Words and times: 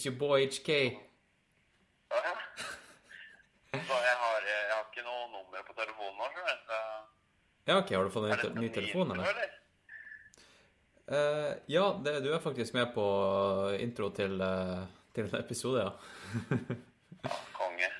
It's 0.00 0.06
your 0.06 0.16
boy 0.16 0.46
HK. 0.46 0.68
Ja, 0.68 2.16
ja. 2.24 2.36
Så 3.70 3.96
jeg 4.04 4.14
har, 4.20 4.46
jeg 4.48 4.70
har 4.72 4.86
ikke 4.86 5.02
noe 5.04 5.26
nummer 5.28 5.66
på 5.66 5.74
telefonen 5.76 6.14
nå, 6.16 6.28
skjønner 6.32 6.54
du. 6.56 6.62
så- 6.70 7.66
Ja, 7.66 7.76
OK, 7.78 7.90
har 7.90 8.04
du 8.04 8.10
fått 8.10 8.30
en 8.30 8.54
ny, 8.54 8.62
ny 8.62 8.70
telefon, 8.72 9.12
eller? 9.12 9.42
Uh, 11.04 11.52
ja, 11.66 12.00
det, 12.04 12.22
du 12.24 12.30
er 12.32 12.40
faktisk 12.40 12.72
med 12.74 12.94
på 12.94 13.04
intro 13.76 14.08
til, 14.08 14.40
uh, 14.40 14.86
til 15.12 15.28
en 15.28 15.36
episode, 15.42 15.84
ja. 15.84 15.92
Ja, 17.20 17.36
konge. 17.52 17.92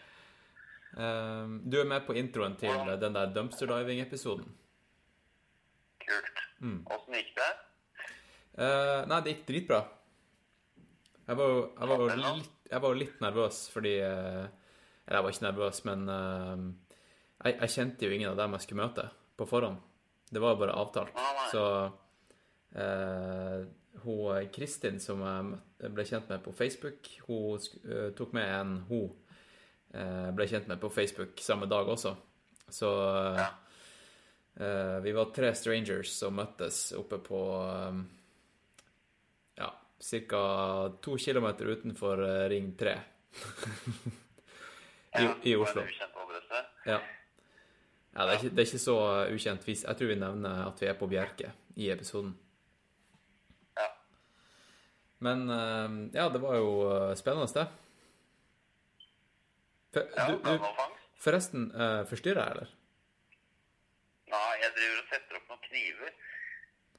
Uh, 0.96 1.60
du 1.68 1.80
er 1.82 1.84
med 1.84 2.06
på 2.06 2.16
introen 2.16 2.56
til 2.56 2.72
ja. 2.72 2.96
den 2.96 3.12
der 3.12 3.26
dumpster 3.36 3.68
diving-episoden. 3.68 4.48
Kult. 6.08 6.44
Mm. 6.64 6.80
Gikk 7.12 7.34
det? 7.36 7.54
Eh, 8.56 9.06
nei, 9.06 9.20
det 9.20 9.36
gikk 9.36 9.48
dritbra. 9.52 9.84
Jeg 11.30 11.38
var 11.38 11.52
jo, 11.54 11.58
jeg 11.78 11.88
var 11.90 12.16
litt, 12.18 12.48
jeg 12.72 12.82
var 12.82 12.96
litt 12.98 13.20
nervøs 13.22 13.58
fordi 13.70 13.92
eh, 14.02 14.46
Eller 15.06 15.18
jeg 15.20 15.24
var 15.26 15.34
ikke 15.36 15.46
nervøs, 15.46 15.80
men 15.86 16.02
eh, 16.10 16.64
jeg, 17.44 17.54
jeg 17.60 17.74
kjente 17.76 18.08
jo 18.08 18.16
ingen 18.16 18.32
av 18.32 18.38
dem 18.40 18.56
jeg 18.58 18.64
skulle 18.66 18.82
møte, 18.84 19.04
på 19.38 19.46
forhånd. 19.48 19.78
Det 20.30 20.42
var 20.42 20.52
jo 20.56 20.60
bare 20.64 20.74
avtalt. 20.78 21.16
Så 21.50 21.62
eh, 22.74 23.62
hun 24.04 24.50
Kristin, 24.54 25.00
som 25.02 25.22
jeg 25.80 25.92
ble 25.94 26.04
kjent 26.06 26.28
med 26.30 26.42
på 26.44 26.52
Facebook, 26.54 27.08
hun 27.26 27.58
eh, 27.86 28.10
tok 28.18 28.34
med 28.36 28.52
en 28.60 28.74
hun 28.90 29.08
eh, 29.94 30.28
ble 30.36 30.46
kjent 30.50 30.68
med 30.70 30.78
på 30.82 30.90
Facebook 30.94 31.40
samme 31.42 31.66
dag 31.70 31.88
også. 31.94 32.14
Så 32.70 32.90
eh, 33.08 33.40
Ja. 33.40 33.48
eh, 34.60 34.96
vi 35.06 35.12
var 35.16 35.32
tre 35.34 35.54
strangers 35.58 36.12
som 36.20 36.36
møttes 36.38 36.90
oppe 36.98 37.18
på 37.26 37.40
eh, 37.64 38.00
ca. 40.00 40.92
to 41.00 41.16
kilometer 41.18 41.66
utenfor 41.66 42.22
eh, 42.24 42.48
Ring 42.48 42.76
3 42.76 42.90
i, 45.18 45.22
Ja, 45.22 45.34
i 45.42 45.56
Oslo. 45.56 45.82
Ja. 46.84 47.00
ja 48.12 48.26
det, 48.26 48.32
er 48.32 48.38
ikke, 48.38 48.54
det 48.54 48.62
er 48.62 48.68
ikke 48.68 48.78
så 48.78 48.96
ukjent. 49.34 49.68
Jeg 49.68 49.96
tror 49.98 50.12
vi 50.12 50.14
nevner 50.14 50.64
at 50.68 50.80
vi 50.80 50.88
er 50.88 50.96
på 50.98 51.08
Bjerke 51.10 51.52
i 51.76 51.90
episoden. 51.90 52.32
Ja. 53.76 53.88
Men 55.18 55.46
eh, 55.50 55.88
ja, 56.16 56.28
det 56.32 56.42
var 56.42 56.56
jo 56.56 56.72
eh, 56.88 57.14
spennende, 57.20 57.50
det. 57.54 57.68
For, 59.90 60.06
Ja, 60.16 60.26
du, 60.30 60.38
du, 60.38 60.68
forresten, 61.18 61.72
forstyrrer 62.06 62.44
jeg, 62.44 62.50
eller? 62.54 62.76
Nei, 64.30 64.50
jeg 64.62 64.70
driver 64.76 65.00
og 65.00 65.08
setter 65.10 65.38
opp 65.40 65.48
noen 65.50 65.64
kniver. 65.66 66.12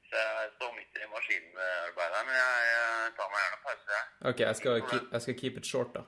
Så 0.04 0.20
jeg 0.20 0.50
står 0.58 0.71
i 1.12 1.38
her, 1.38 2.24
men 2.26 2.34
jeg, 2.36 2.64
jeg 2.72 3.14
tar 3.18 3.30
meg 3.30 3.44
gjerne 3.44 3.62
pause, 3.66 3.86
jeg. 3.92 4.04
OK, 4.30 4.42
jeg 4.46 4.58
skal, 4.58 4.82
keep, 4.88 5.08
jeg 5.12 5.24
skal 5.24 5.38
keep 5.38 5.58
it 5.60 5.68
short, 5.68 5.94
da. 5.96 6.04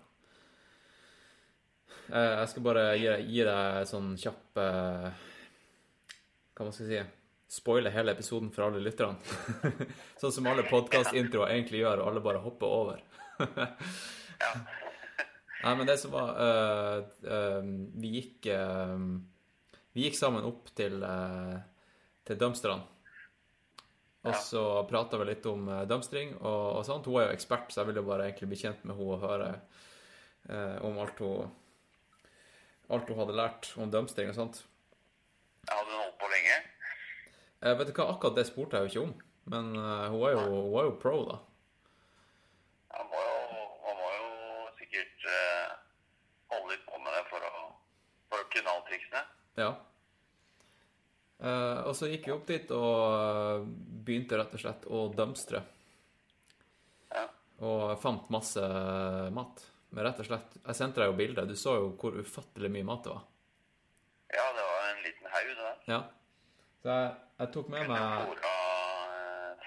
Eh, 2.12 2.32
jeg 2.40 2.48
skal 2.52 2.64
bare 2.66 2.84
gi, 3.00 3.10
gi 3.32 3.44
deg 3.48 3.88
sånn 3.88 4.10
kjapp 4.20 4.58
uh, 4.60 5.06
Hva 6.52 6.66
man 6.66 6.74
skal 6.76 6.90
si 6.90 6.98
Spoile 7.54 7.92
hele 7.94 8.12
episoden 8.16 8.48
for 8.50 8.66
alle 8.66 8.80
lytterne. 8.82 9.14
sånn 10.20 10.32
som 10.34 10.46
alle 10.50 10.64
podkastintroer 10.66 11.52
egentlig 11.52 11.84
gjør, 11.84 12.00
og 12.02 12.08
alle 12.10 12.22
bare 12.24 12.44
hopper 12.44 12.80
over. 12.80 13.04
Ja. 14.34 14.48
Nei, 15.62 15.72
men 15.78 15.86
det 15.86 15.94
som 16.02 16.10
var 16.12 16.32
uh, 16.34 17.04
uh, 17.22 17.68
Vi 18.02 18.08
gikk 18.16 18.48
Vi 19.94 20.02
gikk 20.02 20.18
sammen 20.18 20.44
opp 20.44 20.72
til, 20.76 20.98
til 22.26 22.40
dumpsterne. 22.40 22.82
Og 24.24 24.32
Ja. 24.32 24.38
så 24.40 24.60
prata 24.88 25.18
vi 25.20 25.24
litt 25.28 25.44
om 25.46 25.66
uh, 25.68 25.82
dumpstring 25.84 26.30
og, 26.40 26.78
og 26.78 26.84
sånt. 26.88 27.04
Hun 27.06 27.20
er 27.20 27.26
jo 27.28 27.34
ekspert, 27.36 27.68
så 27.72 27.82
jeg 27.82 27.90
ville 27.90 28.02
bare 28.06 28.30
egentlig 28.30 28.48
bli 28.48 28.56
kjent 28.62 28.84
med 28.88 28.96
henne 28.96 29.12
og 29.18 29.20
høre 29.20 29.50
eh, 30.48 30.78
om 30.84 30.98
alt 31.02 31.18
hun 31.20 31.50
Alt 32.92 33.08
hun 33.08 33.16
hadde 33.18 33.36
lært 33.36 33.70
om 33.80 33.90
dumpstring 33.92 34.28
og 34.28 34.34
sånt. 34.36 34.58
Jeg 35.68 35.76
hadde 35.76 35.94
holdt 35.96 36.18
på 36.20 36.28
lenge. 36.32 36.56
Eh, 37.64 37.72
vet 37.78 37.88
du 37.88 37.92
hva, 37.96 38.10
akkurat 38.12 38.36
det 38.36 38.44
spurte 38.48 38.76
jeg 38.76 38.84
jo 38.84 38.90
ikke 38.92 39.04
om. 39.08 39.14
Men 39.52 39.70
eh, 39.76 40.08
hun, 40.12 40.20
er 40.28 40.34
jo, 40.36 40.42
hun 40.68 40.74
er 40.80 40.88
jo 40.90 40.96
pro, 41.00 41.14
da. 41.30 41.38
Han 42.96 43.08
må 43.12 43.22
jo, 43.24 43.64
han 43.86 43.96
må 44.02 44.10
jo 44.18 44.28
sikkert 44.80 45.24
eh, 45.32 45.72
holde 46.52 46.74
litt 46.74 46.84
på 46.88 47.00
med 47.00 47.16
det 47.16 47.24
for 47.30 47.48
å, 47.48 47.64
for 48.28 48.44
å 48.44 48.48
kunne 48.52 48.74
alle 48.74 48.86
triksene. 48.90 49.24
Ja. 49.60 49.70
Eh, 51.44 51.78
og 51.84 51.92
så 51.96 52.08
gikk 52.08 52.28
vi 52.28 52.32
opp 52.32 52.46
dit 52.48 52.70
og 52.72 52.96
eh, 53.12 53.66
begynte 54.06 54.38
rett 54.40 54.54
og 54.56 54.62
slett 54.62 54.86
å 54.88 55.04
dumpstre. 55.12 55.60
Ja. 57.12 57.26
Og 57.68 57.94
fant 58.00 58.30
masse 58.32 58.64
mat. 59.34 59.64
Men 59.94 60.08
rett 60.08 60.18
og 60.24 60.26
slett 60.26 60.56
Jeg 60.58 60.74
sendte 60.74 61.02
deg 61.02 61.12
jo 61.12 61.18
bilde. 61.18 61.44
Du 61.46 61.54
så 61.58 61.76
jo 61.78 61.92
hvor 62.00 62.16
ufattelig 62.18 62.70
mye 62.72 62.86
mat 62.88 63.04
det 63.04 63.12
var. 63.14 63.26
ja, 64.34 64.46
det 64.56 64.64
var 64.70 64.88
en 64.88 65.02
liten 65.04 65.30
haug, 65.34 65.50
det 65.50 65.68
der. 65.68 65.78
Ja. 65.92 66.00
Så 66.82 66.90
jeg, 66.90 67.12
jeg 67.38 67.52
tok 67.54 67.70
med 67.72 67.88
meg 67.88 68.00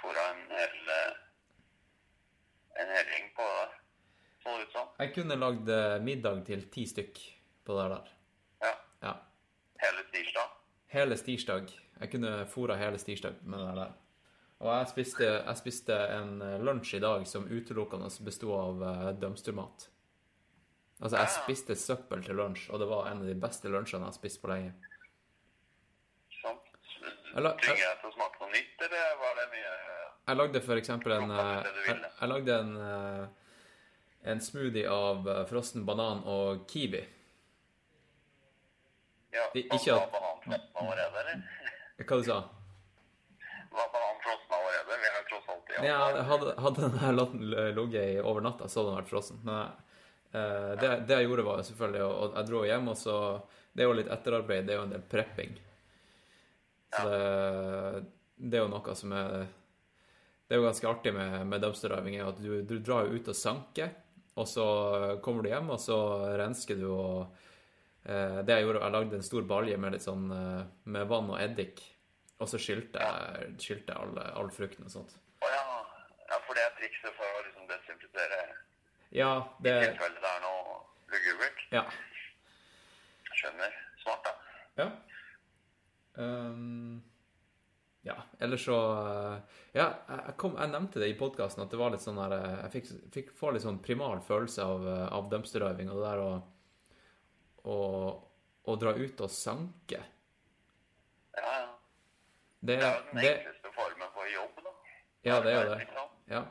Fora, 0.01 0.25
en 0.33 0.43
hel 0.53 0.91
eh, 0.93 1.23
en 2.81 2.91
hel 2.93 3.07
gjeng 3.13 3.31
på 3.37 3.47
det 3.47 3.55
der. 3.61 3.71
Så 4.43 4.57
det 4.57 4.67
ut 4.67 4.75
som. 4.75 4.91
Jeg 4.99 5.13
kunne 5.15 5.39
lagd 5.39 5.71
eh, 5.73 5.95
middag 6.03 6.43
til 6.49 6.67
ti 6.73 6.85
stykk 6.89 7.23
på 7.65 7.77
det 7.79 7.87
der. 7.93 8.11
Ja. 8.65 8.73
Ja. 9.07 9.13
Hele 9.85 10.05
tirsdag. 10.11 10.53
Hele 10.97 11.17
stirsdag. 11.17 11.69
Jeg 11.99 12.09
kunne 12.11 12.31
fôra 12.49 12.77
hele 12.79 12.97
stirsdag 12.97 13.37
med 13.45 13.61
det 13.61 13.73
der. 13.77 13.91
Og 14.57 14.71
jeg 14.71 14.89
spiste, 14.89 15.27
jeg 15.27 15.59
spiste 15.59 15.97
en 16.15 16.41
eh, 16.41 16.55
lunsj 16.65 16.95
i 16.97 17.01
dag 17.03 17.27
som 17.29 17.45
utelukkende 17.45 18.09
besto 18.25 18.49
av 18.57 18.81
uh, 18.81 19.09
dumpstermat. 19.21 19.85
Altså, 20.97 21.19
jeg 21.19 21.33
spiste 21.35 21.75
søppel 21.77 22.23
til 22.25 22.39
lunsj, 22.41 22.71
og 22.73 22.81
det 22.81 22.87
var 22.89 23.11
en 23.11 23.21
av 23.21 23.29
de 23.29 23.35
beste 23.37 23.69
lunsjene 23.69 24.07
jeg 24.07 24.09
har 24.09 24.17
spist 24.17 24.41
på 24.41 24.49
lenge. 24.49 24.73
Sånn. 26.39 26.57
Eller- 27.37 27.59
Trenger 27.61 27.85
jeg 27.85 27.99
til 28.01 28.09
å 28.09 28.15
smake 28.15 28.41
noe 28.41 28.55
nytt, 28.55 28.87
eller 28.87 29.19
var 29.21 29.37
det 29.37 29.49
mye 29.53 29.75
Jeg 30.27 30.37
lagde 30.41 30.61
for 30.65 30.81
eksempel 30.81 31.13
en 31.19 31.35
eh, 31.37 31.69
Jeg, 31.91 31.99
jeg 32.07 32.31
lagde 32.33 32.57
en 32.63 32.73
eh, 32.87 33.27
en 34.27 34.41
smoothie 34.41 34.89
av 34.89 35.29
eh, 35.29 35.45
frossen 35.47 35.85
banan 35.85 36.23
og 36.27 36.65
kiwi. 36.71 37.03
Ja, 39.35 39.49
ikke 39.53 39.95
at-? 39.95 40.13
Hva 42.07 42.17
du 42.17 42.23
sa 42.23 42.37
Var 43.73 43.89
bananen 43.93 44.21
frossen 44.23 44.53
allerede? 44.53 44.97
Vi 45.01 45.09
har 45.15 45.25
tross 45.29 45.49
alt 45.53 45.71
i 45.73 45.87
Ja, 45.87 45.97
hadde, 46.29 46.53
hadde 46.61 46.89
den 47.31 47.49
ligget 47.75 48.13
i 48.13 48.19
over 48.21 48.41
natta, 48.45 48.69
så 48.69 48.79
hadde 48.79 48.91
den 48.91 48.99
vært 49.01 49.11
frossen. 49.11 49.41
Men 49.43 49.59
eh, 50.31 50.71
det, 50.81 50.91
det 51.09 51.19
jeg 51.19 51.29
gjorde, 51.29 51.47
var 51.49 51.63
selvfølgelig 51.67 52.03
og 52.07 52.37
Jeg 52.39 52.49
dro 52.49 52.63
hjem, 52.65 52.91
og 52.93 52.97
så 52.97 53.17
Det 53.73 53.83
er 53.83 53.89
jo 53.89 53.97
litt 53.99 54.11
etterarbeid, 54.13 54.65
det 54.67 54.75
er 54.75 54.79
jo 54.79 54.87
en 54.87 54.95
del 54.95 55.05
prepping. 55.11 55.57
Så 56.95 57.03
det, 57.11 58.05
det 58.37 58.57
er 58.57 58.63
jo 58.63 58.71
noe 58.71 58.95
som 58.95 59.13
er 59.17 59.47
Det 60.47 60.55
er 60.55 60.61
jo 60.61 60.67
ganske 60.69 60.89
artig 60.89 61.13
med, 61.13 61.41
med 61.49 61.61
dumpster 61.65 61.91
diving, 61.93 62.21
er 62.21 62.29
at 62.31 62.39
du, 62.39 62.61
du 62.63 62.77
drar 62.79 63.05
jo 63.09 63.19
ut 63.19 63.33
og 63.33 63.35
sanker, 63.35 63.91
og 64.37 64.47
så 64.47 64.65
kommer 65.25 65.43
du 65.43 65.49
hjem, 65.51 65.73
og 65.73 65.81
så 65.81 65.97
rensker 66.39 66.77
du 66.79 66.87
og 66.93 67.43
Det 68.07 68.55
jeg 68.55 68.63
gjorde, 68.63 68.79
jeg 68.85 68.93
lagde 68.95 69.17
en 69.17 69.25
stor 69.25 69.47
balje 69.49 69.77
med 69.83 69.91
litt 69.91 70.03
sånn 70.05 70.29
eh, 70.31 70.61
med 70.95 71.09
vann 71.09 71.31
og 71.33 71.41
eddik, 71.43 71.81
og 72.39 72.47
så 72.47 72.59
skylte 72.61 73.01
jeg, 73.03 73.49
skylte 73.59 73.91
jeg 73.91 73.99
all, 73.99 74.21
all 74.39 74.51
frukten 74.53 74.87
og 74.87 74.93
sånt. 74.93 75.17
Å 75.43 75.49
ja. 75.51 75.65
ja, 76.29 76.39
for 76.45 76.55
det 76.55 76.63
er 76.63 76.77
trikset 76.77 77.17
for 77.17 77.27
å 77.27 77.43
liksom 77.43 77.67
desinfisere 77.67 78.39
Ja, 79.17 79.33
i 79.59 79.67
det 79.67 79.75
tilfelle 79.89 80.23
det 80.23 80.31
er 80.31 80.39
noe 80.45 80.79
lugubert. 81.11 81.67
Ja. 81.75 81.83
Skjønner. 83.37 83.75
Smart, 83.99 84.23
da. 84.23 84.33
Ja. 84.79 84.89
Um, 86.17 87.03
ja, 88.07 88.15
eller 88.39 88.57
så 88.57 88.75
uh, 88.97 89.57
Ja, 89.75 89.91
jeg, 90.07 90.37
kom, 90.39 90.55
jeg 90.57 90.71
nevnte 90.71 91.01
det 91.03 91.11
i 91.11 91.17
podkasten 91.19 91.61
at 91.65 91.73
det 91.73 91.77
var 91.77 91.91
litt 91.93 92.01
sånn 92.01 92.17
uh, 92.17 92.33
Jeg 92.63 92.71
fikk, 92.73 92.87
fikk 93.13 93.33
få 93.37 93.51
litt 93.53 93.65
sånn 93.65 93.81
primal 93.83 94.23
følelse 94.25 94.63
av, 94.63 94.87
av 95.11 95.27
dumpster 95.29 95.65
diving 95.65 95.91
og 95.91 95.99
det 95.99 96.07
der 96.07 96.23
å 96.23 96.31
å, 97.67 97.79
å 98.67 98.75
dra 98.79 98.93
ut 98.97 99.23
og 99.25 99.31
sanke. 99.33 99.99
Ja, 101.37 101.47
ja. 101.59 101.65
Det, 102.59 102.75
Det 102.75 102.83
er 102.83 102.95
jo 102.95 103.03
den 103.11 103.19
enkleste 103.23 103.71
formen 103.75 104.13
for 104.15 104.29
jobb, 104.31 104.61
da. 104.65 104.71
ja, 105.27 105.35
det 105.45 105.51
er 105.53 105.59
jo 105.59 105.75
det. 105.75 106.05
Ja. 106.31 106.43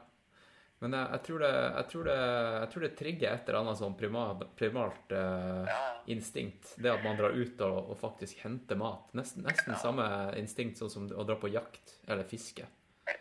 Men 0.84 0.92
jeg, 0.92 1.08
jeg, 1.14 1.20
tror 1.26 1.40
det, 1.40 1.50
jeg, 1.56 1.86
tror 1.90 2.04
det, 2.06 2.16
jeg 2.60 2.68
tror 2.72 2.82
det 2.84 2.90
trigger 2.98 3.30
et 3.32 3.46
eller 3.48 3.58
annet 3.62 3.78
sånn 3.80 3.94
primalt, 3.96 4.42
primalt 4.60 5.12
eh, 5.16 5.62
Ja, 5.70 5.76
ja. 5.76 5.92
instinkt. 6.12 6.74
Det 6.76 6.90
at 6.92 7.04
man 7.04 7.16
drar 7.18 7.32
ut 7.32 7.62
og, 7.64 7.78
og 7.94 7.96
faktisk 8.00 8.42
henter 8.44 8.76
mat. 8.78 9.08
Nesten, 9.16 9.46
nesten 9.48 9.76
samme 9.80 10.04
instinkt 10.36 10.76
sånn 10.80 10.92
som 10.92 11.08
å 11.08 11.24
dra 11.26 11.38
på 11.40 11.48
jakt 11.50 11.96
eller 12.06 12.28
fiske. 12.28 12.68
Ja? 13.08 13.16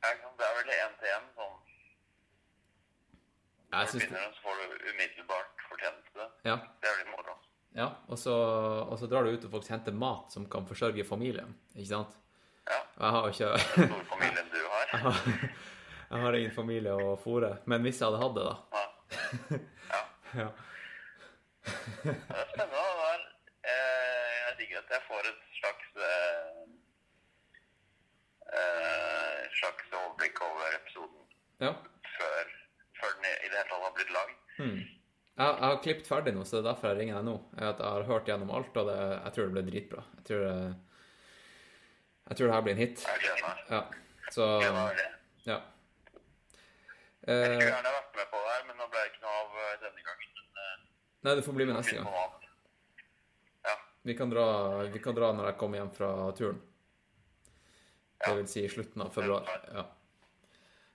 Det 0.00 0.48
er 0.48 0.56
vel 0.58 0.72
én 0.74 0.96
til 1.00 1.12
én. 1.12 1.28
Sånn. 1.36 1.52
Når 3.74 3.86
du 3.92 3.98
begynner, 3.98 4.32
så 4.34 4.42
får 4.44 4.54
du 4.60 4.74
umiddelbart 4.90 5.62
fortjeneste. 5.68 6.26
ja, 6.48 6.56
Det 6.82 6.90
er 6.90 7.06
moro. 7.12 7.23
Ja. 7.74 7.88
Og, 8.06 8.18
så, 8.18 8.34
og 8.86 8.98
så 9.00 9.08
drar 9.10 9.26
du 9.26 9.34
ut 9.34 9.46
og 9.48 9.54
folk 9.56 9.68
henter 9.70 9.96
mat 9.96 10.32
som 10.34 10.46
kan 10.50 10.66
forsørge 10.68 11.04
familien. 11.06 11.54
Ikke 11.74 11.90
sant? 11.90 12.18
Ja. 12.68 12.80
Og 12.96 13.04
jeg 13.04 13.14
har 13.16 13.30
ikke 13.32 13.88
Storfamilien 13.92 14.52
du 14.52 14.60
har. 14.62 14.84
Jeg 14.92 15.00
har, 15.04 15.48
Jeg 16.14 16.22
har 16.22 16.36
ingen 16.38 16.52
familie 16.54 16.92
å 16.94 17.14
fòre. 17.18 17.56
Men 17.70 17.82
hvis 17.82 17.98
jeg 18.00 18.06
hadde 18.06 18.20
hatt 18.22 18.36
det, 18.36 18.44
da 18.46 18.56
Ja. 18.78 18.84
ja. 19.90 20.02
ja. 20.44 20.48
Det 21.64 22.12
er 22.12 22.50
spennende. 22.52 22.82
da. 22.82 23.12
Det 23.64 23.72
er, 23.72 23.72
eh, 23.72 24.34
jeg 24.44 24.56
digger 24.60 24.82
at 24.82 24.92
jeg 24.94 25.02
får 25.08 25.28
et 25.30 25.44
slags 25.58 25.88
eh, 26.08 26.60
eh, 28.58 29.40
slags 29.60 29.94
overblikk 30.00 30.42
over 30.44 30.76
episoden 30.78 31.22
ja. 31.64 31.72
før, 32.18 32.52
før 33.00 33.14
den 33.16 33.30
i 33.32 33.48
det 33.48 33.56
hele 33.56 33.68
tatt 33.70 33.86
har 33.86 33.94
blitt 33.98 34.12
lagd. 34.18 34.36
Hmm. 34.58 34.82
Jeg, 35.64 35.72
har 35.72 35.82
klippet 35.84 36.08
ferdig 36.08 36.34
nå, 36.36 36.42
så 36.44 36.58
det 36.58 36.60
er 36.60 36.66
derfor 36.66 36.90
jeg 36.90 36.98
ringer 36.98 37.16
deg 37.16 37.28
nå. 37.30 37.34
At 37.56 37.78
Jeg 37.80 37.88
har 37.88 38.08
hørt 38.10 38.26
gjennom 38.28 38.50
alt, 38.52 38.76
og 38.76 38.88
det, 38.90 38.96
jeg 39.14 39.36
tror 39.36 39.46
det 39.46 39.54
blir 39.54 39.68
dritbra. 39.70 40.02
Jeg 40.18 40.26
tror 40.28 40.42
det, 40.44 40.56
jeg 42.24 42.36
tror 42.36 42.50
det 42.50 42.54
her 42.54 42.66
blir 42.66 42.74
en 42.74 42.82
hit. 42.82 43.06
Jeg 43.08 43.22
gleder 43.22 43.46
meg. 43.46 43.62
Ja. 43.70 43.80
Så 44.34 44.50
ja. 45.48 45.56
Jeg 47.24 47.40
skulle 47.40 47.64
Eh, 47.64 47.70
gjerne 47.70 47.92
vært 47.94 48.16
med 48.18 48.26
på 48.28 48.40
det 48.42 48.52
her, 48.52 48.64
men 48.68 48.76
nå 48.76 48.86
ble 48.92 49.00
det 49.00 49.10
ikke 49.14 49.22
noe 49.24 49.36
av 49.40 49.60
eh, 49.62 49.76
denne 49.80 50.02
gangen. 50.04 50.40
Eh, 50.60 50.72
nei, 51.24 51.32
du 51.38 51.42
får 51.46 51.54
bli 51.56 51.66
med 51.70 51.78
neste 51.78 51.94
gang. 51.96 52.08
Ja. 53.64 53.76
Vi 54.04 54.16
kan 54.18 54.32
dra, 54.32 54.46
vi 54.92 55.00
kan 55.00 55.16
dra 55.16 55.30
når 55.32 55.48
jeg 55.48 55.58
kommer 55.62 55.80
hjem 55.80 55.92
fra 55.96 56.10
turen. 56.36 56.60
Det 58.24 58.34
vil 58.40 58.50
si 58.52 58.64
i 58.64 58.72
slutten 58.72 59.06
av 59.06 59.16
februar. 59.16 59.48
Ja. 59.72 59.86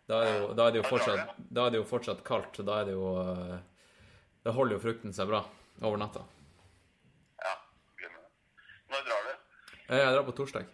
Da 0.09 0.19
er 0.19 0.29
det 0.29 0.37
jo, 0.37 0.53
da 0.57 0.67
er 0.67 0.75
det 0.75 0.81
jo, 0.81 0.85
fortsatt, 0.89 1.33
da 1.37 1.65
er 1.65 1.73
det 1.73 1.81
jo 1.81 1.89
fortsatt 1.89 2.21
kaldt, 2.25 2.55
så 2.57 2.65
da 2.65 2.77
er 2.81 2.87
det 2.89 2.95
jo 2.95 3.09
Da 4.45 4.51
holder 4.55 4.77
jo 4.77 4.81
frukten 4.83 5.13
seg 5.13 5.27
bra 5.29 5.41
over 5.81 5.97
natta. 5.99 6.21
ja. 7.43 7.53
Bli 7.99 8.07
det. 8.07 8.21
Når 8.89 9.05
drar 9.07 9.23
du? 9.27 9.33
Eh, 9.89 9.97
Jeg 9.99 10.13
drar 10.15 10.23
på 10.29 10.35
torsdag. 10.37 10.65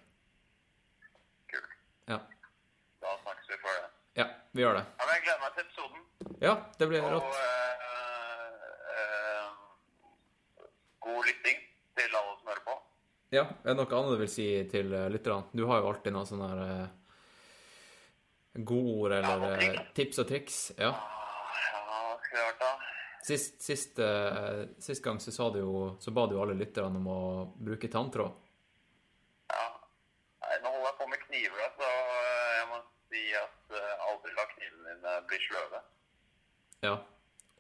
Kult. 1.52 1.72
Ja. 2.08 2.20
Da 3.02 3.16
snakkes 3.24 3.50
vi 3.50 3.58
før 3.64 3.76
det. 3.82 3.90
ja, 4.22 4.28
vi 4.54 4.62
gjør 4.66 4.74
det. 4.80 4.86
Ja, 5.00 5.06
men 5.06 5.14
jeg 5.16 5.24
gleder 5.26 5.42
meg 5.46 5.54
til 5.56 5.64
episoden. 5.66 6.02
Ja, 6.42 6.56
det 6.80 6.88
blir 6.90 7.04
Og 7.04 7.12
rått. 7.16 7.36
eh, 7.36 7.42
eh, 8.96 9.48
god 11.08 11.26
lytting 11.30 11.58
til 11.98 12.16
alle 12.22 12.38
som 12.40 12.48
hører 12.52 12.64
på. 12.70 12.78
Ja, 13.34 13.44
er 13.44 13.74
det 13.74 13.76
noe 13.82 13.90
annet 13.98 14.12
du 14.14 14.18
vil 14.22 14.30
si 14.32 14.48
til 14.72 14.94
lytterne? 15.12 15.44
Du 15.56 15.66
har 15.68 15.82
jo 15.82 15.90
alltid 15.90 16.14
noen 16.14 16.30
sånne 16.30 16.50
her 16.52 16.62
eh, 16.68 16.88
godord 18.64 19.12
eller 19.12 19.62
Ja, 19.62 19.72
og 19.74 19.94
tips 19.98 20.20
og 20.24 20.28
triks. 20.30 20.60
Ja. 20.78 20.92
Ah, 20.94 22.18
Ja, 22.36 22.44
vært 22.52 22.60
da? 22.60 22.70
Sist, 23.26 23.62
sist, 23.62 24.00
uh, 24.00 24.68
sist 24.78 25.02
gang 25.04 25.18
så, 25.20 25.32
sa 25.34 25.48
du 25.50 25.58
jo, 25.58 25.78
så 26.00 26.12
ba 26.14 26.28
du 26.30 26.36
alle 26.38 26.54
lytterne 26.54 27.00
om 27.00 27.08
å 27.10 27.22
bruke 27.58 27.90
tanntråd. 27.90 28.36
Ja. 29.50 29.64
Nei, 30.44 30.58
nå 30.62 30.74
holder 30.76 30.92
jeg 30.92 30.98
på 31.00 31.08
med 31.10 31.24
kniver, 31.24 31.72
så 31.74 31.88
eh, 31.88 32.52
jeg 32.60 32.68
må 32.70 32.78
si 33.10 33.24
at 33.40 33.74
eh, 33.80 34.04
aldri 34.12 34.34
la 34.38 34.46
knivene 34.52 34.86
mine 34.92 35.16
bli 35.32 35.40
sløve. 35.42 35.80
Ja. 36.86 36.94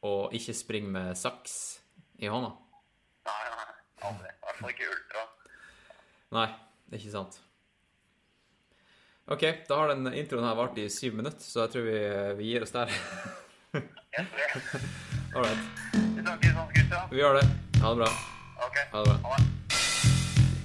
Og 0.06 0.35
ikke 0.38 0.53
spring 0.53 0.91
med 0.94 1.17
saks 1.17 1.56
i 2.21 2.29
hånda. 2.29 2.51
Nei, 3.25 3.39
nei, 3.56 3.65
aldri. 4.12 4.35
I 4.35 4.45
hvert 4.45 4.62
fall 4.62 4.75
ikke 4.75 4.91
ultra. 4.91 5.25
Nei, 6.38 6.45
ikke 7.00 7.15
sant. 7.15 7.39
OK, 9.33 9.47
da 9.65 9.81
har 9.81 9.95
den 9.95 10.13
introen 10.13 10.45
her 10.45 10.62
vart 10.62 10.77
i 10.77 10.85
syv 10.94 11.17
minutter, 11.17 11.41
så 11.41 11.65
jeg 11.65 11.73
tror 11.73 11.89
vi, 11.89 11.97
vi 12.44 12.53
gir 12.53 12.69
oss 12.69 12.77
der. 12.77 12.94
All 15.35 15.43
right. 15.43 15.57
Vi 15.93 16.21
snakkes 16.23 16.53
sånn, 16.55 16.69
Christian. 16.71 17.09
Vi 17.11 17.19
gjør 17.19 17.39
det. 17.41 17.45
Ha 17.81 17.91
det 17.91 17.97
bra. 18.03 18.11
Ok. 18.67 18.77
Ha 18.93 19.01
det 19.03 19.07
bra. 19.09 19.17
Ha 19.25 19.37
det. 19.41 20.55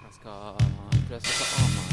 Jeg 0.00 0.12
skal 0.16 0.56
prøve 1.08 1.18
å 1.18 1.22
sette 1.24 1.44
av 1.60 1.70
meg 1.74 1.86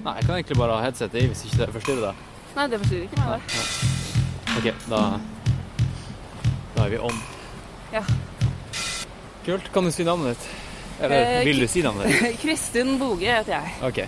Nei, 0.00 0.14
jeg 0.16 0.24
kan 0.26 0.34
egentlig 0.38 0.56
bare 0.60 0.76
ha 0.76 0.84
headsetet 0.84 1.20
i 1.20 1.26
hvis 1.28 1.42
ikke 1.46 1.58
det 1.60 1.68
forstyrrer 1.74 2.06
deg. 2.08 2.22
Nei, 2.56 2.64
det 2.72 2.78
forstyrrer 2.80 3.04
ikke 3.06 3.20
meg, 3.20 3.28
det. 3.36 3.66
OK, 4.56 4.68
da 4.90 5.02
Da 6.76 6.86
er 6.86 6.94
vi 6.94 7.00
on. 7.10 7.20
Ja. 7.92 8.02
Kult. 9.44 9.68
Kan 9.74 9.84
du 9.88 9.92
si 9.92 10.06
navnet 10.08 10.36
ditt? 10.36 10.59
Eller 11.00 11.38
Eh, 11.40 11.44
vil 11.44 11.60
du 11.64 11.68
si 11.68 11.82
navnet 11.82 12.10
ditt? 12.12 12.40
Kristin 12.42 12.98
Boge 13.00 13.30
heter 13.30 13.56
jeg. 13.56 13.72
OK. 13.88 14.00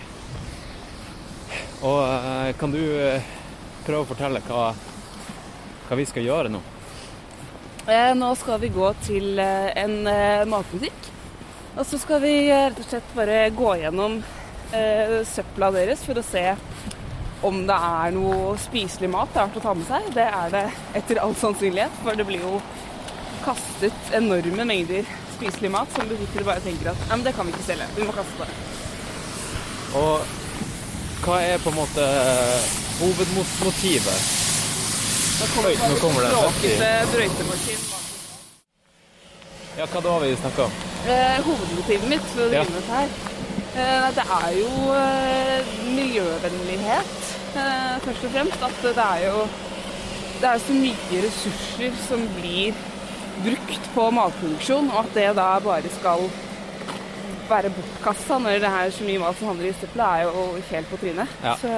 Og 1.82 2.00
eh, 2.06 2.50
kan 2.60 2.74
du 2.74 2.82
eh, 2.82 3.30
prøve 3.86 4.04
å 4.04 4.10
fortelle 4.12 4.42
hva, 4.46 4.66
hva 5.88 5.98
vi 5.98 6.06
skal 6.08 6.26
gjøre 6.28 6.52
nå? 6.52 6.60
Eh, 7.88 8.12
nå 8.14 8.28
skal 8.38 8.60
vi 8.62 8.70
gå 8.70 8.92
til 9.06 9.40
en 9.42 9.96
matbutikk. 10.46 11.08
Og 11.72 11.86
så 11.88 11.98
skal 11.98 12.20
vi 12.20 12.34
rett 12.52 12.78
og 12.78 12.84
slett 12.84 13.14
bare 13.16 13.46
gå 13.56 13.72
gjennom 13.80 14.18
eh, 14.76 15.22
søpla 15.24 15.72
deres 15.74 16.04
for 16.04 16.20
å 16.20 16.24
se 16.26 16.44
om 17.42 17.64
det 17.66 17.74
er 17.74 18.12
noe 18.14 18.52
spiselig 18.60 19.08
mat 19.10 19.32
det 19.34 19.40
er 19.40 19.48
verdt 19.48 19.58
å 19.58 19.64
ta 19.64 19.72
med 19.74 19.88
seg. 19.88 20.10
Det 20.14 20.26
er 20.28 20.52
det 20.52 20.64
etter 21.00 21.20
all 21.24 21.32
sannsynlighet, 21.40 21.96
for 22.04 22.18
det 22.20 22.26
blir 22.28 22.44
jo 22.44 22.60
kastet 23.42 24.12
enorme 24.14 24.68
mengder 24.68 25.08
spiselig 25.42 25.70
mat 25.70 25.88
som 25.94 26.08
butikker 26.08 26.44
bare 26.46 26.62
tenker 26.62 26.92
at 26.92 27.00
ja, 27.08 27.16
men 27.16 27.24
det 27.26 27.32
kan 27.34 27.46
vi 27.46 27.54
ikke 27.54 27.66
selge, 27.66 27.88
vi 27.96 28.06
må 28.06 28.14
kaste 28.14 28.46
det. 28.46 28.54
Og 29.98 30.20
hva 31.24 31.38
er 31.42 31.58
på 31.62 31.72
en 31.72 31.78
måte 31.80 32.04
hovedmotivet? 33.00 34.28
Nå 35.40 35.48
kommer, 35.54 35.72
Oi, 35.72 35.74
nå 35.90 35.98
kommer 35.98 36.22
det 36.22 36.30
en 36.76 37.10
brøytemaskin. 37.10 37.82
Ja, 39.80 39.88
hva 39.88 40.02
da 40.04 40.14
har 40.14 40.22
vi 40.22 40.38
snakka 40.38 40.68
om? 40.68 40.78
Eh, 41.10 41.38
hovedmotivet 41.48 42.08
mitt 42.12 42.30
for 42.30 42.44
å 42.44 42.48
drive 42.52 42.64
med 42.68 42.78
dette 42.78 43.00
her, 43.00 43.08
eh, 43.82 44.08
det 44.18 44.26
er 44.38 44.48
jo 44.60 44.70
eh, 45.00 45.74
miljøvennlighet, 45.96 47.14
eh, 47.56 47.94
først 48.06 48.28
og 48.28 48.34
fremst. 48.36 48.66
At 48.68 48.82
det 48.84 49.08
er 49.08 49.26
jo 49.30 49.46
det 50.42 50.50
er 50.50 50.58
så 50.58 50.74
mye 50.74 51.18
ressurser 51.22 51.98
som 52.06 52.22
blir 52.36 52.78
brukt 53.42 53.86
på 53.94 54.08
matproduksjon, 54.14 54.90
og 54.92 54.98
at 55.06 55.14
det 55.16 55.28
da 55.38 55.48
bare 55.64 55.90
skal 55.98 56.26
være 57.48 57.72
bortkasta 57.74 58.38
når 58.40 58.60
det 58.62 58.68
er 58.70 58.92
så 58.94 59.06
mye 59.06 59.20
mat 59.22 59.38
som 59.38 59.50
havner 59.50 59.68
i 59.70 59.74
søpla, 59.76 60.10
er 60.20 60.28
jo 60.28 60.44
helt 60.70 60.90
på 60.92 61.00
trynet. 61.02 61.32
Ja. 61.44 61.56
Så 61.60 61.72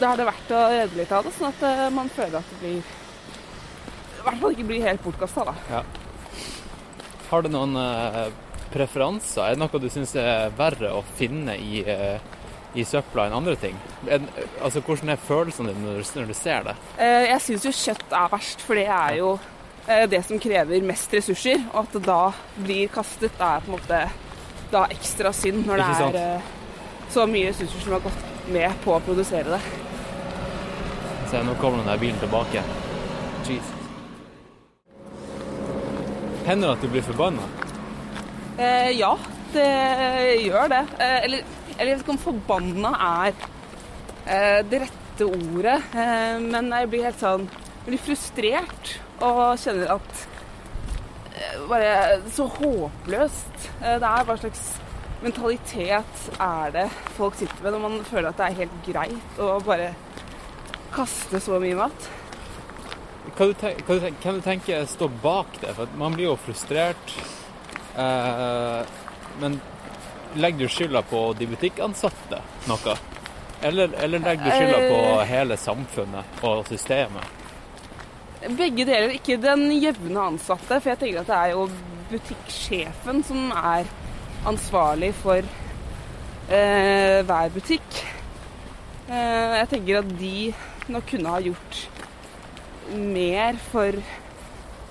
da 0.00 0.12
er 0.12 0.20
det 0.20 0.28
verdt 0.28 0.54
å 0.54 0.62
redde 0.72 0.98
litt 1.00 1.12
av 1.14 1.26
det, 1.26 1.32
sånn 1.36 1.50
at 1.52 1.64
eh, 1.68 1.84
man 1.94 2.08
føler 2.12 2.38
at 2.40 2.48
det 2.52 2.60
blir 2.62 2.78
I 2.80 4.24
hvert 4.24 4.40
fall 4.40 4.54
ikke 4.56 4.68
blir 4.70 4.86
helt 4.86 5.02
bortkasta, 5.04 5.44
da. 5.50 5.82
Har 7.30 7.44
du 7.44 7.50
noen 7.52 7.76
eh, 7.78 8.24
preferanser? 8.74 9.42
Er 9.44 9.54
det 9.58 9.62
noe 9.62 9.80
du 9.82 9.88
syns 9.92 10.14
er 10.18 10.50
verre 10.58 10.90
å 10.96 11.02
finne 11.18 11.54
i, 11.60 11.82
eh, 11.86 12.18
i 12.74 12.84
søpla 12.88 13.28
enn 13.28 13.36
andre 13.38 13.54
ting? 13.60 13.76
En, 14.08 14.26
altså, 14.64 14.82
Hvordan 14.86 15.12
er 15.14 15.20
følelsene 15.28 15.74
dine 15.74 15.92
når, 15.98 16.08
når 16.18 16.30
du 16.32 16.36
ser 16.38 16.66
det? 16.70 16.76
Eh, 16.98 17.26
Jeg 17.32 17.44
syns 17.48 17.68
jo 17.68 17.74
kjøtt 17.84 18.16
er 18.22 18.32
verst, 18.32 18.64
for 18.64 18.80
det 18.80 18.88
er 18.90 19.18
jo 19.20 19.34
eh, 19.36 19.53
det 19.86 20.22
som 20.24 20.38
krever 20.40 20.84
mest 20.86 21.12
ressurser. 21.12 21.60
Og 21.72 21.82
at 21.84 21.96
det 21.96 22.04
da 22.06 22.20
blir 22.56 22.92
kastet, 22.92 23.34
er 23.38 23.64
på 23.64 23.72
en 23.72 23.76
måte 23.76 24.04
da 24.74 24.84
ekstra 24.90 25.32
synd 25.34 25.66
når 25.68 25.80
det 25.80 25.88
er 26.08 26.20
eh, 26.20 26.52
så 27.12 27.26
mye 27.30 27.50
ressurser 27.52 27.84
som 27.84 27.96
har 27.96 28.04
gått 28.04 28.50
med 28.54 28.80
på 28.84 28.94
å 28.96 29.02
produsere 29.04 29.54
det. 29.54 29.60
Se, 31.30 31.42
nå 31.44 31.54
kommer 31.60 31.82
den 31.82 31.92
der 31.92 32.00
bilen 32.00 32.18
tilbake. 32.22 32.64
Jesus. 33.44 33.70
Hender 36.44 36.68
det 36.68 36.74
at 36.74 36.82
du 36.84 36.90
blir 36.92 37.04
forbanna? 37.04 37.46
Eh, 38.58 38.90
ja, 38.98 39.14
det 39.54 39.70
gjør 40.44 40.68
det. 40.72 40.82
Eh, 40.98 41.16
eller, 41.22 41.46
eller 41.76 41.90
jeg 41.90 41.94
vet 41.94 42.04
ikke 42.04 42.16
om 42.16 42.22
forbanna 42.26 42.92
er 43.06 43.32
eh, 44.26 44.60
det 44.68 44.84
rette 44.84 45.28
ordet, 45.30 45.78
eh, 45.94 46.36
men 46.42 46.72
jeg 46.74 46.90
blir 46.90 47.06
helt 47.06 47.22
sånn 47.22 47.48
jeg 47.84 47.92
blir 47.92 48.00
frustrert 48.00 48.94
og 49.22 49.58
kjenner 49.62 49.92
at 49.94 50.24
eh, 51.34 51.60
bare 51.70 51.92
så 52.34 52.46
håpløst 52.58 53.68
eh, 53.82 53.98
det 54.02 54.08
er. 54.10 54.24
Hva 54.28 54.36
slags 54.40 54.64
mentalitet 55.24 56.26
er 56.42 56.74
det 56.74 56.88
folk 57.16 57.36
sitter 57.38 57.62
med 57.64 57.72
når 57.76 57.84
man 57.86 58.00
føler 58.08 58.28
at 58.32 58.40
det 58.40 58.48
er 58.50 58.58
helt 58.64 58.80
greit 58.86 59.38
å 59.40 59.54
bare 59.64 59.92
kaste 60.94 61.40
så 61.42 61.60
mye 61.62 61.78
mat? 61.78 62.10
Hva 63.34 63.48
du 63.50 63.54
tenker, 63.58 63.80
hva 63.86 63.96
du 63.96 64.04
tenk, 64.04 64.18
hvem 64.22 64.36
du 64.40 64.44
tenker 64.44 64.84
står 64.90 65.14
bak 65.22 65.56
det? 65.62 65.72
For 65.78 65.94
man 65.98 66.14
blir 66.14 66.28
jo 66.28 66.36
frustrert. 66.38 67.14
Eh, 67.96 68.82
men 69.40 69.56
legger 70.38 70.66
du 70.66 70.74
skylda 70.74 71.02
på 71.06 71.24
de 71.38 71.46
butikkansatte 71.50 72.42
noe? 72.68 72.94
Eller, 73.64 73.94
eller 74.02 74.20
legger 74.20 74.44
du 74.44 74.50
skylda 74.50 74.78
på 74.90 75.00
Eh. 75.14 75.24
hele 75.30 75.56
samfunnet 75.56 76.44
og 76.44 76.66
systemet? 76.68 77.24
Begge 78.44 78.84
deler, 78.84 79.14
ikke 79.16 79.38
den 79.40 79.70
jevne 79.80 80.20
ansatte, 80.20 80.76
for 80.80 80.90
jeg 80.92 80.98
tenker 81.00 81.20
at 81.22 81.30
det 81.30 81.36
er 81.38 81.52
jo 81.54 81.62
butikksjefen 82.10 83.22
som 83.24 83.46
er 83.56 83.88
ansvarlig 84.46 85.12
for 85.16 85.40
eh, 86.52 87.22
hver 87.24 87.54
butikk. 87.54 88.02
Eh, 89.08 89.54
jeg 89.62 89.70
tenker 89.72 90.02
at 90.02 90.12
de 90.20 90.34
nok 90.92 91.06
kunne 91.08 91.32
ha 91.32 91.40
gjort 91.40 91.80
mer 92.92 93.56
for 93.70 93.96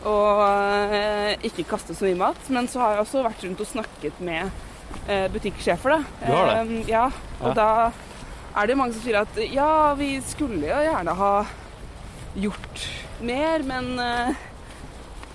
å 0.10 0.16
eh, 0.50 1.36
ikke 1.46 1.68
kaste 1.70 1.94
så 1.96 2.10
mye 2.10 2.18
mat. 2.24 2.42
Men 2.50 2.66
så 2.72 2.82
har 2.82 2.96
jeg 2.98 3.06
også 3.06 3.22
vært 3.28 3.46
rundt 3.46 3.62
og 3.64 3.70
snakket 3.70 4.24
med 4.26 4.50
eh, 5.06 5.28
butikksjefer, 5.34 5.94
da. 6.00 6.02
Du 6.26 6.34
har 6.34 6.50
det? 6.50 6.58
Eh, 6.82 6.90
ja, 6.96 7.06
og 7.40 7.52
Ja. 7.52 7.56
da 7.62 7.70
er 8.64 8.70
det 8.70 8.78
mange 8.82 8.98
som 8.98 9.06
sier 9.06 9.22
at 9.22 9.38
ja, 9.54 9.70
vi 9.98 10.16
skulle 10.26 10.66
jo 10.74 10.82
gjerne 10.90 11.14
ha 11.22 11.34
gjort 12.34 12.88
mer, 13.26 13.64
men 13.68 14.00
eh, 14.00 14.42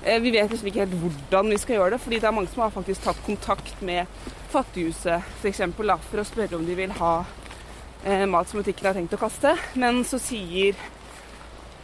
eh, 0.04 0.20
vi 0.22 0.32
vet 0.34 0.50
liksom 0.50 0.68
ikke 0.70 0.84
helt 0.84 0.98
hvordan 1.02 1.50
vi 1.52 1.58
skal 1.60 1.78
gjøre 1.78 1.96
det. 1.96 2.00
fordi 2.00 2.20
det 2.20 2.28
er 2.28 2.36
mange 2.36 2.52
som 2.52 2.62
har 2.62 2.74
faktisk 2.74 3.04
tatt 3.04 3.24
kontakt 3.26 3.82
med 3.82 4.06
Fattighuset 4.48 5.24
f.eks. 5.42 5.60
for 5.76 6.22
å 6.22 6.24
spørre 6.24 6.56
om 6.56 6.64
de 6.64 6.76
vil 6.78 6.92
ha 7.00 7.14
eh, 8.04 8.24
mat 8.26 8.48
som 8.48 8.62
butikken 8.62 8.88
har 8.88 8.96
tenkt 8.96 9.16
å 9.16 9.20
kaste. 9.20 9.56
Men 9.74 10.04
så 10.08 10.20
sier 10.22 10.76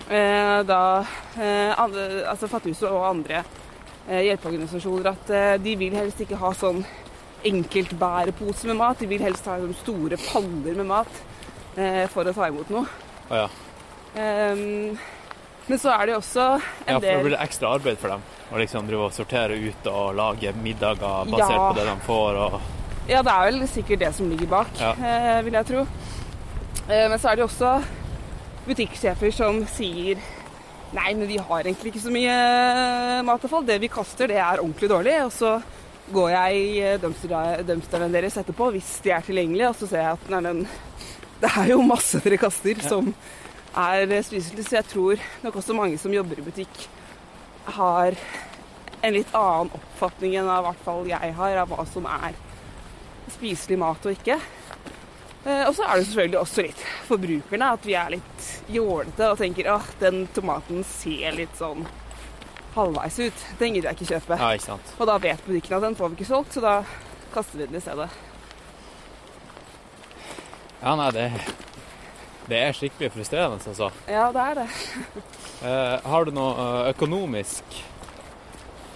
eh, 0.09 0.61
da 0.65 0.83
eh, 1.37 1.73
altså 1.77 2.49
Fattighuset 2.49 2.89
og 2.89 3.09
andre 3.11 3.43
eh, 4.09 4.25
hjelpeorganisasjoner 4.31 5.11
at 5.13 5.35
de 5.65 5.77
vil 5.81 5.97
helst 5.99 6.25
ikke 6.25 6.41
ha 6.41 6.55
sånn 6.57 6.85
enkeltbærepose 7.45 8.67
med 8.67 8.81
mat. 8.81 9.01
De 9.01 9.09
vil 9.09 9.23
helst 9.25 9.47
ha 9.51 9.59
store 9.83 10.19
paller 10.31 10.81
med 10.81 10.89
mat 10.89 11.21
eh, 11.77 12.05
for 12.13 12.27
å 12.27 12.35
ta 12.37 12.49
imot 12.49 12.73
noe. 12.73 12.89
Å 13.29 13.45
ja. 13.45 13.49
Ehm, 14.21 14.97
men 15.69 15.79
så 15.81 15.91
er 15.95 16.07
det 16.07 16.13
jo 16.15 16.21
også 16.21 16.47
en 16.61 16.61
del 16.61 16.93
ja, 16.93 16.99
for 17.01 17.23
det 17.23 17.25
blir 17.31 17.39
ekstra 17.41 17.71
arbeid 17.79 17.99
for 17.99 18.09
dem 18.15 18.23
å 18.53 18.59
liksom 18.61 18.87
drive 18.87 19.07
og 19.09 19.13
sortere 19.17 19.57
ut 19.57 19.87
og 19.91 20.15
lage 20.19 20.53
middager 20.63 21.01
basert 21.31 21.55
Ja. 21.57 21.69
på 21.71 21.75
det 21.79 21.87
de 21.89 21.95
får. 22.07 22.41
og 22.47 22.61
Ja, 23.09 23.23
det 23.23 23.33
er 23.33 23.51
vel 23.51 23.67
sikkert 23.69 23.99
det 24.05 24.15
som 24.15 24.29
ligger 24.31 24.47
bak, 24.47 24.69
Ja. 24.81 24.93
eh, 24.93 25.43
vil 25.43 25.53
jeg 25.53 25.67
tro. 25.67 25.87
Eh, 26.89 27.09
men 27.09 27.19
så 27.19 27.31
er 27.33 27.37
det 27.37 27.43
jo 27.45 27.49
også 27.49 27.83
butikksjefer 28.67 29.33
som 29.35 29.65
sier 29.67 30.21
Nei, 30.95 31.11
men 31.19 31.27
vi 31.27 31.37
har 31.43 31.65
egentlig 31.65 31.91
ikke 31.91 32.05
så 32.05 32.11
mye 32.15 32.31
eh, 32.31 33.23
matavfall. 33.27 33.65
Det 33.67 33.81
vi 33.83 33.89
kaster, 33.91 34.29
det 34.31 34.37
er 34.39 34.61
ordentlig 34.63 34.87
dårlig. 34.93 35.15
Og 35.27 35.33
så 35.35 35.57
går 36.15 36.29
jeg 36.31 36.61
i 36.61 36.99
dumpster- 37.03 37.65
dumpsteren 37.67 38.13
deres 38.15 38.37
etterpå, 38.39 38.69
hvis 38.77 39.01
de 39.03 39.11
er 39.11 39.25
tilgjengelige, 39.27 39.73
og 39.73 39.75
så 39.81 39.89
ser 39.91 40.05
jeg 40.05 40.13
at 40.13 40.31
nei, 40.31 40.41
men 40.47 40.61
det 41.43 41.51
er 41.51 41.73
jo 41.73 41.81
masse 41.83 42.21
dere 42.23 42.39
kaster 42.39 42.79
som 42.87 43.09
er 43.77 44.11
eh, 44.11 44.25
spiselig. 44.25 44.67
Så 44.67 44.79
jeg 44.79 44.89
tror 44.91 45.23
nok 45.45 45.61
også 45.61 45.77
mange 45.77 45.99
som 46.01 46.15
jobber 46.15 46.41
i 46.41 46.47
butikk, 46.47 46.89
har 47.77 48.17
en 49.05 49.15
litt 49.15 49.33
annen 49.37 49.73
oppfatning 49.77 50.37
enn 50.41 50.51
av 50.51 50.65
hvert 50.69 50.85
fall 50.85 51.09
jeg 51.09 51.33
har, 51.37 51.57
av 51.63 51.73
hva 51.73 51.85
som 51.89 52.07
er 52.09 52.37
spiselig 53.35 53.79
mat 53.81 54.07
og 54.07 54.17
ikke. 54.17 54.39
Eh, 55.45 55.65
og 55.67 55.75
så 55.77 55.85
er 55.85 55.99
det 55.99 56.07
selvfølgelig 56.09 56.41
også 56.41 56.65
litt 56.65 56.85
forbrukerne, 57.09 57.73
at 57.77 57.89
vi 57.89 57.97
er 58.01 58.15
litt 58.17 58.49
jålete 58.73 59.29
og 59.33 59.41
tenker 59.41 59.69
at 59.75 59.93
den 60.01 60.25
tomaten 60.37 60.85
ser 60.89 61.37
litt 61.37 61.57
sånn 61.61 61.85
halvveis 62.75 63.19
ut. 63.21 63.43
Den 63.61 63.77
gidder 63.77 63.93
jeg 63.93 64.01
ikke 64.01 64.13
kjøpe. 64.15 64.39
Ja, 64.41 64.55
ikke 64.57 64.71
sant. 64.71 64.95
Og 64.99 65.11
da 65.11 65.19
vet 65.23 65.45
butikken 65.47 65.77
at 65.79 65.85
den 65.85 65.99
får 65.99 66.13
vi 66.13 66.19
ikke 66.19 66.31
solgt, 66.31 66.57
så 66.57 66.65
da 66.65 66.79
kaster 67.35 67.61
vi 67.61 67.69
den 67.69 67.79
i 67.79 67.85
stedet. 67.85 68.09
Ja, 70.81 70.97
nei, 71.01 71.11
det, 71.17 71.29
det 72.49 72.59
er 72.61 72.73
skikkelig 72.77 73.11
frustrerende, 73.15 73.61
altså. 73.67 73.91
Ja, 74.11 74.27
det 74.35 74.47
er 74.51 74.55
det. 74.63 74.69
Eh, 75.65 76.01
har 76.05 76.25
du 76.27 76.31
noe 76.37 76.51
eh, 76.61 76.89
økonomisk 76.91 77.77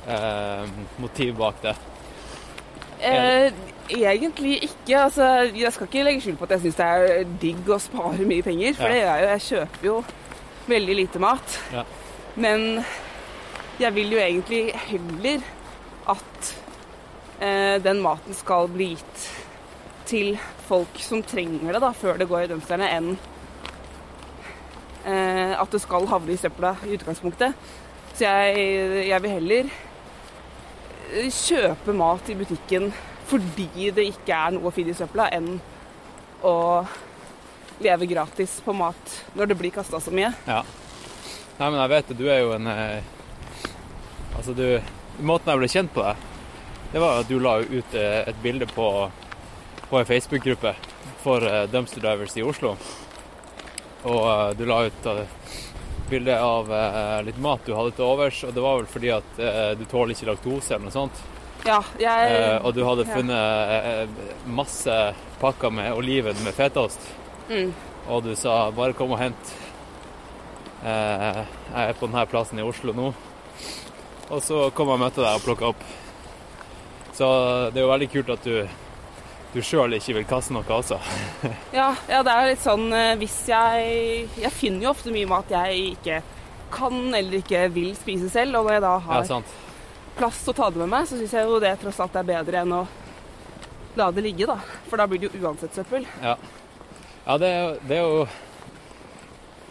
eh, 0.06 0.66
motiv 1.00 1.30
bak 1.38 1.62
det? 1.62 1.72
Eh, 3.00 3.52
egentlig 3.94 4.58
ikke. 4.66 4.98
Altså, 4.98 5.24
jeg 5.56 5.72
skal 5.72 5.86
ikke 5.88 6.02
legge 6.04 6.20
skjul 6.26 6.36
på 6.36 6.44
at 6.44 6.52
jeg 6.56 6.66
syns 6.66 6.76
det 6.80 6.88
er 6.90 7.30
digg 7.40 7.70
å 7.72 7.78
spare 7.80 8.26
mye 8.28 8.44
penger, 8.44 8.74
for 8.76 8.84
Ja. 8.84 8.92
det 8.92 9.00
gjør 9.00 9.08
jeg 9.14 9.22
jo. 9.22 9.30
Jeg 9.30 9.46
kjøper 9.46 9.88
jo 9.88 9.96
veldig 10.74 10.96
lite 10.98 11.22
mat. 11.24 11.56
Ja. 11.72 11.86
Men 12.36 12.66
jeg 13.80 13.94
vil 13.94 14.12
jo 14.12 14.20
egentlig 14.26 14.62
heller 14.90 15.48
at 16.12 16.52
eh, 17.40 17.78
den 17.84 18.02
maten 18.04 18.34
skal 18.36 18.68
bli 18.68 18.90
gitt 18.96 19.26
til 20.10 20.34
folk 20.68 21.00
som 21.00 21.22
trenger 21.22 21.72
det, 21.72 21.80
da, 21.80 21.94
før 21.96 22.18
det 22.20 22.28
går 22.28 22.44
i 22.44 22.52
dumpsterne, 22.52 22.92
enn 22.98 23.14
at 25.08 25.72
det 25.72 25.80
skal 25.80 26.08
havne 26.10 26.34
i 26.34 26.40
søpla 26.40 26.74
i 26.84 26.96
utgangspunktet. 26.96 27.56
Så 28.18 28.26
jeg, 28.26 29.06
jeg 29.06 29.22
vil 29.22 29.30
heller 29.30 29.68
eh, 31.12 31.28
kjøpe 31.30 31.94
mat 31.94 32.30
i 32.32 32.34
butikken 32.38 32.88
fordi 33.28 33.92
det 33.94 34.08
ikke 34.08 34.34
er 34.34 34.56
noe 34.56 34.70
å 34.70 34.72
finne 34.74 34.90
i 34.90 34.98
søpla, 34.98 35.28
enn 35.36 35.58
å 36.42 36.54
leve 37.84 38.08
gratis 38.10 38.56
på 38.64 38.74
mat 38.74 39.12
når 39.38 39.52
det 39.52 39.58
blir 39.60 39.74
kasta 39.74 40.00
så 40.02 40.10
mye. 40.10 40.32
Ja. 40.48 40.64
Nei, 41.58 41.68
men 41.68 41.78
jeg 41.78 41.92
vet 41.92 42.10
det. 42.10 42.16
Du 42.18 42.26
er 42.26 42.42
jo 42.42 42.54
en 42.56 42.66
eh, 42.72 43.14
Altså, 44.38 44.54
du 44.54 44.64
Måten 45.18 45.50
jeg 45.50 45.58
ble 45.58 45.68
kjent 45.70 45.90
på 45.90 46.02
deg, 46.04 46.26
det 46.92 47.00
var 47.02 47.16
at 47.20 47.30
du 47.30 47.40
la 47.42 47.56
ut 47.58 47.94
eh, 47.98 48.20
et 48.30 48.42
bilde 48.42 48.68
på, 48.70 48.86
på 49.90 49.98
en 49.98 50.06
Facebook-gruppe 50.06 50.74
for 51.24 51.42
eh, 51.42 51.64
Dumpster 51.70 52.04
Divers 52.04 52.36
i 52.38 52.44
Oslo. 52.46 52.76
Og 54.08 54.28
eh, 54.32 54.50
du 54.56 54.64
la 54.68 54.82
ut 54.88 55.06
eh, 55.06 55.24
bilde 56.08 56.36
av 56.40 56.72
eh, 56.72 57.18
litt 57.26 57.40
mat 57.44 57.66
du 57.66 57.74
hadde 57.76 57.92
til 57.96 58.06
overs, 58.06 58.40
og 58.48 58.54
det 58.56 58.64
var 58.64 58.78
vel 58.80 58.88
fordi 58.88 59.12
at 59.12 59.42
du 59.78 59.84
tåler 59.90 60.14
ikke 60.14 60.30
laktose 60.30 60.74
eller 60.74 60.88
noe 60.88 60.94
sånt. 60.94 61.24
Ja, 61.66 61.82
jeg 61.98 62.60
og 62.62 62.70
du 62.76 62.84
hadde 62.86 63.04
funnet 63.08 63.34
ja. 63.34 64.04
masse 64.46 64.94
pakker 65.40 65.72
med 65.74 65.90
oliven 65.92 66.38
med 66.44 66.54
fetaost. 66.54 67.02
mm, 67.50 67.72
Og 68.08 68.22
du 68.24 68.34
sa 68.36 68.70
'bare 68.70 68.94
kom 68.94 69.12
og 69.12 69.18
hent'. 69.18 69.54
Jeg 70.82 71.46
er 71.74 71.92
på 71.98 72.06
denne 72.06 72.26
plassen 72.26 72.58
i 72.58 72.62
Oslo 72.62 72.92
nå. 72.92 73.12
Og 74.30 74.42
så 74.42 74.70
kom 74.70 74.88
jeg 74.88 74.94
og 74.94 75.00
møtte 75.00 75.20
deg 75.20 75.34
og 75.34 75.42
plukka 75.42 75.66
opp. 75.66 75.82
Så 77.12 77.26
det 77.74 77.80
er 77.80 77.86
jo 77.86 77.92
veldig 77.92 78.10
kult 78.12 78.30
at 78.30 78.44
du, 78.44 78.68
du 79.58 79.64
sjøl 79.66 79.96
ikke 79.98 80.16
vil 80.20 80.26
kaste 80.28 80.54
noe 80.54 80.66
også. 80.78 80.98
ja, 81.78 81.90
ja, 82.10 82.22
det 82.26 82.34
er 82.34 82.50
litt 82.52 82.62
sånn 82.62 82.88
eh, 82.94 83.14
hvis 83.20 83.38
jeg 83.50 84.26
Jeg 84.38 84.54
finner 84.54 84.86
jo 84.86 84.92
ofte 84.92 85.14
mye 85.14 85.28
mat 85.30 85.50
jeg 85.52 85.94
ikke 85.94 86.20
kan 86.72 87.14
eller 87.16 87.38
ikke 87.38 87.62
vil 87.72 87.94
spise 87.96 88.28
selv, 88.28 88.58
og 88.58 88.66
når 88.66 88.74
jeg 88.76 88.84
da 88.84 88.94
har 89.06 89.22
ja, 89.24 89.38
plass 90.18 90.42
til 90.44 90.52
å 90.52 90.56
ta 90.58 90.66
det 90.68 90.82
med 90.82 90.90
meg, 90.92 91.06
så 91.08 91.16
syns 91.16 91.32
jeg 91.32 91.48
jo 91.48 91.60
det 91.62 91.70
tross 91.80 92.00
alt 92.04 92.18
er 92.20 92.26
bedre 92.28 92.60
enn 92.60 92.74
å 92.76 92.82
la 93.96 94.10
det 94.12 94.24
ligge, 94.26 94.44
da. 94.50 94.58
For 94.90 95.00
da 95.00 95.06
blir 95.08 95.22
det 95.22 95.30
jo 95.30 95.46
uansett 95.46 95.78
søppel. 95.78 96.04
Ja, 96.20 96.36
ja 97.24 97.38
det, 97.40 97.48
er, 97.48 97.80
det 97.88 97.96
er 97.96 98.04
jo 98.04 98.28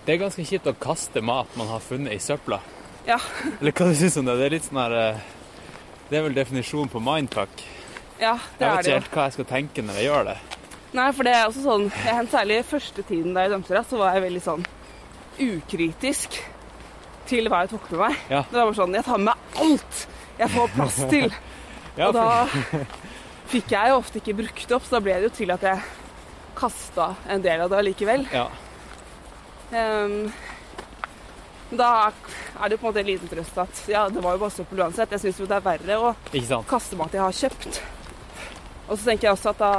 Det 0.07 0.15
er 0.15 0.21
ganske 0.23 0.45
kjipt 0.47 0.69
å 0.71 0.73
kaste 0.79 1.21
mat 1.21 1.53
man 1.59 1.69
har 1.69 1.83
funnet 1.83 2.15
i 2.15 2.19
søpla. 2.23 2.61
Ja. 3.07 3.19
Eller 3.59 3.75
hva 3.75 3.91
du 3.91 3.95
syns 3.95 4.17
om 4.19 4.27
det? 4.27 4.39
Det 4.39 4.45
er 4.47 4.55
litt 4.55 4.67
sånn 4.67 4.79
her 4.81 4.95
eh, 4.99 5.25
Det 6.09 6.17
er 6.17 6.25
vel 6.25 6.35
definisjonen 6.35 6.91
på 6.91 7.03
mindfuck. 7.03 7.61
Ja, 8.19 8.35
det 8.57 8.65
Jeg 8.65 8.75
vet 8.77 8.87
ikke 8.87 8.97
helt 8.97 9.11
hva 9.13 9.25
jeg 9.27 9.35
skal 9.37 9.47
tenke 9.51 9.83
når 9.85 9.99
jeg 9.99 10.07
gjør 10.09 10.27
det. 10.31 10.37
Nei, 10.97 11.07
for 11.13 11.27
det 11.27 11.33
er 11.35 11.45
også 11.49 11.63
sånn 11.65 11.87
jeg, 11.91 12.27
Særlig 12.31 12.59
første 12.65 13.03
tiden 13.05 13.35
da 13.35 13.43
jeg 13.45 13.51
dømte 13.53 13.75
deg, 13.75 13.85
så 13.89 13.99
var 13.99 14.15
jeg 14.15 14.23
veldig 14.27 14.43
sånn 14.45 14.63
ukritisk 15.43 16.37
til 17.27 17.49
hva 17.51 17.65
jeg 17.65 17.73
tok 17.75 17.89
med 17.91 17.99
meg. 18.05 18.21
Ja. 18.31 18.41
Det 18.47 18.55
var 18.57 18.69
bare 18.69 18.79
sånn 18.79 18.95
Jeg 18.97 19.05
tar 19.05 19.21
med 19.21 19.29
meg 19.29 19.61
alt 19.65 20.01
jeg 20.37 20.53
får 20.53 20.73
plass 20.77 20.99
til. 21.11 21.29
Ja, 21.97 22.11
og 22.11 22.13
da 22.13 22.83
fikk 23.51 23.71
jeg 23.73 23.89
jo 23.89 23.95
ofte 23.97 24.19
ikke 24.21 24.35
brukt 24.37 24.67
det 24.69 24.75
opp, 24.75 24.83
så 24.85 24.99
da 24.99 25.01
ble 25.01 25.15
det 25.17 25.31
jo 25.31 25.31
til 25.33 25.49
at 25.49 25.63
jeg 25.65 25.79
kasta 26.59 27.07
en 27.33 27.41
del 27.41 27.63
av 27.63 27.71
det 27.73 27.79
allikevel. 27.79 28.27
ja. 28.29 28.43
Um, 29.73 30.29
da 31.71 31.87
er 32.07 32.69
det 32.69 32.77
jo 32.77 32.79
på 32.79 32.85
en 32.85 32.91
måte 32.91 33.01
en 33.01 33.09
liten 33.09 33.31
trøst 33.31 33.57
at 33.59 33.81
ja, 33.91 34.05
det 34.13 34.21
var 34.23 34.37
jo 34.37 34.43
bare 34.45 34.53
søppel 34.55 34.79
uansett. 34.85 35.11
Jeg 35.11 35.25
syns 35.25 35.41
jo 35.41 35.47
det 35.49 35.57
er 35.57 35.65
verre 35.65 35.97
å 35.99 36.13
kaste 36.69 36.95
mat 36.99 37.17
jeg 37.17 37.23
har 37.25 37.35
kjøpt. 37.35 37.81
Og 38.87 38.95
så 38.95 39.09
tenker 39.09 39.27
jeg 39.27 39.35
også 39.35 39.51
at 39.51 39.61
da 39.61 39.73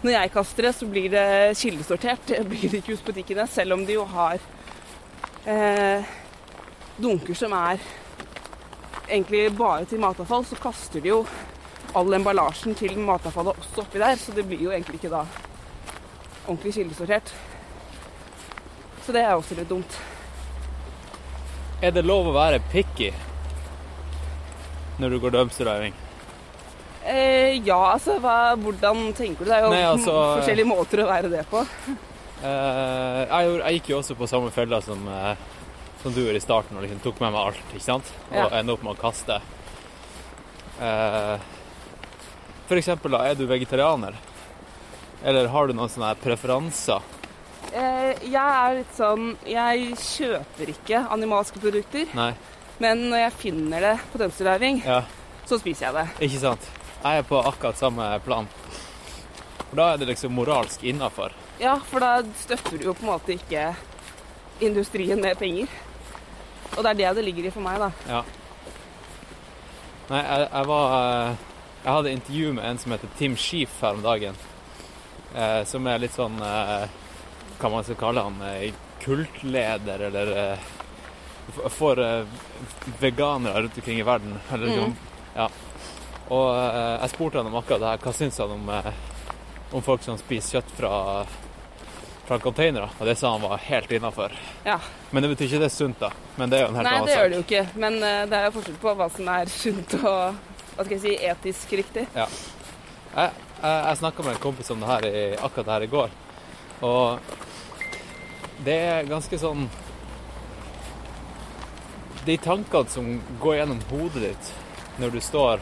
når 0.00 0.14
jeg 0.14 0.32
kaster 0.32 0.64
det, 0.64 0.72
så 0.72 0.86
blir 0.88 1.10
det 1.12 1.26
kildesortert. 1.60 2.22
Det 2.30 2.40
blir 2.48 2.70
det 2.70 2.80
ikke 2.80 2.94
hos 2.94 3.04
butikkene, 3.04 3.44
selv 3.50 3.76
om 3.76 3.84
de 3.84 3.98
jo 3.98 4.06
har 4.08 4.40
eh, 5.44 6.08
dunker 6.96 7.36
som 7.36 7.52
er 7.56 7.82
egentlig 9.10 9.50
bare 9.58 9.84
til 9.90 10.00
matavfall, 10.00 10.46
så 10.46 10.56
kaster 10.60 11.02
de 11.04 11.12
jo 11.12 11.20
all 11.98 12.14
emballasjen 12.14 12.76
til 12.78 12.96
matavfallet 13.02 13.58
også 13.58 13.84
oppi 13.84 14.00
der, 14.00 14.16
så 14.16 14.32
det 14.32 14.46
blir 14.48 14.62
jo 14.68 14.72
egentlig 14.72 15.00
ikke 15.00 15.12
da 15.12 15.24
ordentlig 16.46 16.74
kildesortert. 16.78 17.32
Så 19.04 19.12
det 19.12 19.24
er 19.24 19.34
også 19.34 19.58
litt 19.58 19.68
dumt. 19.68 19.98
Er 21.82 21.92
det 21.96 22.04
lov 22.04 22.28
å 22.30 22.36
være 22.36 22.60
picky 22.72 23.10
når 25.00 25.12
du 25.12 25.20
går 25.20 25.34
dumpster 25.34 25.68
diving? 25.68 25.96
Eh, 27.10 27.56
ja, 27.66 27.78
altså 27.94 28.18
hva, 28.22 28.54
hvordan 28.60 29.08
tenker 29.18 29.44
du? 29.44 29.50
Det 29.50 29.56
er 29.56 29.64
jo 29.66 29.70
Nei, 29.72 29.82
altså, 29.88 30.14
forskjellige 30.38 30.68
måter 30.70 31.02
å 31.04 31.08
være 31.10 31.30
det 31.32 31.44
på. 31.50 31.64
Eh, 32.40 33.22
jeg, 33.26 33.54
jeg 33.60 33.78
gikk 33.80 33.88
jo 33.92 33.98
også 34.00 34.16
på 34.20 34.28
samme 34.30 34.52
fella 34.54 34.78
som, 34.84 35.02
eh, 35.10 35.34
som 36.02 36.14
du 36.14 36.20
gjorde 36.22 36.38
i 36.40 36.44
starten, 36.44 36.76
og 36.78 36.84
liksom 36.86 37.00
tok 37.04 37.18
med 37.24 37.34
meg 37.34 37.50
alt, 37.50 37.64
ikke 37.74 37.86
sant? 37.88 38.12
Og 38.30 38.36
Ja. 38.38 38.46
ender 38.60 38.78
opp 38.78 38.84
med 38.86 38.94
å 38.96 39.00
kaste. 39.00 39.40
Eh, 40.80 41.36
for 42.70 42.78
eksempel, 42.78 43.10
da, 43.16 43.24
er 43.28 43.34
du 43.36 43.46
vegetarianer? 43.50 44.14
Eller 45.24 45.50
har 45.52 45.66
du 45.68 45.74
noen 45.76 45.90
sånne 45.92 46.14
preferanser? 46.22 47.02
Eh, 47.76 48.14
jeg 48.24 48.34
er 48.40 48.72
litt 48.80 48.94
sånn 48.96 49.26
Jeg 49.46 49.90
kjøper 50.00 50.70
ikke 50.72 51.02
animalske 51.12 51.60
produkter. 51.60 52.08
Nei? 52.16 52.32
Men 52.80 53.04
når 53.10 53.26
jeg 53.26 53.34
finner 53.42 53.84
det 53.84 53.96
på 54.14 54.18
dumpster 54.22 54.48
diving, 54.48 54.80
Ja, 54.86 55.02
så 55.46 55.58
spiser 55.60 55.90
jeg 55.90 55.94
det. 55.98 56.06
ikke 56.30 56.40
sant? 56.40 56.70
Jeg 57.00 57.18
er 57.18 57.22
på 57.24 57.38
akkurat 57.40 57.78
samme 57.78 58.06
plan. 58.24 58.48
For 59.70 59.78
da 59.78 59.92
er 59.92 60.00
det 60.02 60.10
liksom 60.10 60.34
moralsk 60.36 60.82
innafor. 60.84 61.32
Ja, 61.60 61.78
for 61.90 62.02
da 62.04 62.18
støtter 62.36 62.76
du 62.76 62.90
jo 62.90 62.94
på 62.96 63.06
en 63.06 63.12
måte 63.12 63.36
ikke 63.36 63.70
industrien 64.60 65.20
med 65.22 65.38
penger. 65.40 65.70
Og 66.76 66.84
det 66.84 66.90
er 66.90 66.98
det 67.00 67.14
det 67.18 67.24
ligger 67.24 67.48
i 67.48 67.54
for 67.54 67.64
meg, 67.64 67.80
da. 67.80 67.90
Ja. 68.08 68.20
Nei, 70.10 70.20
jeg, 70.26 70.46
jeg 70.50 70.66
var 70.66 70.94
eh, 70.96 71.42
Jeg 71.84 71.92
hadde 71.94 72.12
intervju 72.12 72.52
med 72.56 72.64
en 72.66 72.80
som 72.82 72.92
heter 72.92 73.12
Tim 73.18 73.36
Sheef 73.38 73.76
her 73.80 73.96
om 73.96 74.04
dagen. 74.04 74.38
Eh, 75.34 75.62
som 75.70 75.86
er 75.86 76.02
litt 76.02 76.16
sånn 76.16 76.40
eh, 76.42 76.90
Hva 77.60 77.70
man 77.70 77.86
skal 77.86 77.98
kalle 78.00 78.26
han? 78.26 78.40
Eh, 78.50 78.74
kultleder, 79.00 80.02
eller 80.10 80.32
eh, 80.36 80.68
For 81.72 82.02
eh, 82.02 82.26
veganere 83.00 83.64
rundt 83.64 83.78
omkring 83.80 84.02
i 84.02 84.06
verden. 84.06 84.36
Eller 84.52 84.76
mm. 84.76 84.96
ja. 85.38 85.48
Og 86.30 86.48
eh, 86.54 86.96
jeg 87.02 87.12
spurte 87.14 87.40
han 87.40 87.50
om 87.50 87.58
akkurat 87.58 87.82
det 87.82 87.92
her. 87.92 88.02
Hva 88.04 88.12
syns 88.14 88.38
han 88.38 88.52
om, 88.54 88.68
eh, 88.70 88.92
om 89.74 89.82
folk 89.82 90.04
som 90.06 90.18
spiser 90.20 90.60
kjøtt 90.60 90.70
fra, 90.78 90.92
fra 92.28 92.38
containere? 92.42 92.86
Og 92.98 93.10
det 93.10 93.16
sa 93.18 93.32
han 93.34 93.42
var 93.42 93.58
helt 93.66 93.90
innafor. 93.90 94.36
Ja. 94.66 94.78
Men 95.10 95.26
det 95.26 95.32
betyr 95.34 95.50
ikke 95.50 95.62
det 95.64 95.70
er 95.72 95.74
sunt, 95.74 95.98
da. 95.98 96.12
Men 96.38 96.52
det 96.52 96.60
er 96.60 96.64
jo 96.64 96.70
en 96.70 96.78
helt 96.78 96.86
Nei, 96.88 96.94
annen 97.00 97.10
det 97.10 97.18
gjør 97.18 97.32
det 97.32 97.40
jo 97.40 97.46
ikke. 97.48 97.64
Men 97.82 97.98
eh, 97.98 98.22
det 98.30 98.38
er 98.38 98.46
jo 98.46 98.54
forskjell 98.60 98.80
på 98.86 98.94
hva 99.02 99.10
som 99.16 99.34
er 99.34 99.52
sunt 99.56 99.98
og 100.00 100.22
hva 100.76 100.86
skal 100.86 100.96
jeg 100.96 101.02
si, 101.02 101.16
etisk 101.32 101.76
riktig. 101.82 102.06
Jeg, 102.14 102.40
jeg, 103.10 103.36
jeg 103.66 104.00
snakka 104.04 104.24
med 104.24 104.36
en 104.36 104.42
kompis 104.46 104.70
om 104.72 104.80
det 104.80 104.90
her 104.92 105.10
i, 105.10 105.24
akkurat 105.34 105.66
det 105.66 105.74
her 105.74 105.84
i 105.84 105.90
går, 105.92 106.14
og 106.86 107.36
det 108.64 108.76
er 108.86 109.06
ganske 109.08 109.38
sånn 109.40 109.66
De 112.24 112.34
tankene 112.40 112.92
som 112.92 113.06
går 113.40 113.54
gjennom 113.56 113.78
hodet 113.90 114.22
ditt 114.26 114.50
når 115.00 115.10
du 115.16 115.20
står 115.24 115.60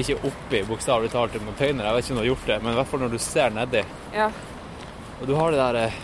ikke 0.00 0.16
oppi 0.26 0.62
bokstavelig 0.66 1.10
talt 1.12 1.34
en 1.38 1.44
container, 1.46 1.84
jeg 1.86 1.94
vet 1.98 2.04
ikke 2.08 2.14
om 2.14 2.18
du 2.18 2.22
har 2.24 2.30
gjort 2.32 2.46
det, 2.50 2.56
men 2.64 2.72
i 2.72 2.78
hvert 2.80 2.90
fall 2.90 3.02
når 3.04 3.12
du 3.14 3.18
ser 3.22 3.54
nedi, 3.54 3.84
Ja. 4.14 4.30
og 5.20 5.26
du 5.30 5.34
har 5.38 5.50
det 5.54 5.60
der 5.60 5.78
eh, 5.84 6.00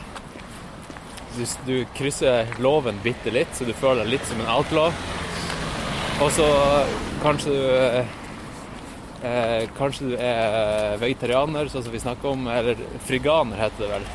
du, 1.36 1.44
du 1.66 1.74
krysser 1.94 2.46
loven 2.62 2.98
bitte 3.02 3.30
litt, 3.34 3.50
så 3.54 3.64
du 3.66 3.72
føler 3.74 4.02
deg 4.04 4.12
litt 4.16 4.26
som 4.26 4.40
en 4.42 4.50
outlaw. 4.50 4.92
Og 6.20 6.30
så 6.36 6.46
kanskje 7.22 7.54
du 7.54 7.60
eh, 7.80 8.16
eh, 9.24 9.68
Kanskje 9.78 10.10
du 10.10 10.16
er 10.18 10.96
vegetarianer, 11.00 11.70
sånn 11.72 11.84
som 11.86 11.94
vi 11.94 12.02
snakker 12.02 12.34
om, 12.34 12.46
eller 12.50 12.78
friganer 13.06 13.56
heter 13.62 13.86
det 13.86 13.90
vel. 13.94 14.08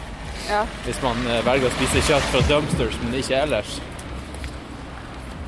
ja. 0.52 0.64
Hvis 0.86 1.00
man 1.04 1.24
eh, 1.32 1.40
velger 1.48 1.72
å 1.72 1.76
spise 1.80 2.04
kjøtt 2.12 2.28
fra 2.34 2.44
dumpsters, 2.52 3.00
men 3.04 3.18
ikke 3.20 3.40
ellers. 3.46 3.80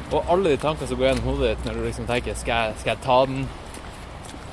Og 0.07 0.29
alle 0.31 0.53
de 0.53 0.59
tankene 0.61 0.87
som 0.87 0.99
går 0.99 1.09
gjennom 1.09 1.27
hodet 1.27 1.49
ditt 1.51 1.65
når 1.67 1.77
du 1.77 1.81
liksom 1.83 2.05
tenker 2.07 2.37
Skal 2.39 2.53
jeg, 2.69 2.75
skal 2.79 2.93
jeg 2.93 3.03
ta 3.03 3.17
den? 3.27 3.41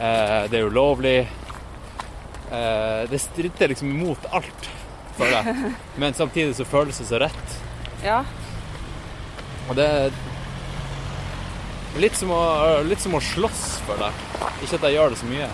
Eh, 0.02 0.40
det 0.50 0.58
er 0.58 0.66
ulovlig. 0.66 1.18
Eh, 2.50 3.02
det 3.10 3.20
stritter 3.22 3.70
liksom 3.70 3.92
imot 3.94 4.26
alt, 4.34 4.70
føler 5.18 5.36
jeg. 5.38 5.74
Men 6.02 6.16
samtidig 6.18 6.56
så 6.58 6.66
føles 6.66 6.98
det 6.98 7.06
så 7.10 7.22
rett. 7.22 7.60
ja. 8.04 8.24
Og 9.64 9.78
det 9.78 9.84
er 9.88 10.10
litt 11.96 12.16
som 12.18 12.28
å, 12.34 12.40
litt 12.84 13.00
som 13.00 13.14
å 13.16 13.20
slåss, 13.22 13.62
føler 13.86 14.10
jeg. 14.10 14.50
Ikke 14.66 14.76
at 14.76 14.84
jeg 14.84 14.96
gjør 14.98 15.14
det 15.14 15.20
så 15.22 15.28
mye. 15.30 15.46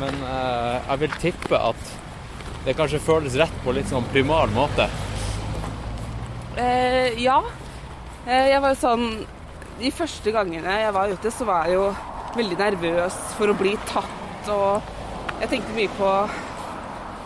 Men 0.00 0.18
eh, 0.26 0.74
jeg 0.88 1.00
vil 1.04 1.14
tippe 1.22 1.60
at 1.68 1.92
det 2.66 2.74
kanskje 2.78 2.98
føles 3.04 3.36
rett 3.38 3.62
på 3.62 3.74
litt 3.76 3.86
sånn 3.90 4.08
primal 4.10 4.50
måte. 4.56 4.88
Eh, 6.58 7.14
ja. 7.22 7.38
Eh, 8.28 8.50
jeg 8.52 8.60
var 8.60 8.74
jo 8.74 8.80
sånn 8.82 9.04
De 9.80 9.90
første 9.94 10.32
gangene 10.34 10.74
jeg 10.82 10.94
var 10.96 11.12
ute, 11.12 11.30
så 11.32 11.46
var 11.48 11.68
jeg 11.68 11.78
jo 11.78 11.86
veldig 12.36 12.58
nervøs 12.60 13.14
for 13.38 13.50
å 13.50 13.54
bli 13.56 13.72
tatt, 13.88 14.50
og 14.52 15.38
jeg 15.40 15.48
tenkte 15.52 15.76
mye 15.76 15.92
på 15.96 16.08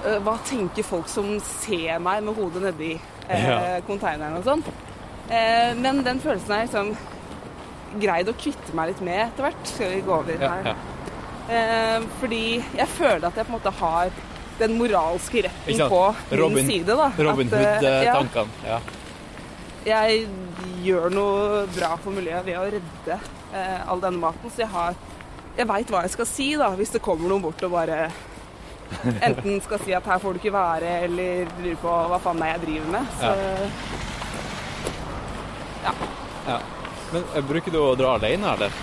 eh, 0.07 0.19
hva 0.23 0.35
tenker 0.47 0.87
folk 0.87 1.09
som 1.11 1.33
ser 1.43 1.99
meg 2.05 2.23
med 2.25 2.37
hodet 2.37 2.63
nedi 2.67 2.93
eh, 3.27 3.81
konteineren 3.89 4.39
og 4.39 4.47
sånn. 4.47 4.63
Eh, 5.27 5.73
men 5.81 6.05
den 6.07 6.21
følelsen 6.23 6.55
er 6.55 6.69
liksom 6.69 6.93
greid 8.05 8.31
å 8.31 8.37
kvitte 8.39 8.77
meg 8.79 8.93
litt 8.93 9.03
med 9.05 9.25
etter 9.27 9.49
hvert. 9.49 9.67
Skal 9.73 9.93
vi 9.97 10.01
gå 10.07 10.15
over 10.21 10.31
den 10.31 10.47
her? 10.47 10.71
ja. 10.71 10.79
Eh, 11.53 12.05
fordi 12.21 12.45
jeg 12.63 12.89
føler 12.95 13.27
at 13.27 13.37
jeg 13.41 13.49
på 13.49 13.51
en 13.51 13.59
måte 13.59 13.75
har 13.83 14.13
den 14.61 14.77
moralske 14.79 15.43
retten 15.49 15.87
på 15.91 16.03
min 16.31 16.41
Robin- 16.45 16.69
side. 16.71 16.95
da. 16.95 17.11
Robin 17.19 17.51
ja, 17.51 17.73
Hood-tankene. 17.83 18.67
Ja. 18.69 18.79
Jeg 19.87 20.27
gjør 20.85 21.09
noe 21.15 21.63
bra 21.75 21.95
for 22.03 22.15
miljøet 22.15 22.47
ved 22.47 22.59
å 22.59 22.67
redde 22.75 23.17
eh, 23.55 23.81
all 23.89 24.03
denne 24.03 24.23
maten. 24.23 24.51
Så 24.51 24.65
jeg 24.65 24.73
har 24.73 24.95
Jeg 25.57 25.69
veit 25.69 25.91
hva 25.93 26.01
jeg 26.07 26.15
skal 26.15 26.27
si 26.31 26.47
da, 26.57 26.71
hvis 26.79 26.95
det 26.95 27.03
kommer 27.05 27.29
noen 27.29 27.43
bort 27.45 27.61
og 27.67 27.75
bare 27.75 28.07
enten 29.27 29.61
skal 29.65 29.81
si 29.85 29.93
at 29.97 30.07
her 30.09 30.21
får 30.21 30.33
du 30.33 30.41
ikke 30.41 30.55
være, 30.55 30.95
eller 31.07 31.51
lurer 31.61 31.77
på 31.83 31.93
hva 32.09 32.19
faen 32.25 32.41
det 32.41 32.47
er 32.49 32.55
jeg 32.55 32.63
driver 32.65 32.89
med. 32.95 33.05
Så 33.21 33.33
ja. 36.47 36.59
Men 37.13 37.29
eh, 37.35 37.45
bruker 37.45 37.75
du 37.75 37.81
å 37.83 37.95
dra 37.99 38.15
alene, 38.17 38.55
eller? 38.57 38.81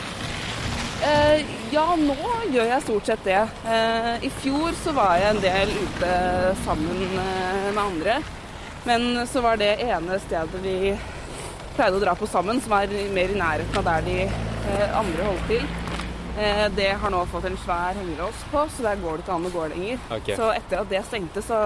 eh, 1.09 1.45
ja, 1.73 1.85
nå 1.97 2.17
gjør 2.51 2.67
jeg 2.73 2.85
stort 2.85 3.09
sett 3.09 3.23
det. 3.25 3.39
Eh, 3.65 4.11
I 4.27 4.31
fjor 4.41 4.75
så 4.83 4.93
var 4.97 5.17
jeg 5.19 5.35
en 5.35 5.41
del 5.43 5.73
ute 5.79 6.11
sammen 6.65 7.05
eh, 7.07 7.69
med 7.71 7.83
andre. 7.87 8.19
Men 8.87 9.27
så 9.27 9.41
var 9.41 9.57
det 9.57 9.73
ene 9.83 10.19
stedet 10.23 10.61
vi 10.63 10.75
pleide 11.75 11.97
å 11.97 12.01
dra 12.03 12.13
på 12.15 12.27
sammen, 12.27 12.61
som 12.61 12.73
er 12.79 12.91
mer 13.13 13.31
i 13.33 13.37
nærheten 13.39 13.77
av 13.79 13.85
der 13.87 14.05
de 14.07 14.17
eh, 14.25 14.97
andre 14.99 15.27
holdt 15.27 15.47
til. 15.47 15.65
Eh, 16.39 16.65
det 16.75 16.89
har 17.01 17.11
nå 17.13 17.21
fått 17.31 17.47
en 17.49 17.57
svær 17.63 17.97
hengelås 17.99 18.45
på, 18.51 18.65
så 18.75 18.85
der 18.87 19.01
går 19.03 19.17
det 19.19 19.25
ikke 19.25 19.35
an 19.37 19.47
å 19.49 19.53
gå 19.53 19.65
lenger. 19.73 19.99
Okay. 20.19 20.35
Så 20.39 20.49
etter 20.55 20.81
at 20.81 20.91
det 20.91 21.03
stengte, 21.07 21.43
så, 21.45 21.59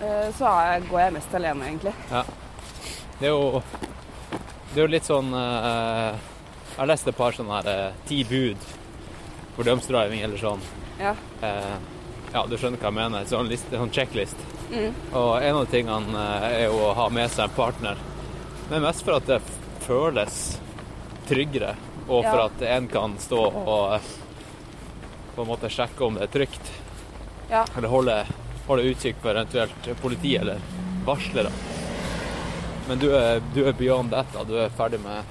eh, 0.00 0.30
så 0.38 0.54
jeg- 0.62 0.88
går 0.90 1.00
jeg 1.00 1.12
mest 1.18 1.34
alene, 1.34 1.66
egentlig. 1.70 1.94
Det 3.18 3.26
er 3.26 3.34
jo, 3.34 3.62
det 4.74 4.76
er 4.76 4.86
jo 4.86 4.86
litt 4.86 5.04
sånn 5.04 5.30
Jeg 5.32 6.76
har 6.82 6.86
lest 6.86 7.08
et 7.08 7.16
par 7.16 7.32
sånne 7.32 7.62
her 7.62 7.92
ti 8.06 8.22
bud 8.22 8.56
for 9.56 9.64
dumpsterdriving 9.64 10.22
eller 10.22 10.38
sånn. 10.38 10.60
Ja. 11.00 11.14
Eh, 11.42 11.76
ja, 12.32 12.44
du 12.46 12.56
skjønner 12.58 12.78
hva 12.80 12.90
jeg 12.90 12.96
mener. 12.98 13.24
Sånn, 13.30 13.48
liste, 13.50 13.76
sånn 13.78 13.92
checklist. 13.94 14.40
Mm. 14.70 14.92
Og 15.16 15.30
en 15.42 15.58
av 15.62 15.68
tingene 15.72 16.24
eh, 16.24 16.48
er 16.62 16.64
jo 16.68 16.80
å 16.88 16.94
ha 16.98 17.08
med 17.12 17.30
seg 17.32 17.46
en 17.48 17.54
partner. 17.56 18.00
Men 18.70 18.84
mest 18.84 19.04
for 19.06 19.16
at 19.16 19.28
det 19.30 19.40
føles 19.86 20.58
tryggere, 21.28 21.74
og 22.08 22.22
for 22.24 22.42
Ja. 22.42 22.44
at 22.48 22.62
en 22.62 22.88
kan 22.88 23.16
stå 23.20 23.40
og 23.48 23.94
eh, 23.96 24.10
på 25.36 25.42
en 25.44 25.48
måte 25.48 25.70
sjekke 25.72 26.04
om 26.04 26.14
det 26.18 26.26
er 26.28 26.34
trygt. 26.38 26.70
Ja. 27.50 27.64
Eller 27.76 27.88
holde, 27.88 28.16
holde 28.66 28.88
utkikk 28.90 29.20
for 29.22 29.32
eventuelt 29.36 29.88
politi 30.02 30.34
eller 30.36 30.60
varslere. 31.06 31.52
Men 32.88 32.98
du 33.00 33.10
er, 33.16 33.40
du 33.54 33.62
er 33.68 33.72
beyond 33.76 34.10
that, 34.12 34.28
da. 34.32 34.44
Du 34.48 34.54
er 34.60 34.70
ferdig 34.72 35.00
med 35.04 35.24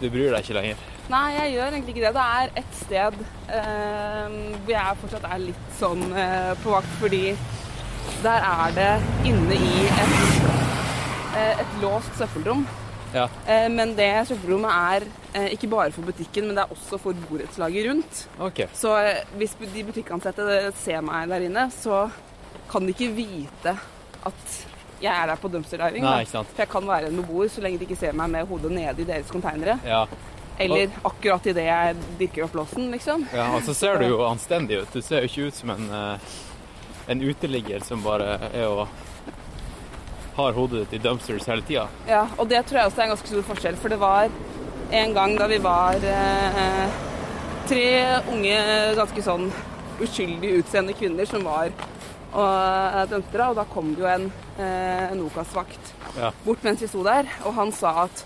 Du 0.00 0.08
bryr 0.12 0.32
deg 0.32 0.42
ikke 0.44 0.56
lenger. 0.56 0.80
Nei, 1.12 1.26
jeg 1.36 1.52
gjør 1.54 1.68
egentlig 1.70 1.92
ikke 1.94 2.06
det. 2.06 2.14
Det 2.16 2.24
er 2.38 2.56
et 2.62 2.72
sted 2.80 3.20
eh, 3.58 4.32
hvor 4.64 4.72
jeg 4.74 4.98
fortsatt 5.02 5.28
er 5.30 5.44
litt 5.44 5.68
sånn 5.78 6.02
eh, 6.18 6.50
på 6.64 6.72
vakt, 6.74 6.96
fordi 7.02 7.22
der 8.24 8.46
er 8.48 8.74
det 8.74 8.90
inne 9.30 9.58
i 9.60 9.86
et, 9.86 10.18
eh, 11.38 11.62
et 11.62 11.78
låst 11.82 12.18
søppelrom. 12.18 12.66
Ja. 13.14 13.28
Eh, 13.46 13.68
men 13.70 13.94
det 13.98 14.10
søppelrommet 14.28 14.74
er 14.74 15.06
eh, 15.32 15.48
ikke 15.54 15.70
bare 15.72 15.94
for 15.94 16.06
butikken, 16.10 16.48
men 16.48 16.58
det 16.58 16.66
er 16.66 16.74
også 16.74 16.98
for 17.00 17.26
borettslaget 17.30 17.86
rundt. 17.90 18.22
Okay. 18.50 18.66
Så 18.74 18.96
eh, 18.98 19.22
hvis 19.38 19.54
de 19.62 19.86
butikkansatte 19.86 20.72
ser 20.82 21.04
meg 21.06 21.30
der 21.30 21.46
inne, 21.46 21.68
så 21.74 22.06
kan 22.70 22.82
de 22.82 22.96
ikke 22.96 23.12
vite 23.14 23.76
at 24.26 24.56
jeg 24.98 25.12
er 25.12 25.28
der 25.28 25.38
på 25.38 25.48
dumpsterdiving. 25.52 26.02
Nei, 26.02 26.22
ikke 26.24 26.38
sant. 26.38 26.50
For 26.54 26.64
jeg 26.64 26.72
kan 26.72 26.86
være 26.88 27.10
en 27.12 27.20
beboer 27.20 27.50
så 27.52 27.62
lenge 27.62 27.78
de 27.78 27.86
ikke 27.86 28.00
ser 28.00 28.16
meg 28.16 28.32
med 28.32 28.48
hodet 28.48 28.72
nede 28.74 29.04
i 29.04 29.06
deres 29.06 29.30
konteinere. 29.30 29.76
Ja. 29.86 30.06
Eller 30.58 30.90
akkurat 31.04 31.46
idet 31.46 31.66
jeg 31.66 31.96
dirker 32.18 32.44
opp 32.46 32.54
låsen, 32.54 32.90
liksom. 32.90 33.26
ja. 33.34 33.48
Og 33.56 33.62
så 33.66 33.74
ser 33.76 33.98
du 34.00 34.06
jo 34.08 34.22
anstendig 34.24 34.82
ut. 34.82 34.92
Du 34.92 35.02
ser 35.04 35.20
jo 35.24 35.30
ikke 35.30 35.48
ut 35.50 35.54
som 35.58 35.70
en, 35.74 35.90
eh, 35.92 36.30
en 37.12 37.22
uteligger 37.22 37.84
som 37.84 38.02
bare 38.02 38.38
er 38.52 38.64
og 38.68 38.86
har 40.36 40.52
hodet 40.52 40.84
ditt 40.84 40.98
i 40.98 41.02
dumpsters 41.04 41.46
hele 41.48 41.64
tida. 41.64 41.86
Ja, 42.08 42.26
og 42.36 42.48
det 42.48 42.64
tror 42.66 42.80
jeg 42.82 42.90
også 42.90 43.00
er 43.00 43.06
en 43.08 43.14
ganske 43.14 43.30
stor 43.32 43.44
forskjell, 43.50 43.76
for 43.80 43.92
det 43.92 44.00
var 44.00 44.28
en 44.92 45.14
gang 45.16 45.36
da 45.38 45.46
vi 45.48 45.58
var 45.64 45.96
eh, 46.04 47.02
tre 47.68 47.86
unge, 48.32 48.58
ganske 48.98 49.24
sånn 49.24 49.48
uskyldig 50.00 50.58
utseende 50.60 50.92
kvinner 50.96 51.28
som 51.28 51.44
var 51.48 51.72
og 52.36 53.06
dømte 53.08 53.44
og 53.46 53.56
da 53.56 53.64
kom 53.70 53.94
det 53.96 54.02
jo 54.02 54.08
en, 54.10 54.26
eh, 54.58 55.12
en 55.12 55.22
OKAS-vakt 55.24 55.92
Ja. 56.16 56.32
bort 56.44 56.62
mens 56.64 56.80
vi 56.80 56.88
sto 56.88 57.02
der, 57.04 57.24
og 57.44 57.54
han 57.54 57.72
sa 57.72 58.04
at 58.04 58.24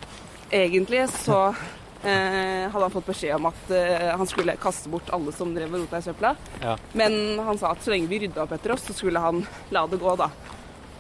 egentlig 0.51 1.09
så 1.11 1.49
eh, 1.51 1.55
hadde 2.03 2.85
han 2.87 2.95
fått 2.95 3.11
beskjed 3.11 3.37
om 3.37 3.51
at 3.51 3.73
eh, 3.77 4.09
han 4.17 4.29
skulle 4.29 4.57
kaste 4.61 4.89
bort 4.89 5.11
alle 5.13 5.35
som 5.37 5.53
drev 5.55 5.75
og 5.75 5.85
rota 5.85 6.01
i 6.01 6.07
søpla. 6.07 6.35
Ja. 6.63 6.77
Men 6.97 7.39
han 7.45 7.61
sa 7.61 7.75
at 7.75 7.85
så 7.85 7.93
lenge 7.93 8.09
vi 8.09 8.23
rydda 8.25 8.47
opp 8.47 8.55
etter 8.57 8.73
oss, 8.73 8.87
så 8.89 8.97
skulle 8.97 9.21
han 9.21 9.43
la 9.75 9.87
det 9.91 10.01
gå, 10.01 10.15
da. 10.17 10.31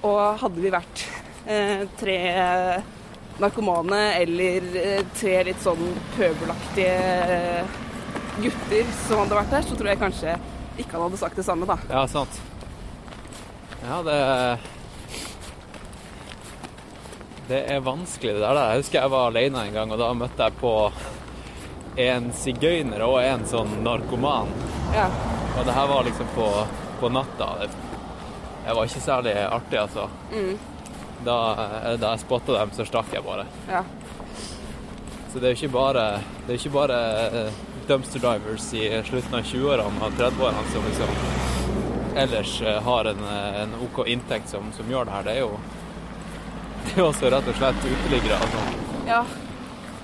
Og 0.04 0.22
hadde 0.42 0.64
vi 0.64 0.72
vært 0.74 1.04
eh, 1.48 1.86
tre 2.00 2.18
narkomane 3.40 4.00
eller 4.20 4.66
eh, 4.76 5.04
tre 5.16 5.38
litt 5.48 5.62
sånn 5.64 5.80
pøbelaktige 6.16 6.96
eh, 7.36 7.78
gutter 8.40 8.92
som 9.06 9.22
hadde 9.22 9.38
vært 9.40 9.54
der, 9.56 9.64
så 9.68 9.78
tror 9.78 9.92
jeg 9.92 10.00
kanskje 10.00 10.36
ikke 10.80 10.96
han 10.96 11.06
hadde 11.06 11.20
sagt 11.20 11.40
det 11.40 11.46
samme, 11.46 11.68
da. 11.68 11.76
Ja, 11.90 12.04
sant. 12.08 12.40
Ja, 13.80 14.02
det 14.04 14.20
Det 17.50 17.64
er 17.66 17.80
vanskelig, 17.82 18.34
det 18.34 18.40
der. 18.40 18.58
Jeg 18.70 18.78
husker 18.78 19.00
jeg 19.00 19.10
var 19.10 19.24
alene 19.26 19.62
en 19.66 19.72
gang, 19.74 19.90
og 19.90 19.98
da 19.98 20.12
møtte 20.14 20.46
jeg 20.46 20.54
på 20.60 20.74
en 21.98 22.28
sigøyner 22.38 23.02
og 23.02 23.16
en 23.24 23.42
sånn 23.50 23.72
narkoman. 23.82 24.52
Ja. 24.94 25.08
Og 25.58 25.66
det 25.66 25.74
her 25.74 25.88
var 25.90 26.06
liksom 26.06 26.30
på, 26.36 26.46
på 27.00 27.10
natta. 27.10 27.48
Det, 27.64 27.70
var 28.68 28.84
ikke 28.86 29.02
særlig 29.02 29.34
artig, 29.48 29.80
altså. 29.82 30.06
Da, 31.26 31.40
da 31.98 32.12
jeg 32.12 32.22
spotta 32.22 32.54
dem, 32.60 32.70
så 32.78 32.86
stakk 32.86 33.10
jeg 33.18 33.26
bare. 33.26 33.48
ja. 33.66 33.82
Så 35.32 35.38
det 35.38 35.46
er 35.46 35.52
jo 35.52 35.58
ikke 35.60 35.74
bare, 35.74 36.06
det 36.46 36.54
er 36.54 36.56
ikke 36.58 36.72
bare 36.74 37.02
eh, 37.40 37.58
dumpster 37.86 38.22
divers 38.22 38.64
i 38.74 38.86
slutten 39.06 39.36
av 39.38 39.44
20-årene 39.46 40.06
og 40.06 40.16
30-årene 40.18 40.72
som 40.72 40.88
liksom 40.88 42.16
ellers 42.18 42.56
eh, 42.62 42.80
har 42.82 43.10
en, 43.12 43.22
eh, 43.34 43.60
en 43.60 43.76
OK 43.86 44.00
inntekt 44.10 44.50
som, 44.50 44.72
som 44.74 44.90
gjør 44.90 45.06
det 45.06 45.14
her. 45.14 45.28
Det 45.28 45.36
er 45.36 45.44
jo 45.44 45.52
det 46.84 46.96
er 46.96 47.06
også 47.06 47.30
rett 47.32 47.50
og 47.50 47.58
slett 47.58 47.86
uteliggere. 47.86 48.38
Altså. 48.40 48.62
Ja, 49.08 49.20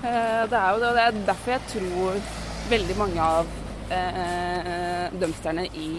eh, 0.03 0.43
det 0.51 0.59
er 0.59 0.69
jo 0.73 0.81
det. 0.81 0.89
Og 0.89 0.99
det 0.99 1.05
er 1.05 1.23
derfor 1.31 1.55
jeg 1.55 1.71
tror 1.73 2.21
veldig 2.69 2.97
mange 2.99 3.27
av 3.37 3.51
eh, 3.89 5.13
dumpsterne 5.15 5.67
i, 5.67 5.89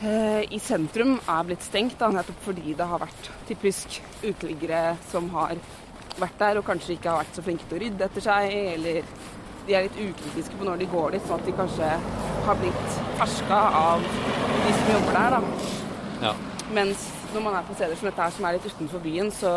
eh, 0.00 0.42
i 0.50 0.60
sentrum 0.62 1.16
er 1.18 1.48
blitt 1.48 1.66
stengt. 1.66 1.98
Da, 2.00 2.10
nettopp 2.14 2.44
fordi 2.48 2.76
det 2.78 2.90
har 2.92 3.02
vært 3.02 3.32
typisk 3.48 4.00
uteliggere 4.22 4.84
som 5.10 5.30
har 5.34 5.56
vært 6.16 6.38
der 6.40 6.60
og 6.60 6.68
kanskje 6.68 6.94
ikke 6.96 7.12
har 7.12 7.24
vært 7.24 7.36
så 7.36 7.44
flinke 7.44 7.66
til 7.68 7.76
å 7.76 7.82
rydde 7.82 8.06
etter 8.06 8.24
seg, 8.24 8.54
eller 8.76 9.02
de 9.66 9.74
er 9.74 9.88
litt 9.88 9.98
ukritiske 9.98 10.56
på 10.56 10.66
når 10.68 10.80
de 10.80 10.88
går 10.92 11.16
dit, 11.16 11.26
sånn 11.26 11.42
at 11.42 11.48
de 11.48 11.54
kanskje 11.58 11.90
har 12.46 12.60
blitt 12.60 12.98
ferska 13.18 13.58
av 13.80 14.04
de 14.06 14.72
som 14.78 14.92
jobber 14.94 15.18
der. 15.18 15.36
da. 15.36 15.40
Ja. 16.22 16.32
Mens 16.76 17.08
når 17.34 17.44
man 17.44 17.56
er 17.58 17.66
på 17.66 17.74
steder 17.74 17.98
som 17.98 18.08
dette 18.10 18.22
her, 18.22 18.34
som 18.34 18.46
er 18.48 18.56
litt 18.56 18.68
utenfor 18.70 19.02
byen, 19.04 19.32
så, 19.34 19.54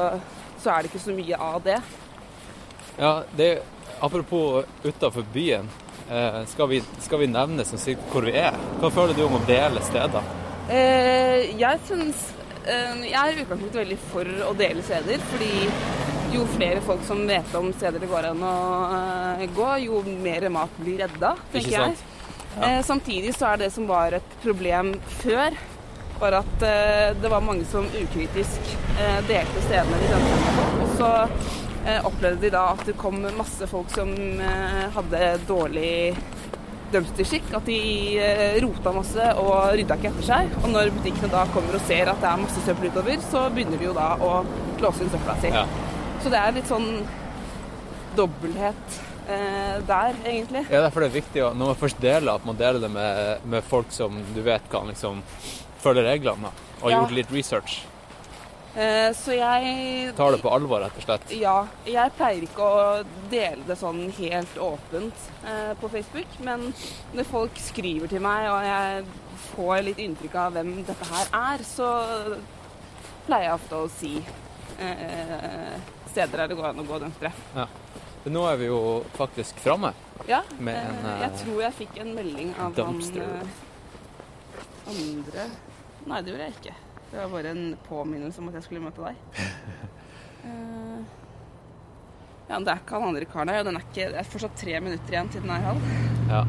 så 0.62 0.72
er 0.74 0.82
det 0.82 0.92
ikke 0.92 1.04
så 1.04 1.16
mye 1.16 1.44
av 1.50 1.62
det. 1.66 1.82
ja, 2.98 3.14
det 3.38 3.52
Apropos 4.00 4.64
utafor 4.84 5.26
byen. 5.34 5.68
Eh, 6.10 6.46
skal, 6.48 6.70
vi, 6.70 6.84
skal 7.04 7.20
vi 7.20 7.28
nevne 7.28 7.66
som 7.68 7.80
sier 7.82 8.00
hvor 8.14 8.24
vi 8.24 8.32
er? 8.40 8.56
Hva 8.80 8.90
føler 8.94 9.18
du 9.18 9.26
om 9.26 9.36
å 9.36 9.42
dele 9.48 9.82
steder? 9.84 10.30
Eh, 10.72 11.50
jeg 11.60 11.82
syns 11.88 12.22
eh, 12.64 13.02
Jeg 13.10 13.18
er 13.20 13.34
i 13.34 13.44
utgangspunktet 13.44 13.82
veldig 13.82 13.98
for 14.10 14.32
å 14.48 14.54
dele 14.58 14.86
steder, 14.86 15.22
fordi 15.34 15.68
jo 16.34 16.46
flere 16.56 16.82
folk 16.86 17.04
som 17.08 17.26
vet 17.28 17.54
om 17.58 17.72
steder 17.74 18.02
det 18.02 18.10
går 18.10 18.30
an 18.32 18.46
å 18.46 18.56
eh, 18.96 19.46
gå, 19.56 19.70
jo 19.86 20.02
mer 20.24 20.48
mat 20.54 20.80
blir 20.80 21.04
redda, 21.04 21.36
tenker 21.54 21.76
jeg. 21.76 22.00
Ja. 22.56 22.70
Eh, 22.70 22.80
samtidig 22.86 23.36
så 23.38 23.52
er 23.52 23.64
det 23.64 23.72
som 23.74 23.88
var 23.90 24.16
et 24.18 24.36
problem 24.44 24.96
før, 25.20 25.58
var 26.20 26.40
at 26.42 26.66
eh, 26.66 27.16
det 27.22 27.32
var 27.32 27.44
mange 27.44 27.66
som 27.70 27.88
ukritisk 27.88 28.74
eh, 29.00 29.20
delte 29.28 29.64
stedene 29.66 30.02
de 30.02 30.12
dømte 30.12 30.40
på. 30.58 30.66
Og 30.84 30.92
så 31.00 31.12
eh, 31.86 32.08
opplevde 32.08 32.46
de 32.46 32.52
da 32.54 32.66
at 32.74 32.84
det 32.88 32.98
kom 33.00 33.22
masse 33.38 33.70
folk 33.72 33.92
som 33.94 34.12
hadde 34.96 35.24
dårlig 35.48 35.94
dømsterskikk. 36.94 37.52
At 37.58 37.70
de 37.70 37.80
rota 38.66 38.94
masse 38.96 39.30
og 39.42 39.76
rydda 39.78 40.00
ikke 40.00 40.12
etter 40.12 40.30
seg. 40.32 40.58
Og 40.64 40.72
når 40.74 40.94
butikkene 40.98 41.32
da 41.34 41.46
kommer 41.54 41.78
og 41.78 41.86
ser 41.88 42.12
at 42.12 42.24
det 42.24 42.32
er 42.32 42.44
masse 42.44 42.66
søppel 42.66 42.90
utover, 42.90 43.22
så 43.30 43.46
begynner 43.54 43.80
de 43.80 43.90
jo 43.90 43.96
da 43.98 44.12
å 44.18 44.34
låse 44.84 45.06
inn 45.06 45.14
søpla 45.14 45.38
si. 45.44 45.54
Ja. 45.54 45.68
Så 46.20 46.32
det 46.34 46.42
er 46.42 46.58
litt 46.58 46.68
sånn 46.68 46.90
dobbelthet 48.18 49.00
eh, 49.30 49.78
der, 49.88 50.18
egentlig. 50.26 50.66
Ja, 50.68 50.82
derfor 50.82 51.04
er 51.04 51.12
det 51.12 51.22
viktig 51.22 51.44
å, 51.46 51.54
når 51.56 51.74
man 51.74 51.80
først 51.80 52.02
deler, 52.04 52.34
at 52.34 52.48
man 52.48 52.58
deler 52.60 52.82
det 52.84 52.92
med, 52.92 53.46
med 53.54 53.66
folk 53.70 53.94
som 53.96 54.18
du 54.36 54.42
vet 54.44 54.66
kan 54.72 54.90
liksom 54.92 55.22
følge 55.80 56.04
reglene, 56.06 56.50
da, 56.50 56.52
og 56.82 56.92
Ja. 56.92 57.00
gjort 57.02 57.12
litt 57.16 57.32
research. 57.32 57.80
Eh, 58.76 59.10
så 59.18 59.34
jeg 59.34 60.14
Tar 60.16 60.32
det 60.32 60.42
på 60.44 60.52
alvor, 60.54 60.80
rett 60.84 60.96
og 60.96 61.04
slett. 61.04 61.32
Ja, 61.34 61.68
jeg 61.90 62.12
pleier 62.16 62.44
ikke 62.46 62.62
å 62.62 63.06
dele 63.32 63.64
det 63.66 63.78
sånn 63.80 64.12
helt 64.14 64.60
åpent 64.62 65.24
eh, 65.44 65.74
på 65.82 65.90
Facebook, 65.90 66.36
men 66.46 66.70
når 67.18 67.26
folk 67.26 67.58
skriver 67.58 68.08
til 68.12 68.22
meg 68.22 68.46
og 68.52 68.62
jeg 68.64 69.06
får 69.56 69.84
litt 69.88 69.98
inntrykk 69.98 70.36
av 70.36 70.54
hvem 70.54 70.86
dette 70.86 71.08
her 71.10 71.32
er, 71.34 71.64
så 71.66 71.90
pleier 73.26 73.50
jeg 73.50 73.58
ofte 73.58 73.76
å 73.76 73.90
si 73.90 74.14
eh, 74.80 75.80
steder 76.12 76.38
der 76.44 76.52
det 76.54 76.58
går 76.60 76.70
an 76.70 76.84
å 76.84 76.86
gå 76.88 77.00
dømtere. 77.02 77.34
Ja. 77.56 77.66
nå 78.30 78.46
er 78.52 78.58
vi 78.62 78.66
jo 78.70 78.80
faktisk 79.18 79.58
framme. 79.64 79.94
Ja, 80.28 80.44
Med 80.60 80.76
en, 80.76 81.10
jeg 81.24 81.32
tror 81.42 81.62
jeg 81.64 81.74
fikk 81.74 81.98
en 82.04 82.14
melding 82.14 82.54
av 82.60 82.76
dumpster. 82.78 83.26
han 83.26 84.94
andre 84.94 85.50
Nei, 86.10 86.22
det 86.26 86.34
gjorde 86.34 86.48
jeg 86.48 86.58
ikke. 86.58 86.76
Det 87.10 87.18
var 87.20 87.34
bare 87.34 87.52
en 87.54 87.66
påminnelse 87.86 88.42
om 88.42 88.50
at 88.50 88.58
jeg 88.58 88.66
skulle 88.66 88.82
møte 88.82 89.04
deg. 89.04 89.16
Uh, 90.44 91.00
ja, 92.50 92.56
men 92.56 92.66
det 92.66 92.74
er 92.74 92.82
ikke 92.82 92.98
han 92.98 93.12
andre 93.12 93.30
karen 93.30 93.54
her, 93.54 93.62
og 93.62 93.70
den 93.70 93.78
er 93.78 93.86
ikke, 93.86 94.10
det 94.14 94.22
er 94.24 94.32
fortsatt 94.32 94.58
tre 94.58 94.80
minutter 94.82 95.16
igjen 95.16 95.30
til 95.34 95.46
den 95.46 95.54
er 95.54 95.68
halv. 95.70 95.94
Ja. 96.30 96.44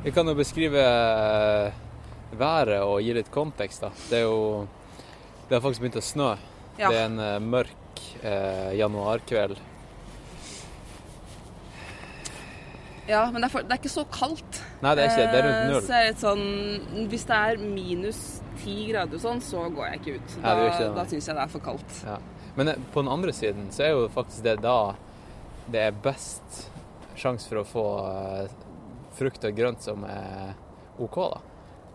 Vi 0.00 0.14
kan 0.16 0.30
jo 0.30 0.32
beskrive 0.32 0.80
eh, 0.80 1.72
været 2.40 2.78
og 2.80 3.02
gi 3.04 3.12
litt 3.12 3.28
kontekst, 3.34 3.82
da. 3.84 3.90
Det 4.08 4.22
er 4.22 4.24
jo 4.24 4.68
Det 5.48 5.58
har 5.58 5.60
faktisk 5.60 5.82
begynt 5.82 5.98
å 5.98 6.04
snø. 6.06 6.28
Ja. 6.78 6.88
Det 6.88 6.94
er 6.94 7.04
en 7.10 7.20
eh, 7.20 7.36
mørk 7.42 8.00
eh, 8.22 8.70
januarkveld. 8.78 9.58
Ja, 13.10 13.26
men 13.28 13.42
det 13.42 13.48
er, 13.50 13.52
for, 13.52 13.66
det 13.66 13.74
er 13.74 13.82
ikke 13.82 13.92
så 13.92 14.06
kaldt. 14.14 14.62
Nei, 14.82 14.94
det 14.96 15.04
er 15.04 15.10
ikke 15.10 15.24
det. 15.32 15.40
Er 15.40 15.44
Eh, 15.44 15.48
rundt 15.50 15.72
null. 15.72 15.82
Så 15.84 15.92
er 15.92 16.06
det 16.08 16.20
sånn 16.22 17.08
Hvis 17.12 17.24
det 17.28 17.36
er 17.36 17.56
minus 17.64 18.20
ti 18.62 18.76
grader 18.92 19.14
og 19.14 19.20
sånn, 19.20 19.40
så 19.44 19.66
går 19.74 19.86
jeg 19.90 20.00
ikke 20.00 20.14
ut. 20.18 20.34
Da, 20.42 20.54
ja, 20.56 20.70
ikke 20.72 20.88
da 20.96 21.04
syns 21.08 21.26
jeg 21.28 21.36
det 21.36 21.42
er 21.44 21.52
for 21.52 21.60
kaldt. 21.64 22.00
Ja. 22.06 22.16
Men 22.56 22.68
eh, 22.68 22.80
på 22.92 23.00
den 23.04 23.12
andre 23.12 23.32
siden 23.32 23.68
så 23.72 23.84
er 23.86 23.90
jo 23.94 24.08
faktisk 24.12 24.42
det 24.44 24.56
da 24.64 24.94
det 25.70 25.80
er 25.90 25.92
best 26.02 26.64
sjanse 27.16 27.46
for 27.48 27.60
å 27.60 27.64
få 27.68 27.84
eh, 28.10 28.48
frukt 29.16 29.44
og 29.44 29.54
grønt 29.56 29.82
som 29.84 30.02
er 30.08 30.54
OK, 30.98 31.14
da. 31.30 31.40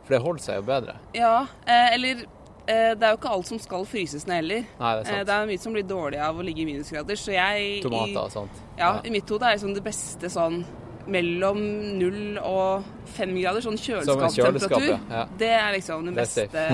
For 0.06 0.14
det 0.16 0.22
holder 0.22 0.44
seg 0.46 0.56
jo 0.62 0.66
bedre. 0.70 0.96
Ja, 1.18 1.48
eh, 1.66 1.94
eller 1.96 2.22
eh, 2.68 2.94
Det 2.96 3.04
er 3.04 3.12
jo 3.14 3.18
ikke 3.20 3.34
alt 3.34 3.48
som 3.50 3.60
skal 3.62 3.86
fryses 3.90 4.26
ned 4.30 4.36
heller. 4.44 4.66
Nei, 4.80 4.94
det 4.96 5.02
er 5.02 5.12
Eh, 5.12 5.18
sant. 5.18 5.28
det 5.28 5.36
er 5.36 5.46
mye 5.52 5.62
som 5.66 5.74
blir 5.74 5.84
dårlig 5.90 6.20
av 6.22 6.38
å 6.38 6.46
ligge 6.46 6.62
i 6.62 6.66
minusgrader. 6.70 7.18
Så 7.18 7.34
jeg 7.34 7.82
Tomater 7.84 8.22
og 8.24 8.32
sånt. 8.34 8.64
Ja, 8.78 8.96
ja, 8.96 9.02
I 9.06 9.10
mitt 9.14 9.30
hode 9.30 9.46
er 9.50 9.58
liksom 9.58 9.74
det 9.78 9.84
beste 9.86 10.30
sånn 10.34 10.64
mellom 11.12 11.60
null 12.00 12.38
og 12.42 12.86
fem 13.16 13.34
grader. 13.38 13.64
Sånn 13.66 13.78
kjøleskap, 13.80 14.32
kjøleskapstemperatur. 14.36 14.94
ja. 14.94 15.22
ja. 15.22 15.26
Det 15.40 15.52
er 15.54 15.72
liksom 15.78 16.06
det 16.10 16.16
Det 16.16 16.22
er 16.22 16.26
beste 16.26 16.68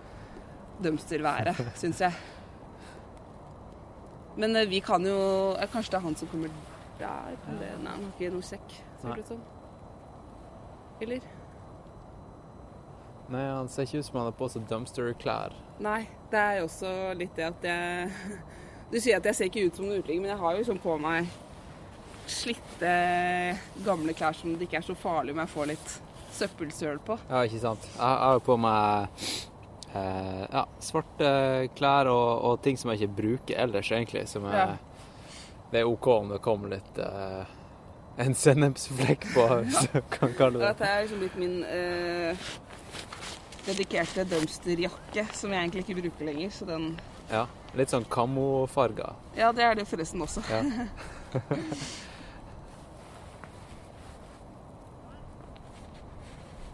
dumpsterværet, 0.84 1.64
syns 1.76 2.00
jeg. 2.00 2.12
Men 4.40 4.56
eh, 4.56 4.68
vi 4.68 4.80
kan 4.80 5.04
jo 5.04 5.18
eh, 5.58 5.68
Kanskje 5.72 5.92
det 5.92 5.98
er 5.98 6.06
han 6.06 6.16
som 6.16 6.30
kommer 6.30 6.52
der? 7.00 7.36
Kan 7.44 7.58
det, 7.60 7.72
nei, 7.82 7.92
han 7.96 8.06
har 8.06 8.14
ikke 8.14 8.32
noe 8.34 8.46
sekk, 8.46 8.78
ser 9.00 9.14
det 9.16 9.24
ut 9.24 9.34
som. 9.34 9.42
Eller? 11.00 11.28
Nei, 13.30 13.44
han 13.46 13.68
ser 13.70 13.86
ikke 13.86 14.00
ut 14.02 14.08
som 14.08 14.18
han 14.20 14.26
har 14.28 14.36
på 14.36 14.48
seg 14.52 14.64
dumpster-klær. 14.68 15.54
Nei, 15.80 16.00
det 16.32 16.40
er 16.40 16.58
jo 16.58 16.66
også 16.68 16.90
litt 17.16 17.36
det 17.38 17.46
at 17.46 17.68
jeg 17.70 18.10
Du 18.90 18.96
sier 18.98 19.20
at 19.20 19.26
jeg 19.28 19.36
ser 19.38 19.46
ikke 19.46 19.68
ut 19.68 19.76
som 19.78 19.86
en 19.86 20.00
uteligger, 20.00 20.24
men 20.24 20.32
jeg 20.32 20.40
har 20.40 20.56
jo 20.58 20.64
sånn 20.66 20.80
på 20.82 20.96
meg 20.98 21.28
slitte, 22.32 22.94
gamle 23.84 24.14
klær 24.16 24.36
som 24.36 24.54
det 24.56 24.66
ikke 24.68 24.80
er 24.80 24.86
så 24.86 24.96
farlig 24.98 25.34
om 25.34 25.42
jeg 25.42 25.52
får 25.54 25.70
litt 25.72 25.94
søppelsøl 26.40 27.00
på. 27.04 27.16
Ja, 27.28 27.44
ikke 27.46 27.60
sant. 27.62 27.86
Jeg 27.96 28.20
har 28.24 28.36
jo 28.38 28.42
på 28.46 28.56
meg 28.60 29.24
eh, 29.94 30.44
ja, 30.46 30.64
svarte 30.84 31.32
klær 31.78 32.10
og, 32.12 32.28
og 32.50 32.60
ting 32.64 32.78
som 32.80 32.92
jeg 32.92 33.02
ikke 33.02 33.16
bruker 33.22 33.60
ellers, 33.66 33.90
egentlig. 33.92 34.26
Som 34.30 34.46
er, 34.50 34.56
Ja. 34.60 34.68
Det 35.70 35.84
er 35.84 35.86
OK 35.86 36.06
om 36.10 36.32
det 36.32 36.40
kommer 36.42 36.72
litt 36.72 36.96
eh, 36.98 37.44
en 38.18 38.34
sennepsflekk 38.34 39.28
på, 39.36 39.44
hvis 39.68 39.84
du 39.92 40.00
kan 40.10 40.32
kalle 40.34 40.58
det 40.58 40.72
Dette 40.72 40.88
er 40.90 41.04
liksom 41.04 41.20
blitt 41.22 41.36
min 41.38 41.60
eh, 41.62 42.48
dedikerte 43.68 44.24
dumpsterjakke, 44.32 45.28
som 45.36 45.54
jeg 45.54 45.62
egentlig 45.68 45.84
ikke 45.86 46.00
bruker 46.02 46.30
lenger. 46.32 46.50
Så 46.54 46.66
den 46.66 46.92
Ja, 47.30 47.46
Litt 47.78 47.92
sånn 47.92 48.02
kamofarga. 48.10 49.12
Ja, 49.38 49.52
det 49.54 49.62
er 49.62 49.76
det 49.78 49.84
forresten 49.86 50.22
også. 50.26 50.42
Ja. 50.50 50.64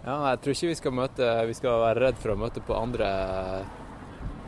ja, 0.07 0.17
jeg 0.31 0.41
tror 0.45 0.55
ikke 0.55 0.69
vi 0.71 0.79
skal 0.79 0.93
møte 0.95 1.29
Vi 1.51 1.55
skal 1.59 1.81
være 1.83 2.01
redd 2.07 2.21
for 2.23 2.33
å 2.35 2.39
møte 2.39 2.63
på 2.65 2.77
andre 2.79 3.11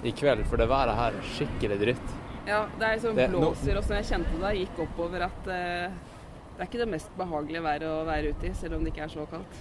i 0.06 0.12
kveld, 0.14 0.44
for 0.46 0.56
det 0.60 0.68
været 0.70 0.94
her 0.94 1.16
er 1.18 1.24
skikkelig 1.34 1.76
dritt. 1.80 2.10
Ja, 2.46 2.60
det 2.78 2.84
er 2.86 2.92
liksom 2.96 3.16
Det- 3.16 3.30
blåser, 3.32 3.76
og 3.76 3.82
som 3.84 3.96
jeg 3.96 4.04
kjente 4.06 4.38
da, 4.40 4.52
jeg 4.54 4.68
gikk 4.68 4.78
oppover 4.86 5.24
at 5.26 5.48
eh, 5.50 5.90
det 6.54 6.60
er 6.62 6.66
ikke 6.68 6.78
det 6.84 6.88
mest 6.88 7.10
behagelige 7.18 7.62
været 7.64 7.82
å 7.82 8.04
være 8.06 8.30
ute 8.30 8.46
i, 8.46 8.52
selv 8.54 8.74
om 8.76 8.84
det 8.84 8.92
ikke 8.94 9.02
er 9.04 9.08
så 9.08 9.26
kaldt. 9.28 9.58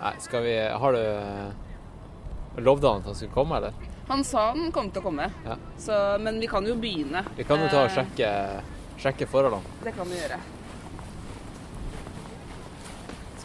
Nei, 0.00 0.12
skal 0.20 0.42
vi 0.44 0.56
Har 0.68 0.92
du 0.92 2.62
Lovde 2.62 2.88
han 2.88 3.00
at 3.00 3.06
han 3.06 3.14
skulle 3.14 3.32
komme, 3.32 3.56
eller? 3.56 3.72
Han 4.08 4.22
sa 4.24 4.50
han 4.52 4.70
kom 4.72 4.90
til 4.90 5.02
å 5.02 5.04
komme, 5.04 5.30
Ja. 5.44 5.56
så, 5.78 6.18
men 6.20 6.38
vi 6.40 6.46
kan 6.46 6.64
jo 6.64 6.74
begynne. 6.76 7.24
Vi 7.36 7.44
kan 7.44 7.58
jo 7.60 7.68
ta 7.68 7.82
og 7.84 7.90
Eh, 7.90 7.96
sjekke, 7.96 8.62
sjekke 8.98 9.26
forholdene. 9.26 9.62
Det 9.84 9.94
kan 9.96 10.06
vi 10.06 10.14
gjøre. 10.20 10.38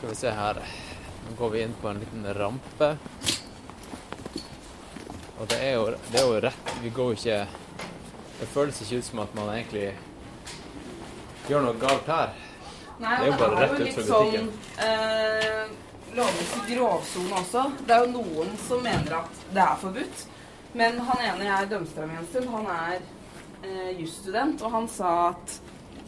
Skal 0.02 0.10
vi 0.10 0.16
se 0.16 0.30
her. 0.34 0.58
Nå 1.30 1.36
går 1.38 1.50
vi 1.50 1.62
inn 1.62 1.74
på 1.82 1.90
en 1.92 2.00
liten 2.02 2.24
rampe. 2.34 2.96
Og 5.40 5.48
det 5.50 5.58
er 5.62 5.76
jo, 5.76 5.84
det 6.12 6.20
er 6.22 6.26
jo 6.26 6.40
rett 6.42 6.72
Vi 6.84 6.90
går 6.94 7.12
jo 7.12 7.18
ikke 7.18 7.38
Det 8.40 8.48
føles 8.54 8.82
ikke 8.84 8.98
ut 9.02 9.06
som 9.08 9.22
at 9.24 9.36
man 9.38 9.50
egentlig 9.56 9.88
gjør 11.50 11.64
noe 11.66 11.78
galt 11.82 12.10
her. 12.10 12.34
Nei, 13.02 13.14
Det 13.18 13.24
er 13.24 13.32
jo 13.32 13.38
bare 13.42 13.62
rett 13.62 13.72
ut 13.72 13.80
butikken. 13.82 14.06
sånn 14.10 14.28
butikken. 14.30 14.52
eh, 14.86 15.72
lovens 16.18 16.52
grovsone 16.70 17.40
også. 17.42 17.64
Det 17.86 17.96
er 17.96 18.06
jo 18.06 18.12
noen 18.14 18.54
som 18.62 18.84
mener 18.86 19.16
at 19.18 19.42
det 19.54 19.64
er 19.64 19.80
forbudt. 19.82 20.24
Men 20.78 21.00
han 21.10 21.24
ene 21.28 21.50
jeg 21.50 21.70
dømte 21.74 22.06
med 22.08 22.22
en 22.22 22.30
stund, 22.30 22.50
han 22.54 22.70
er 22.76 22.98
eh, 23.66 23.90
jusstudent, 24.00 24.62
og 24.66 24.72
han 24.78 24.88
sa 24.90 25.14
at 25.32 25.58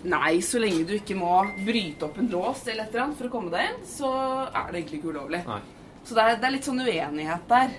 nei, 0.04 0.42
så 0.44 0.60
lenge 0.62 0.84
du 0.88 0.96
ikke 0.98 1.16
må 1.18 1.32
bryte 1.64 2.08
opp 2.08 2.18
en 2.20 2.30
lås 2.32 2.66
eller 2.68 2.86
et 2.86 2.94
eller 2.94 3.06
annet 3.06 3.20
for 3.20 3.30
å 3.30 3.34
komme 3.34 3.54
deg 3.54 3.70
inn, 3.70 3.86
så 3.88 4.12
er 4.50 4.72
det 4.72 4.82
egentlig 4.82 5.00
ikke 5.00 5.14
ulovlig. 5.16 5.44
Nei. 5.48 5.62
Så 6.04 6.18
det 6.18 6.26
er, 6.26 6.40
det 6.42 6.48
er 6.48 6.56
litt 6.58 6.68
sånn 6.68 6.84
uenighet 6.84 7.46
der. 7.52 7.78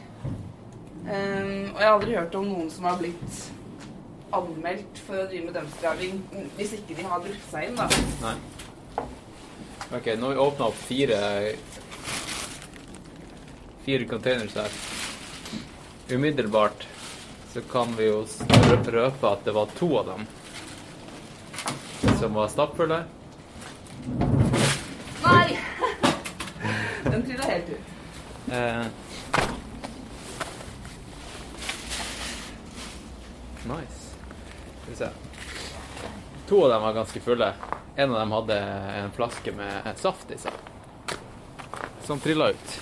Um, 1.04 1.74
og 1.74 1.80
jeg 1.82 1.84
har 1.84 1.92
aldri 1.92 2.16
hørt 2.16 2.38
om 2.38 2.48
noen 2.48 2.70
som 2.72 2.86
har 2.88 2.96
blitt 3.00 3.40
anmeldt 4.34 5.00
for 5.04 5.20
å 5.20 5.26
drive 5.28 5.50
med 5.50 5.56
dømstraving 5.58 6.22
hvis 6.56 6.72
ikke 6.78 6.96
de 6.96 7.04
har 7.06 7.20
brukt 7.22 7.50
seg 7.50 7.68
inn, 7.68 7.76
da. 7.78 7.88
Nei. 8.24 8.36
OK, 9.94 10.08
nå 10.16 10.30
har 10.30 10.32
vi 10.32 10.44
åpna 10.46 10.70
opp 10.70 10.80
fire 10.88 11.18
Fire 13.84 14.06
containers 14.08 14.54
her. 14.56 14.76
Umiddelbart 16.08 16.86
så 17.52 17.60
kan 17.68 17.92
vi 17.98 18.06
jo 18.08 18.22
røpe 18.24 19.28
at 19.28 19.44
det 19.44 19.52
var 19.52 19.74
to 19.76 19.90
av 20.00 20.08
dem 20.08 20.24
som 22.24 22.34
var 22.34 22.48
stappfulle. 22.48 23.04
Nei! 25.24 25.58
Den 27.04 27.22
trilla 27.22 27.44
helt 27.44 27.68
ut. 27.68 27.80
Eh. 28.52 28.86
Nice. 33.64 34.16
Skal 34.80 34.90
vi 34.90 34.96
se. 34.96 35.08
To 36.48 36.62
av 36.64 36.70
dem 36.70 36.82
var 36.82 36.92
ganske 36.92 37.20
fulle. 37.20 37.52
En 37.96 38.10
av 38.10 38.18
dem 38.18 38.32
hadde 38.32 38.56
en 39.02 39.12
flaske 39.12 39.52
med 39.52 39.90
saft 40.00 40.32
i 40.32 40.38
seg. 40.38 40.52
Som 42.06 42.20
trilla 42.20 42.48
ut. 42.54 42.80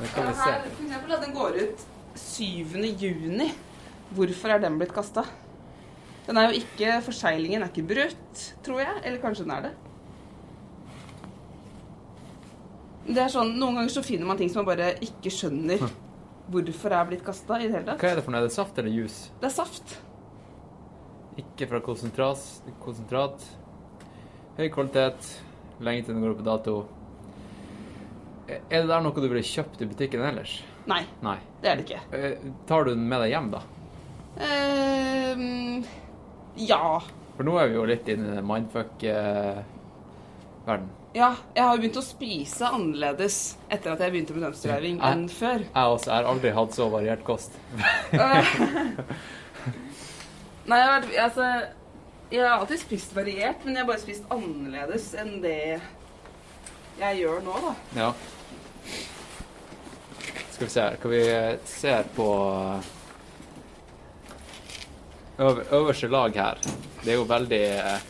Det 0.00 0.10
kan 0.16 0.26
vi 0.26 0.34
se. 0.34 0.40
Her, 0.40 0.66
for 0.66 0.82
eksempel, 0.88 1.14
at 1.14 1.22
den 1.28 1.34
går 1.38 1.60
ut 1.62 1.86
7. 2.16 2.42
juni. 2.98 3.52
Hvorfor 4.18 4.56
er 4.56 4.66
den 4.66 4.82
blitt 4.82 4.96
kasta? 4.98 5.24
Den 6.30 6.38
er 6.38 6.52
jo 6.52 6.60
ikke 6.60 7.00
Forseglingen 7.02 7.64
er 7.64 7.72
ikke 7.72 7.82
brutt, 7.90 8.42
tror 8.62 8.78
jeg. 8.84 9.00
Eller 9.02 9.18
kanskje 9.22 9.42
den 9.48 9.54
er 9.56 9.64
det. 9.64 9.72
Det 13.10 13.18
er 13.24 13.32
sånn, 13.32 13.56
Noen 13.58 13.80
ganger 13.80 13.90
så 13.90 14.02
finner 14.06 14.28
man 14.28 14.38
ting 14.38 14.50
som 14.52 14.62
man 14.62 14.68
bare 14.70 14.92
ikke 15.02 15.32
skjønner 15.34 15.82
hvorfor 16.50 16.94
er 16.94 17.08
blitt 17.08 17.24
kasta 17.26 17.58
i 17.58 17.66
det 17.66 17.74
hele 17.74 17.86
tatt. 17.88 18.02
Hva 18.02 18.12
er 18.12 18.20
det 18.20 18.24
for 18.26 18.34
noe? 18.34 18.42
Er 18.44 18.46
det 18.46 18.54
saft 18.54 18.78
eller 18.78 18.94
juice? 18.94 19.32
Det 19.42 19.48
er 19.48 19.54
saft. 19.56 19.96
Ikke 21.40 21.66
fra 21.70 21.80
konsentrat. 21.82 22.42
konsentrat. 22.84 23.42
Høy 24.58 24.68
kvalitet. 24.74 25.28
Lenge 25.82 26.04
til 26.06 26.14
den 26.14 26.22
går 26.26 26.36
på 26.38 26.46
dato. 26.46 26.74
Er 28.50 28.62
det 28.82 28.86
der 28.90 29.02
noe 29.02 29.14
du 29.14 29.26
ville 29.30 29.42
kjøpt 29.46 29.82
i 29.82 29.88
butikken 29.90 30.22
ellers? 30.26 30.56
Nei, 30.90 31.02
Nei. 31.22 31.36
det 31.62 31.70
er 31.70 31.78
det 31.78 31.86
ikke. 31.86 32.00
Eh, 32.14 32.48
Tar 32.70 32.86
du 32.86 32.94
den 32.94 33.06
med 33.08 33.22
deg 33.24 33.34
hjem, 33.34 33.50
da? 33.54 33.60
Ehm, 34.46 35.82
ja. 36.56 37.00
For 37.36 37.44
nå 37.46 37.58
er 37.60 37.66
vi 37.70 37.74
jo 37.78 37.84
litt 37.88 38.08
inne 38.10 38.26
i 38.28 38.30
den 38.38 38.46
mindfuck-verden. 38.48 40.88
Ja, 41.10 41.32
jeg 41.56 41.64
har 41.64 41.72
jo 41.74 41.80
begynt 41.82 41.98
å 41.98 42.02
spise 42.06 42.64
annerledes 42.70 43.36
etter 43.66 43.90
at 43.96 44.00
jeg 44.04 44.12
begynte 44.14 44.34
med 44.36 44.44
dumpsterdriving 44.46 44.98
enn 45.02 45.24
før. 45.32 45.58
jeg 45.66 45.86
også 45.96 46.06
jeg 46.06 46.14
har 46.14 46.28
aldri 46.30 46.50
hatt 46.54 46.72
så 46.76 46.84
variert 46.92 47.22
kost. 47.26 47.50
Nei, 50.70 50.78
jeg 50.78 50.86
har, 50.86 51.02
altså, 51.24 51.44
jeg 52.30 52.42
har 52.44 52.54
alltid 52.60 52.78
spist 52.84 53.10
variert, 53.16 53.58
men 53.64 53.74
jeg 53.74 53.82
har 53.82 53.90
bare 53.90 54.04
spist 54.04 54.24
annerledes 54.30 55.06
enn 55.18 55.42
det 55.42 55.80
jeg 57.00 57.18
gjør 57.24 57.38
nå, 57.42 57.54
da. 57.64 57.72
Ja. 57.96 58.12
Skal 60.52 60.66
vi 60.68 60.70
se 60.70 60.80
her. 60.84 60.94
Kan 61.00 61.10
vi 61.10 61.22
se 61.72 61.94
på 62.14 62.28
øver, 65.40 65.62
øverste 65.72 66.08
lag 66.12 66.34
her. 66.36 66.58
Det 67.04 67.12
er 67.12 67.16
jo 67.16 67.24
veldig, 67.24 67.60
eh, 67.62 68.00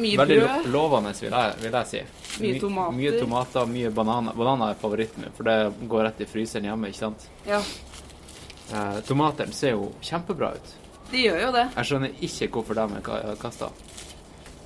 Mye 0.00 0.16
veldig 0.18 0.40
brød. 0.40 0.66
lovende, 0.72 1.12
vil 1.20 1.30
jeg, 1.30 1.54
vil 1.62 1.72
jeg 1.72 1.86
si. 1.86 2.00
Mye 2.40 2.52
My- 2.52 2.60
tomater. 2.60 2.96
Mye 2.98 3.20
tomater, 3.20 3.66
mye 3.66 3.90
bananer. 3.90 4.32
Bananer 4.32 4.70
er 4.70 4.74
favoritten 4.74 5.22
min, 5.24 5.32
for 5.36 5.42
det 5.44 5.88
går 5.88 6.04
rett 6.08 6.20
i 6.20 6.26
fryseren 6.26 6.64
hjemme, 6.64 6.88
ikke 6.90 6.98
sant? 7.04 7.28
Ja, 7.46 7.60
Eh, 8.72 9.00
tomatene 9.06 9.52
ser 9.52 9.70
jo 9.72 9.92
kjempebra 10.00 10.52
ut. 10.54 10.74
de 11.10 11.18
gjør 11.24 11.40
jo 11.42 11.52
det. 11.52 11.64
Jeg 11.74 11.84
skjønner 11.88 12.10
ikke 12.22 12.48
hvorfor 12.54 12.74
de 12.74 13.00
er 13.10 13.34
kasta. 13.40 13.68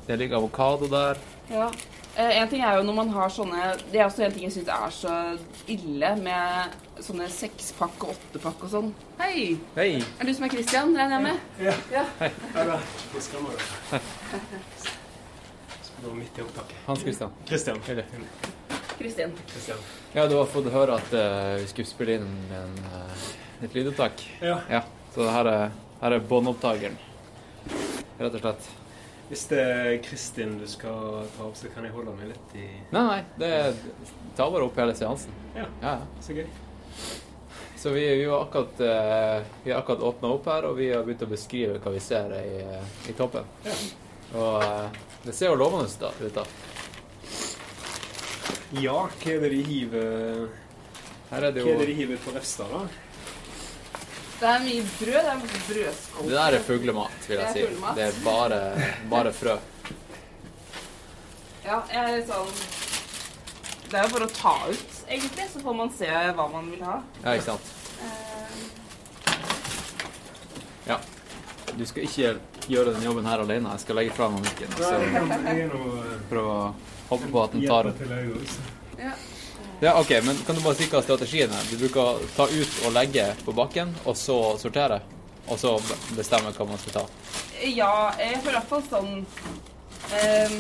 Det 0.06 0.18
ligger 0.18 0.36
avokado 0.36 0.86
der. 0.90 1.16
Ja. 1.50 1.70
Eh, 2.16 2.40
en 2.42 2.48
ting 2.48 2.60
er 2.62 2.76
jo 2.76 2.82
når 2.82 2.94
man 2.94 3.08
har 3.08 3.28
sånne 3.30 3.76
Det 3.90 4.00
er 4.00 4.04
også 4.04 4.24
en 4.26 4.32
ting 4.32 4.42
jeg 4.42 4.52
syns 4.52 4.68
er 4.68 4.90
så 4.90 5.38
ille 5.66 6.16
med 6.22 6.68
sånne 7.04 7.26
sekspakk 7.32 8.04
og 8.06 8.14
åttepakk 8.14 8.64
og 8.64 8.70
sånn. 8.72 8.90
Hei! 9.18 9.56
Hei! 9.76 9.88
Er 10.00 10.28
du 10.28 10.32
som 10.36 10.46
er 10.46 10.52
Christian, 10.54 10.94
regner 10.96 11.18
jeg 11.18 11.24
med? 11.26 11.42
Ja. 11.66 11.74
Ja. 11.92 12.04
Ja 12.54 12.64
da. 12.70 12.78
Vi 13.12 13.24
skammer 13.26 13.58
deg. 13.58 14.06
Skal 15.84 16.14
midt 16.16 16.38
i 16.38 16.44
opptaket. 16.44 16.78
Hans 16.86 17.04
Christian. 17.04 17.34
Christian. 17.48 17.82
Christian. 18.96 19.36
Christian. 19.50 19.84
Ja, 20.14 20.26
du 20.30 20.38
har 20.38 20.48
fått 20.48 20.70
høre 20.72 20.96
at 20.96 21.12
uh, 21.12 21.56
vi 21.60 21.68
skulle 21.74 21.90
spille 21.90 22.16
inn 22.20 22.32
en, 22.56 22.78
uh, 22.88 23.28
et 23.66 23.76
lydopptak. 23.76 24.24
Ja. 24.40 24.58
Ja, 24.72 24.84
så 25.14 25.28
her 25.28 25.50
er, 25.52 25.76
her 26.00 26.16
er 26.16 26.26
båndopptakeren. 26.32 26.96
Rett 28.16 28.30
og 28.30 28.40
slett. 28.40 28.72
Hvis 29.28 29.46
det 29.50 29.60
er 29.60 29.94
Kristin 30.04 30.58
du 30.60 30.66
skal 30.68 31.24
ta 31.36 31.48
opp, 31.48 31.56
så 31.56 31.68
kan 31.72 31.84
jeg 31.84 31.96
holde 31.96 32.12
meg 32.16 32.32
litt 32.32 32.60
i 32.60 32.66
Nei, 32.92 33.04
nei, 33.08 33.22
det 33.40 33.54
tar 34.36 34.52
bare 34.52 34.68
opp 34.68 34.76
hele 34.80 34.96
seansen. 34.96 35.32
Ja. 35.56 35.66
Ja, 35.82 35.98
ja. 35.98 36.22
Så 36.24 36.36
gøy. 36.36 36.48
Så 37.78 37.90
vi, 37.90 38.04
vi 38.16 38.24
har 38.24 38.42
akkurat, 38.42 38.80
eh, 38.80 39.42
vi 39.64 39.72
har 39.72 39.78
akkurat 39.80 40.00
åpna 40.00 40.28
opp 40.28 40.46
her, 40.46 40.64
og 40.64 40.76
vi 40.78 40.88
har 40.92 41.04
begynt 41.04 41.22
å 41.26 41.28
beskrive 41.28 41.78
hva 41.84 41.92
vi 41.92 42.00
ser 42.00 42.32
i, 42.38 42.60
eh, 42.62 43.10
i 43.10 43.14
toppen. 43.18 43.44
Ja. 43.64 43.74
Og 44.34 44.62
eh, 44.64 45.02
det 45.26 45.34
ser 45.36 45.52
jo 45.52 45.58
lovende 45.60 45.88
ut 46.20 46.34
da, 46.34 46.44
Ja, 48.80 49.04
hva 49.06 49.34
er 49.34 49.44
det 49.44 49.50
de 49.52 49.60
hiver 49.68 50.48
Her 51.30 51.44
er 51.46 51.52
det 51.54 51.62
Hva 51.62 51.74
er 51.76 51.82
det 51.84 51.90
de 51.92 51.98
hiver 52.00 52.22
på 52.24 52.32
Refstad, 52.34 52.72
da? 52.72 52.86
Det 54.34 54.48
er 54.50 54.64
mye 54.64 54.82
brød. 54.98 55.28
Det 55.28 55.30
er 55.30 55.68
brødskål. 55.68 56.26
Det 56.26 56.34
der 56.34 56.56
er 56.56 56.64
fuglemat, 56.66 57.28
vil 57.28 57.38
Det 57.38 57.44
jeg 57.44 57.68
er 57.68 57.76
si. 57.76 57.92
Det 57.96 58.08
er 58.08 58.18
bare, 58.24 58.58
bare 59.12 59.32
frø. 59.32 59.54
Ja, 61.64 61.78
jeg 61.88 62.00
er 62.00 62.16
litt 62.18 62.28
sånn 62.28 62.50
Det 63.88 64.00
er 64.00 64.02
jo 64.04 64.10
bare 64.16 64.26
å 64.26 64.34
ta 64.34 64.56
ut, 64.68 64.93
egentlig, 65.08 65.48
så 65.52 65.60
får 65.64 65.74
man 65.74 65.92
se 65.96 66.08
hva 66.08 66.46
man 66.52 66.70
vil 66.70 66.82
ha. 66.86 67.00
Ja, 67.24 67.34
ikke 67.34 67.50
sant? 67.52 67.74
Uh, 68.00 68.14
Ja. 70.86 70.98
Du 71.74 71.86
skal 71.88 72.04
ikke 72.04 72.34
gjøre 72.70 72.92
den 72.94 73.02
jobben 73.02 73.26
her 73.26 73.40
alene. 73.42 73.70
Jeg 73.74 73.82
skal 73.82 73.96
legge 73.98 74.12
fra 74.14 74.28
meg 74.30 74.44
mikken. 74.44 74.74
Nå 74.78 75.78
prøve 76.30 76.52
å 76.52 76.66
håpe 77.08 77.30
på 77.32 77.40
at 77.42 77.56
den 77.56 77.64
tar 77.66 77.88
opp. 77.90 78.04
ja. 79.00 79.14
Ja, 79.82 79.96
OK, 80.00 80.10
men 80.24 80.38
kan 80.46 80.54
du 80.54 80.62
bare 80.62 80.78
si 80.78 80.86
hva 80.88 81.00
strategien 81.02 81.50
er? 81.52 81.64
Du 81.68 81.76
bruker 81.80 82.00
å 82.00 82.28
ta 82.36 82.46
ut 82.46 82.76
og 82.86 82.94
legge 82.94 83.26
på 83.44 83.52
bakken, 83.52 83.90
og 84.06 84.14
så 84.16 84.36
sortere? 84.60 85.00
Og 85.50 85.58
så 85.60 85.74
bestemme 86.16 86.52
hva 86.54 86.66
man 86.68 86.78
skal 86.80 87.00
ta? 87.00 87.04
ja, 87.64 88.12
jeg 88.18 88.38
får 88.44 88.50
i 88.50 88.54
hvert 88.54 88.70
fall 88.70 88.84
sånn 88.90 89.10
ehm, 90.20 90.56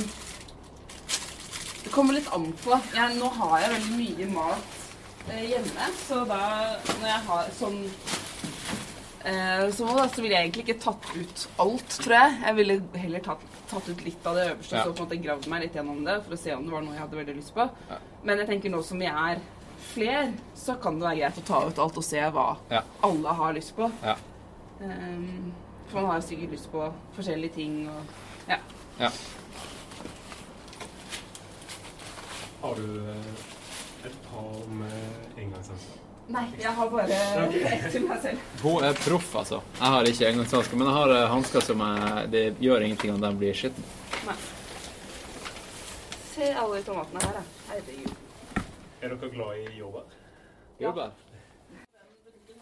Det 1.84 1.90
kommer 1.92 2.14
litt 2.16 2.28
an 2.32 2.48
på. 2.64 2.78
Jeg, 2.94 3.16
nå 3.20 3.28
har 3.38 3.58
jeg 3.60 3.72
veldig 3.74 3.96
mye 3.98 4.28
mat 4.34 4.76
eh, 5.30 5.42
hjemme, 5.50 5.88
så 6.06 6.22
da 6.28 6.42
når 7.00 7.08
jeg 7.10 7.20
har 7.28 7.50
sånn 7.58 7.78
eh, 9.24 9.64
så, 9.76 9.88
da, 9.96 10.06
så 10.08 10.22
ville 10.24 10.34
jeg 10.38 10.48
egentlig 10.48 10.64
ikke 10.66 10.78
tatt 10.84 11.10
ut 11.16 11.44
alt, 11.64 11.98
tror 12.00 12.16
jeg. 12.16 12.38
Jeg 12.46 12.58
ville 12.60 12.78
heller 13.04 13.24
tatt, 13.24 13.44
tatt 13.70 13.88
ut 13.92 14.04
litt 14.06 14.26
av 14.30 14.38
det 14.40 14.46
øverste 14.52 14.78
Ja. 14.80 14.84
så 14.86 14.92
på 14.94 15.02
en 15.04 15.08
måte 15.08 15.20
gravd 15.26 15.48
meg 15.52 15.66
litt 15.66 15.76
gjennom 15.78 16.00
det 16.08 16.16
for 16.26 16.36
å 16.36 16.40
se 16.40 16.54
om 16.56 16.64
det 16.66 16.74
var 16.76 16.86
noe 16.86 16.96
jeg 16.96 17.04
hadde 17.04 17.20
veldig 17.20 17.36
lyst 17.40 17.54
på. 17.56 17.68
Ja. 17.90 18.00
Men 18.24 18.40
jeg 18.42 18.50
tenker 18.54 18.74
nå 18.74 18.82
som 18.88 19.04
vi 19.04 19.10
er 19.12 19.42
fler, 19.92 20.32
så 20.56 20.78
kan 20.80 20.96
det 20.98 21.06
være 21.10 21.20
greit 21.20 21.42
å 21.42 21.46
ta 21.52 21.60
ut 21.68 21.78
alt 21.84 22.00
og 22.00 22.04
se 22.08 22.24
hva 22.32 22.48
Ja. 22.72 22.80
alle 23.04 23.36
har 23.40 23.52
lyst 23.60 23.76
på. 23.76 23.90
Ja. 24.02 24.16
Um, 24.80 25.52
for 25.90 26.00
man 26.00 26.10
har 26.16 26.24
sikkert 26.24 26.56
lyst 26.56 26.70
på 26.72 26.88
forskjellige 27.16 27.54
ting 27.60 27.82
og 27.92 28.48
Ja. 28.48 28.58
Ja. 28.98 29.10
Har 32.64 32.74
du 32.74 33.08
eh, 33.10 33.16
et 34.06 34.14
par 34.30 34.68
med 34.72 34.92
engangshansker? 35.36 35.98
Nei, 36.32 36.44
jeg 36.56 36.70
har 36.72 36.88
bare 36.88 37.16
ett 37.68 37.82
til 37.92 38.06
meg 38.08 38.22
selv. 38.22 38.46
Hun 38.62 38.86
er 38.88 38.96
proff, 39.04 39.34
altså. 39.36 39.58
Jeg 39.76 39.92
har 39.94 40.08
ikke 40.08 40.30
engangshansker, 40.30 40.78
men 40.80 40.88
jeg 40.88 40.96
har 40.96 41.12
eh, 41.12 41.24
hansker 41.28 41.66
som 41.66 41.82
jeg, 41.84 42.22
det 42.32 42.44
gjør 42.64 42.86
ingenting 42.86 43.12
om 43.12 43.20
de 43.20 43.32
blir 43.42 43.58
skitne. 43.58 43.84
Se 46.30 46.48
alle 46.62 46.78
de 46.78 46.86
tomatene 46.88 47.26
her, 47.26 47.36
da. 47.36 47.44
Herregud. 47.74 48.16
Er 49.02 49.12
dere 49.12 49.30
glad 49.36 49.60
i 49.60 49.76
jordbær? 49.82 50.16
Jordbær? 50.86 51.12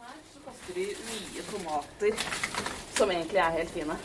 Her 0.02 0.18
så 0.32 0.42
kaster 0.48 0.80
de 0.80 0.88
mye 1.12 1.46
tomater 1.52 2.26
som 2.98 3.14
egentlig 3.14 3.44
er 3.46 3.54
helt 3.60 3.70
fine. 3.78 4.00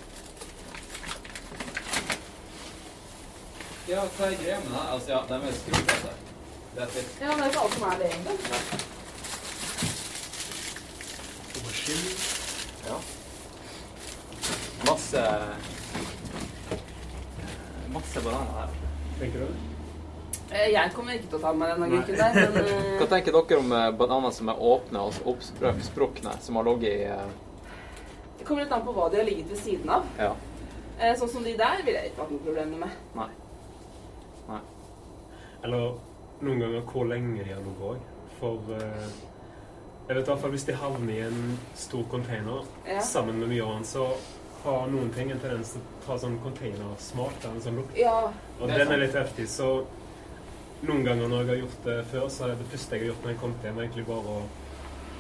Ja, 3.88 4.02
hva 4.18 4.26
er 4.28 4.34
greia 4.42 4.58
med 4.64 4.74
det? 4.74 4.82
Altså, 4.94 5.10
ja, 5.14 5.20
de 5.30 5.36
er 5.48 5.54
skrutete. 5.56 6.10
Det 6.76 6.82
er 6.84 6.90
fint. 6.96 7.14
Ja, 7.22 7.28
men 7.30 7.38
det 7.40 7.46
er 7.46 7.52
ikke 7.54 7.62
alt 7.64 7.76
som 7.78 7.86
er 7.88 7.96
det 8.02 8.10
egentlig. 8.10 8.36
Aubergine? 11.56 12.12
Ja. 12.88 12.98
Masse 14.90 15.24
Masse 17.96 18.22
bananer 18.28 18.60
her. 18.60 18.76
Tenker 19.22 19.40
du? 19.40 19.48
det? 19.48 20.62
Jeg 20.72 20.92
kommer 20.96 21.16
ikke 21.16 21.32
til 21.32 21.40
å 21.40 21.44
ta 21.48 21.54
med 21.58 21.72
den 21.74 21.88
agurken 21.88 22.20
der, 22.20 22.38
men 22.38 22.60
eh, 22.62 22.92
Hva 23.00 23.08
tenker 23.12 23.36
dere 23.36 23.58
om 23.64 23.74
eh, 23.76 23.88
bananer 24.00 24.36
som 24.36 24.52
er 24.52 24.62
åpne 24.74 25.02
og 25.08 25.18
oppsprukne, 25.34 26.36
som 26.44 26.60
har 26.60 26.68
ligget 26.70 26.92
i 26.92 27.08
eh, 27.16 27.36
det 28.38 28.46
kommer 28.46 28.64
litt 28.64 28.72
an 28.76 28.84
på 28.86 28.94
hva 28.96 29.08
de 29.12 29.18
har 29.20 29.26
ligget 29.28 29.50
ved 29.52 29.60
siden 29.60 29.90
av. 29.92 30.06
Ja. 30.22 30.30
Eh, 31.02 31.16
Sånn 31.20 31.32
som 31.34 31.44
de 31.44 31.56
der 31.60 31.82
ville 31.84 32.00
jeg 32.04 32.12
ikke 32.14 32.22
hatt 32.24 32.32
noen 32.36 32.46
problemer 32.46 32.84
med. 32.86 33.02
Nei. 33.18 33.28
Eller 35.68 35.98
noen 36.48 36.62
ganger 36.64 36.86
hvor 36.88 37.08
lenge 37.10 37.44
de 37.44 37.52
har 37.52 37.60
ligget 37.66 37.84
òg. 37.92 38.08
For 38.40 38.74
eh, 38.78 39.12
jeg 40.08 40.16
vet 40.16 40.24
i 40.24 40.30
hvert 40.32 40.42
fall 40.46 40.54
hvis 40.56 40.66
de 40.70 40.76
havner 40.80 41.14
i 41.14 41.22
en 41.28 41.40
stor 41.76 42.04
container 42.12 42.66
Ja. 42.88 43.02
sammen 43.04 43.40
med 43.42 43.50
mye 43.52 43.66
annet, 43.68 43.90
så 43.90 44.08
har 44.64 44.88
noen 44.92 45.10
ting 45.14 45.30
en 45.32 45.40
tendens 45.44 45.74
til 45.76 45.82
å 45.84 46.06
ta 46.06 46.16
sånn 46.22 46.38
containersmak. 46.44 47.44
En 47.50 47.62
sånn 47.64 47.78
lukt. 47.82 47.98
Ja, 48.00 48.30
Og 48.62 48.70
er 48.70 48.78
den 48.86 48.92
er 48.96 49.04
litt 49.04 49.16
heftig. 49.18 49.48
Så 49.52 49.68
noen 50.88 51.04
ganger 51.06 51.28
når 51.30 51.44
jeg 51.44 51.48
har 51.52 51.62
gjort 51.66 51.84
det 51.90 51.98
før, 52.12 52.30
så 52.30 52.48
er 52.48 52.56
det 52.56 52.70
første 52.72 52.96
jeg 52.96 53.02
har 53.04 53.12
gjort 53.12 53.24
når 53.28 53.34
jeg 53.34 53.40
kom 53.42 53.54
hjem, 53.64 53.80
egentlig 53.84 54.06
bare 54.08 54.38
å, 54.38 54.42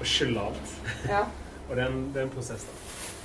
å 0.01 0.07
skylle 0.07 0.47
alt. 0.49 0.73
ja. 1.09 1.25
Og 1.67 1.75
det 1.75 1.83
er 1.83 1.89
en, 1.91 2.03
det 2.13 2.21
er 2.21 2.27
en 2.29 2.29
prosess, 2.31 2.61
da. 2.63 2.73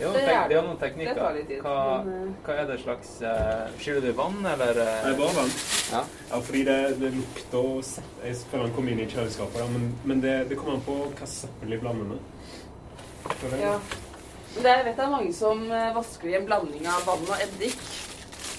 Ja, 0.00 0.08
Det 0.08 0.22
tenk, 0.24 0.32
er 0.32 0.48
det 0.48 0.56
er 0.56 0.62
noen 0.66 0.78
Det 0.80 1.14
tar 1.16 1.34
litt 1.36 1.48
tid. 1.48 1.60
Hva, 1.62 2.02
Men, 2.04 2.28
eh, 2.28 2.46
hva 2.46 2.54
er 2.62 2.68
det 2.70 2.78
slags 2.82 3.10
uh, 3.22 3.66
Skyller 3.78 4.06
du 4.06 4.12
vann, 4.18 4.38
eller 4.54 4.70
eh, 4.82 5.02
Det 5.04 5.12
er 5.12 5.18
bare 5.18 5.36
vann. 5.36 5.52
Ja. 5.92 6.00
Ja, 6.30 6.40
fordi 6.40 6.62
det, 6.64 6.78
det 7.02 7.10
lukter 7.18 7.58
og 7.58 8.24
Jeg 8.24 8.36
føler 8.50 8.64
den 8.66 8.74
kom 8.78 8.88
inn 8.88 9.02
i 9.04 9.08
kjøleskapet, 9.10 9.60
da, 9.60 9.66
men, 9.74 9.90
men 10.04 10.24
det, 10.24 10.36
det 10.50 10.58
kommer 10.58 10.78
an 10.78 10.86
på 10.86 10.96
hva 11.18 11.28
søppel 11.28 11.76
de 11.76 11.80
blander 11.84 12.14
med. 12.14 12.18
Ja. 13.60 13.76
Men 14.54 14.64
det, 14.64 14.72
jeg 14.72 14.84
vet 14.86 14.96
det 14.98 15.04
er 15.04 15.12
mange 15.12 15.32
som 15.36 15.62
eh, 15.70 15.92
vasker 15.96 16.32
i 16.32 16.36
en 16.40 16.48
blanding 16.48 16.88
av 16.90 17.06
vann 17.08 17.28
og 17.28 17.44
eddik. 17.46 17.78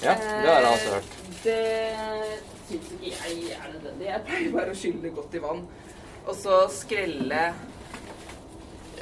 Ja, 0.03 0.15
det 0.17 0.49
har 0.49 0.65
jeg 0.65 0.71
også 0.71 0.95
hørt. 0.97 1.19
Eh, 1.45 2.37
Det 2.69 2.79
syns 2.79 2.91
ikke 2.95 3.09
jeg 3.11 3.57
er 3.57 3.71
nødvendig. 3.73 4.07
Jeg 4.07 4.23
pleier 4.27 4.53
bare 4.55 4.71
å 4.73 4.77
skylle 4.79 5.03
det 5.03 5.11
godt 5.17 5.35
i 5.35 5.41
vann. 5.43 5.65
Og 6.23 6.35
så 6.39 6.61
skrelle 6.71 7.41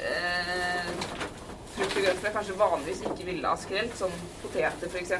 eh, 0.02 0.90
frukt 1.76 1.96
og 1.96 2.04
grønt 2.04 2.18
som 2.18 2.28
jeg 2.28 2.36
kanskje 2.36 2.58
vanligvis 2.60 3.04
ikke 3.08 3.28
ville 3.28 3.52
ha 3.52 3.60
skrelt, 3.60 3.94
som 3.98 4.16
poteter 4.42 4.92
f.eks. 4.92 5.12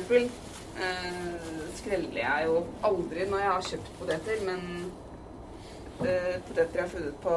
Eh, 0.72 1.32
skreller 1.76 2.20
jeg 2.22 2.48
jo 2.48 2.60
aldri 2.88 3.26
når 3.28 3.42
jeg 3.42 3.52
har 3.52 3.66
kjøpt 3.70 3.90
poteter, 4.00 4.44
men 4.48 4.62
eh, 6.06 6.36
poteter 6.48 6.78
jeg 6.78 6.84
har 6.84 6.92
funnet 6.94 7.18
på 7.24 7.34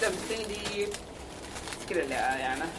dumping, 0.00 0.42
de 0.50 0.88
skreller 1.84 2.16
jeg 2.18 2.42
gjerne. 2.44 2.72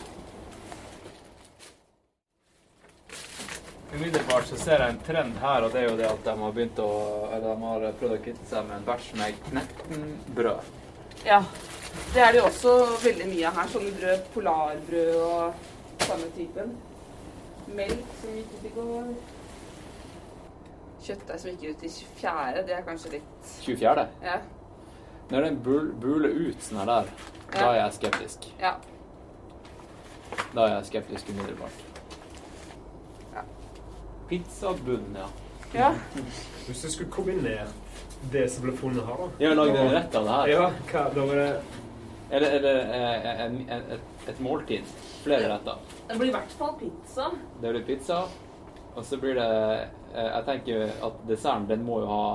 Umiddelbart 3.95 4.47
så 4.49 4.58
ser 4.60 4.82
jeg 4.82 4.91
en 4.91 5.04
trend 5.08 5.38
her, 5.39 5.63
og 5.63 5.71
det 5.71 5.82
er 5.82 5.86
jo 5.88 5.97
det 5.99 6.08
at 6.10 6.23
de 6.25 6.34
har 6.41 6.56
begynt 6.56 6.80
å 6.84 6.89
Eller 7.30 7.45
de 7.45 7.67
har 7.69 7.86
prøvd 7.99 8.15
å 8.17 8.23
kvitte 8.25 8.47
seg 8.49 8.65
med 8.67 8.80
en 8.80 8.88
batch 8.88 9.13
med 9.15 9.38
knekkenbrød. 9.45 10.73
Ja, 11.25 11.39
det 12.15 12.21
er 12.23 12.31
det 12.31 12.39
jo 12.39 12.45
også 12.47 12.73
veldig 13.03 13.27
mye 13.27 13.47
av 13.49 13.58
her. 13.60 13.71
Sånne 13.73 13.93
brød, 13.99 14.27
polarbrød 14.34 15.15
og 15.21 15.53
samme 16.05 16.27
typen. 16.36 16.75
Melk 17.75 18.17
som 18.21 18.36
gikk 18.38 18.53
ut 18.53 18.67
i 18.69 18.73
går. 18.75 19.13
Kjøttdeig 21.05 21.41
som 21.41 21.51
gikk 21.51 21.75
ut 21.75 21.86
i 21.86 21.93
24. 21.99 22.65
Det 22.67 22.75
er 22.77 22.84
kanskje 22.88 23.13
litt 23.17 23.53
24. 23.65 24.08
Ja. 24.23 24.39
Når 25.29 25.47
den 25.47 25.62
bul 25.65 25.93
buler 26.01 26.29
ut 26.29 26.62
sånn 26.62 26.84
her 26.84 26.91
der, 26.91 27.13
da 27.53 27.69
er 27.71 27.79
jeg 27.84 27.97
skeptisk. 27.99 28.51
ja. 28.62 28.75
Da 30.55 30.65
er 30.65 30.73
jeg 30.77 30.86
skeptisk 30.89 31.29
umiddelbart. 31.29 31.81
Ja. 33.36 33.43
Pizzabunn, 34.29 35.15
ja. 35.15 35.27
ja. 35.73 35.89
Hvis 36.65 36.81
du 36.81 36.91
skulle 36.91 37.12
kombinert 37.12 37.73
det 38.31 38.47
som 38.51 38.65
ble 38.65 38.73
funnet 38.77 39.05
her, 39.05 39.25
da 39.39 39.49
har 39.49 39.58
lagd 39.60 39.79
en 39.79 39.91
rett 39.93 40.15
av 40.17 40.27
det 40.27 40.38
her. 40.38 40.51
Ja, 40.53 40.69
hva, 40.91 41.03
da 41.15 41.25
var 41.29 41.41
det 41.41 41.49
Eller, 42.31 42.55
eller 42.57 42.79
eh, 42.95 43.41
en, 43.45 43.57
en, 43.69 43.83
et, 43.95 44.07
et 44.31 44.39
måltid. 44.41 44.88
Flere 45.23 45.49
retter. 45.51 45.77
Det 46.09 46.17
blir 46.17 46.31
i 46.31 46.33
hvert 46.33 46.55
fall 46.57 46.73
pizza. 46.79 47.29
Det 47.61 47.71
blir 47.75 47.83
pizza, 47.85 48.23
og 48.95 49.03
så 49.05 49.17
blir 49.21 49.35
det 49.38 49.49
eh, 50.15 50.31
Jeg 50.31 50.45
tenker 50.47 50.83
at 51.05 51.21
desserten, 51.29 51.67
den 51.69 51.85
må 51.85 51.99
jo 52.01 52.09
ha 52.09 52.25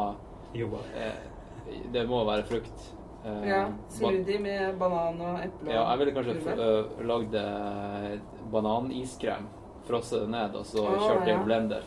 jordbær. 0.55 0.89
eh, 0.95 1.77
Det 1.95 2.07
må 2.09 2.25
være 2.27 2.47
frukt. 2.47 2.89
Eh, 3.25 3.49
Ja. 3.49 3.65
Smoothie 3.93 4.39
med 4.41 4.79
banan 4.81 5.21
og 5.21 5.41
eple. 5.45 5.73
Ja, 5.75 5.83
jeg 5.91 5.99
ville 5.99 6.15
kanskje 6.17 7.05
lagd 7.11 7.35
eh, 7.35 8.19
bananiskrem. 8.53 9.49
Frosset 9.91 10.23
det 10.23 10.31
ned, 10.31 10.55
og 10.55 10.67
så 10.71 10.85
Å, 10.87 10.95
kjørt 11.03 11.25
det 11.27 11.33
i 11.33 11.35
ja. 11.35 11.39
en 11.41 11.45
blender. 11.49 11.83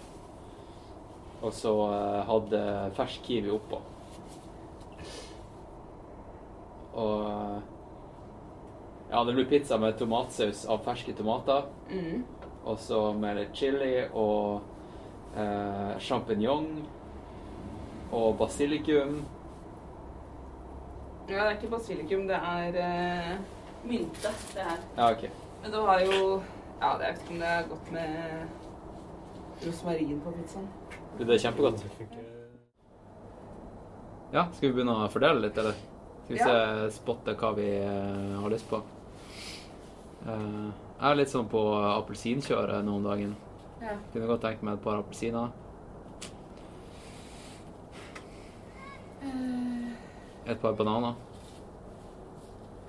Og 1.43 1.51
så 1.55 1.71
eh, 1.93 2.21
hadde 2.27 2.61
fersk 2.99 3.23
kiwi 3.27 3.51
oppå. 3.55 3.79
Og 6.93 7.23
eh, 7.27 7.61
Ja, 9.13 9.23
det 9.23 9.34
blir 9.38 9.45
pizza 9.45 9.78
med 9.78 9.93
tomatsaus 9.99 10.63
av 10.65 10.80
ferske 10.82 11.13
tomater. 11.13 11.67
Mm. 11.91 12.23
Og 12.65 12.80
så 12.82 13.02
med 13.13 13.36
litt 13.38 13.52
chili 13.54 14.08
og 14.10 14.63
eh, 15.38 15.91
sjampinjong. 16.02 16.65
Og 18.13 18.32
basilikum. 18.39 19.19
Ja, 21.30 21.43
det 21.43 21.43
er 21.43 21.54
ikke 21.60 21.69
basilikum, 21.76 22.26
det 22.28 22.39
er 22.41 22.80
eh, 22.82 23.30
mynte, 23.86 24.32
det 24.56 24.65
her. 24.65 24.82
Ja, 24.97 25.12
OK. 25.13 25.28
Men 25.63 25.71
du 25.78 25.80
har 25.88 26.02
jo 26.08 26.17
Ja, 26.82 26.89
det 26.99 27.06
er 27.06 27.13
ikke 27.13 27.30
om 27.32 27.39
det 27.39 27.47
er 27.54 27.69
godt 27.69 27.91
med 27.93 29.67
rosmarin 29.67 30.17
på 30.26 30.34
pizzaen. 30.36 30.65
Det 31.21 31.30
er 31.38 31.43
kjempegodt? 31.45 31.86
Ja, 34.34 34.47
skal 34.58 34.67
vi 34.67 34.73
begynne 34.73 34.97
å 35.06 35.08
fordele 35.13 35.45
litt, 35.45 35.58
eller? 35.62 35.78
Skal 36.26 36.34
vi 36.36 36.41
Ja. 36.41 36.49
se, 36.89 36.91
spotte 36.97 37.38
hva 37.39 37.54
vi 37.56 37.69
eh, 37.78 38.36
har 38.41 38.49
lyst 38.49 38.67
på? 38.73 38.82
Eh, 40.23 40.69
jeg 40.99 41.09
er 41.09 41.19
litt 41.19 41.31
sånn 41.33 41.49
på 41.51 41.62
appelsinkjøret 41.89 42.86
nå 42.86 42.95
om 42.99 43.09
dagen. 43.09 43.36
Ja. 43.81 43.97
Kunne 44.13 44.29
godt 44.29 44.45
tenkt 44.45 44.63
meg 44.63 44.78
et 44.78 44.86
par 44.86 45.01
appelsiner. 45.01 45.51
Et 50.45 50.59
par 50.59 50.74
bananer. 50.76 51.15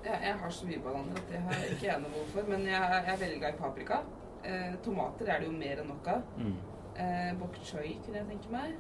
Jeg, 0.05 0.19
jeg 0.23 0.35
har 0.41 0.51
så 0.51 0.67
mye 0.67 0.81
bananer 0.83 1.19
at 1.21 1.29
det 1.31 1.41
har 1.47 1.67
ikke 1.71 1.87
jeg 1.87 2.03
noe 2.03 2.13
behov 2.15 2.33
for. 2.35 2.49
Men 2.51 2.67
jeg, 2.67 2.89
jeg 3.07 3.13
er 3.13 3.21
veldig 3.21 3.39
glad 3.43 3.55
i 3.55 3.61
paprika. 3.61 4.01
Eh, 4.45 4.73
tomater 4.85 5.31
er 5.31 5.41
det 5.41 5.47
jo 5.49 5.55
mer 5.55 5.83
enn 5.83 5.91
nok 5.93 6.11
av. 6.11 6.25
Mm. 6.39 6.57
Eh, 7.05 7.31
bok 7.41 7.61
choy 7.63 7.95
kunne 8.05 8.21
jeg 8.21 8.29
tenke 8.33 8.53
meg. 8.55 8.75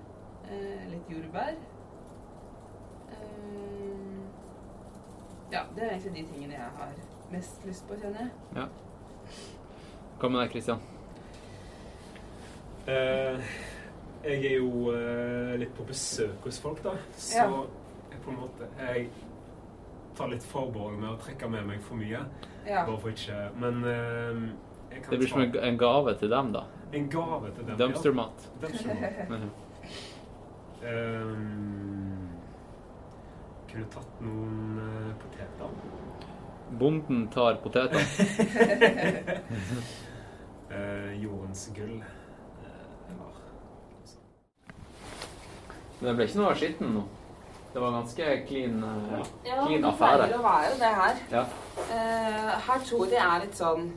Eh, 0.50 0.82
litt 0.90 1.12
jordbær. 1.14 1.54
Eh, 3.14 4.18
ja, 5.54 5.62
det 5.76 5.86
er 5.86 5.94
egentlig 5.94 6.16
de 6.18 6.26
tingene 6.32 6.58
jeg 6.58 6.70
har 6.80 6.98
mest 7.34 7.64
lyst 7.68 7.86
på, 7.88 7.98
kjenner 8.00 8.28
jeg. 8.28 8.68
Hva 10.20 10.30
med 10.30 10.40
deg, 10.44 10.50
Kristian? 10.54 10.82
Eh, 12.86 13.54
jeg 14.24 14.44
er 14.44 14.58
jo 14.58 14.90
eh, 14.92 15.54
litt 15.60 15.72
på 15.76 15.86
besøk 15.88 16.44
hos 16.44 16.60
folk, 16.60 16.82
da. 16.84 16.92
Så 17.16 17.38
Ja. 17.38 17.46
jeg 18.10 18.20
på 18.24 18.30
en 18.30 18.36
måte 18.36 18.68
Jeg 18.78 19.08
tar 20.16 20.28
litt 20.28 20.42
forbehold 20.42 20.98
med 20.98 21.10
å 21.10 21.16
trekke 21.18 21.48
med 21.50 21.66
meg 21.66 21.80
for 21.82 21.96
mye. 21.96 22.20
Ja. 22.66 22.84
Bare 22.86 23.00
for 23.00 23.08
ikke 23.08 23.50
Men 23.58 23.84
eh, 23.84 24.50
jeg 24.92 25.02
kan 25.02 25.10
Det 25.10 25.18
blir 25.18 25.28
som 25.28 25.40
en, 25.42 25.78
gave 25.78 26.14
til 26.18 26.30
dem, 26.30 26.52
da. 26.52 26.64
en 26.92 27.08
gave 27.10 27.50
til 27.54 27.66
dem. 27.66 27.76
Dumpstermat. 27.78 28.48
Ja. 28.48 28.66
Dumpstermat. 28.66 29.40
Um, 30.84 32.28
kunne 33.70 33.86
tatt 33.90 34.20
noen 34.20 34.78
uh, 34.78 35.14
poteter. 35.18 35.70
Bonden 36.78 37.28
tar 37.32 37.54
poteter. 37.62 38.00
uh, 40.70 41.22
jordens 41.24 41.68
gull. 41.76 41.98
Eh. 42.00 42.04
Men 46.00 46.08
det 46.08 46.14
ble 46.18 46.26
ikke 46.28 46.40
noe 46.40 46.54
skitten 46.58 46.94
nå. 46.98 47.04
Det 47.74 47.82
var 47.82 47.90
ganske 47.96 48.26
clean, 48.48 48.76
uh, 48.84 49.20
Ja, 49.46 49.60
clean 49.66 49.82
det 49.82 49.88
affære. 49.90 50.26
pleier 50.28 50.38
å 50.38 50.42
være 50.44 50.74
det 50.78 50.92
her. 51.00 51.22
Ja. 51.32 51.44
Uh, 51.90 52.50
her 52.68 52.84
tror 52.86 53.06
jeg 53.10 53.22
er 53.24 53.44
litt 53.46 53.56
sånn 53.58 53.92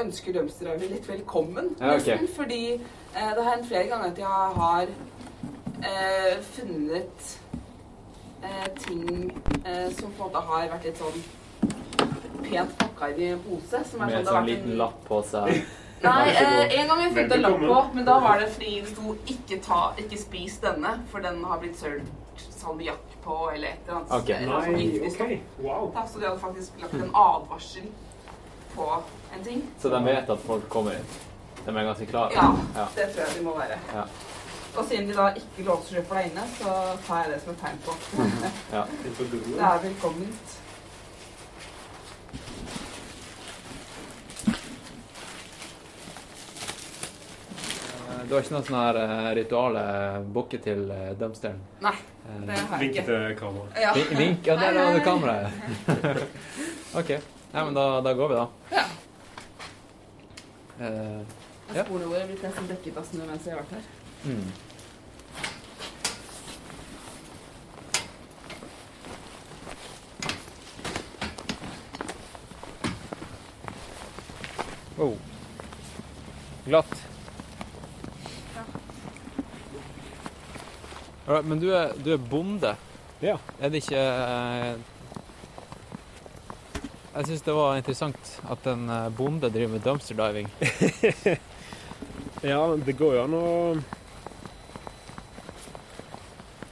Ønsker 0.00 0.32
dumpsterdriver 0.36 0.92
litt 0.94 1.08
velkommen, 1.10 1.72
Ja, 1.80 1.96
okay. 1.96 2.14
nesten. 2.14 2.28
Fordi 2.36 2.60
uh, 2.78 3.30
det 3.34 3.42
har 3.42 3.48
hendt 3.56 3.66
flere 3.68 3.88
ganger 3.90 4.12
at 4.12 4.20
jeg 4.22 4.52
har 4.60 4.92
eh, 5.82 6.36
funnet 6.54 7.32
eh, 8.44 8.68
ting 8.78 9.32
som 9.98 10.12
på 10.12 10.14
en 10.14 10.28
måte 10.28 10.42
har 10.46 10.68
vært 10.70 10.84
litt 10.86 11.00
sånn 11.02 11.18
pent 12.50 12.78
pakka 12.78 13.08
inn 13.12 13.20
i 13.20 13.28
en 13.34 13.40
pose. 13.44 13.84
Som 13.90 14.00
er 14.02 14.06
Med 14.06 14.14
sånn, 14.14 14.24
det 14.24 14.26
har 14.26 14.34
sånn 14.34 14.40
vært 14.42 14.50
liten 14.50 14.70
en- 14.72 14.78
lapp 14.78 15.04
på 15.08 15.22
seg. 15.24 15.62
Nei, 16.02 16.28
eh, 16.30 16.80
en 16.80 16.88
gang 16.88 17.00
jeg 17.02 17.12
fikk 17.14 17.32
en 17.36 17.42
lapp 17.42 17.58
på, 17.60 17.78
men 17.94 18.04
da 18.06 18.18
var 18.24 18.38
det 18.40 18.48
fordi 18.54 18.80
det 18.80 18.88
sto 18.94 19.14
'ikke, 19.26 19.62
ta, 19.62 19.80
ikke 19.98 20.18
spis 20.18 20.58
denne', 20.62 20.98
for 21.10 21.20
den 21.20 21.42
har 21.44 21.58
blitt 21.58 21.76
sølt 21.76 22.02
salmiakk 22.60 23.16
på, 23.24 23.50
eller 23.54 23.68
et 23.68 23.88
eller 23.88 23.98
annet. 23.98 24.12
Okay. 24.22 24.36
eller 24.44 24.60
Nei, 24.72 24.80
giftig 24.86 25.12
stoff. 25.12 25.26
OK. 25.30 25.40
Wow. 25.64 25.90
Da, 25.94 26.06
så 26.06 26.18
de 26.20 26.26
hadde 26.26 26.40
faktisk 26.40 26.80
lagt 26.80 26.94
en 26.94 27.10
advarsel 27.14 27.90
på 28.74 29.02
en 29.36 29.44
ting. 29.44 29.62
Så 29.82 29.88
de 29.90 30.04
vet 30.04 30.30
at 30.30 30.40
folk 30.46 30.68
kommer 30.68 30.92
inn. 30.92 31.04
De 31.66 31.70
er 31.76 31.84
ganske 31.84 32.06
klare. 32.06 32.32
Ja, 32.32 32.48
Ja. 32.76 32.86
det 32.96 33.06
tror 33.14 33.26
jeg 33.26 33.36
de 33.38 33.44
må 33.44 33.54
være. 33.58 33.78
Ja. 33.94 34.04
Og 34.78 34.84
siden 34.86 35.06
de 35.08 35.14
da 35.14 35.28
ikke 35.34 35.64
låser 35.66 35.96
seg 35.98 36.06
for 36.06 36.14
deg 36.14 36.30
inne, 36.30 36.44
så 36.56 36.96
tar 37.06 37.24
jeg 37.24 37.32
det 37.34 37.42
som 37.42 37.52
et 37.52 37.60
tegn 37.60 37.78
på 37.84 37.92
ja. 38.76 38.84
Det 39.02 39.60
er 39.60 39.78
velkomment. 39.82 40.59
Du 48.28 48.34
har 48.34 48.42
ikke 48.44 48.54
noe 48.54 48.64
sånn 48.66 48.76
her 48.78 48.96
eh, 49.00 49.28
rituale 49.40 49.82
bukke 50.34 50.58
til 50.62 50.86
eh, 50.94 51.12
dumpsteren? 51.20 51.60
Nei, 51.84 51.96
Eh, 52.30 52.40
det 52.46 52.56
har 52.68 52.82
jeg 52.82 52.90
ikke. 52.90 53.02
Vink 53.02 53.06
til 53.06 53.36
kameraet. 53.38 53.78
Ja. 53.80 53.92
vink-? 54.18 54.46
Ja, 54.46 54.56
der 54.60 54.76
har 54.78 54.94
du 54.94 55.00
kameraet. 55.04 55.52
OK. 57.00 57.10
Nei, 57.54 57.62
men 57.64 57.74
da, 57.74 57.84
da 58.04 58.12
går 58.18 58.28
vi, 58.28 58.36
da. 58.36 58.76
Ja. 58.76 58.84
Uh, 60.80 61.22
ja. 61.74 61.82
Sporene 61.84 62.06
våre 62.12 62.20
er 62.22 62.28
blitt 62.30 62.44
nesten 62.44 62.68
dekket 62.70 63.00
av 63.00 63.08
snø 63.08 63.26
mens 63.28 63.48
jeg 63.48 63.56
har 63.56 63.64
vært 63.64 63.74
her. 63.78 63.88
mm. 64.28 64.46
Oh. 74.98 75.14
Glatt. 76.66 77.09
Alright, 81.30 81.46
men 81.46 81.60
du 81.62 81.68
er, 81.70 81.92
du 82.02 82.08
er 82.10 82.16
bonde. 82.18 82.72
Ja. 83.22 83.36
Er 83.62 83.70
det 83.70 83.84
ikke 83.84 84.00
eh, 84.02 84.80
Jeg 87.14 87.28
syns 87.28 87.44
det 87.46 87.54
var 87.54 87.76
interessant 87.78 88.32
at 88.50 88.66
en 88.66 88.88
eh, 88.90 89.12
bonde 89.14 89.46
driver 89.54 89.76
med 89.76 89.84
dumpster 89.86 90.18
diving. 90.18 90.50
Ja, 92.42 92.58
det 92.74 92.96
går 92.96 93.14
jo 93.14 93.22
an 93.22 93.34
å 93.36 93.48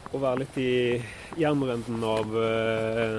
Å 0.08 0.20
være 0.22 0.40
litt 0.40 0.54
i 0.58 0.72
jernrenden 1.38 2.02
av 2.08 2.36
eh, 2.42 3.18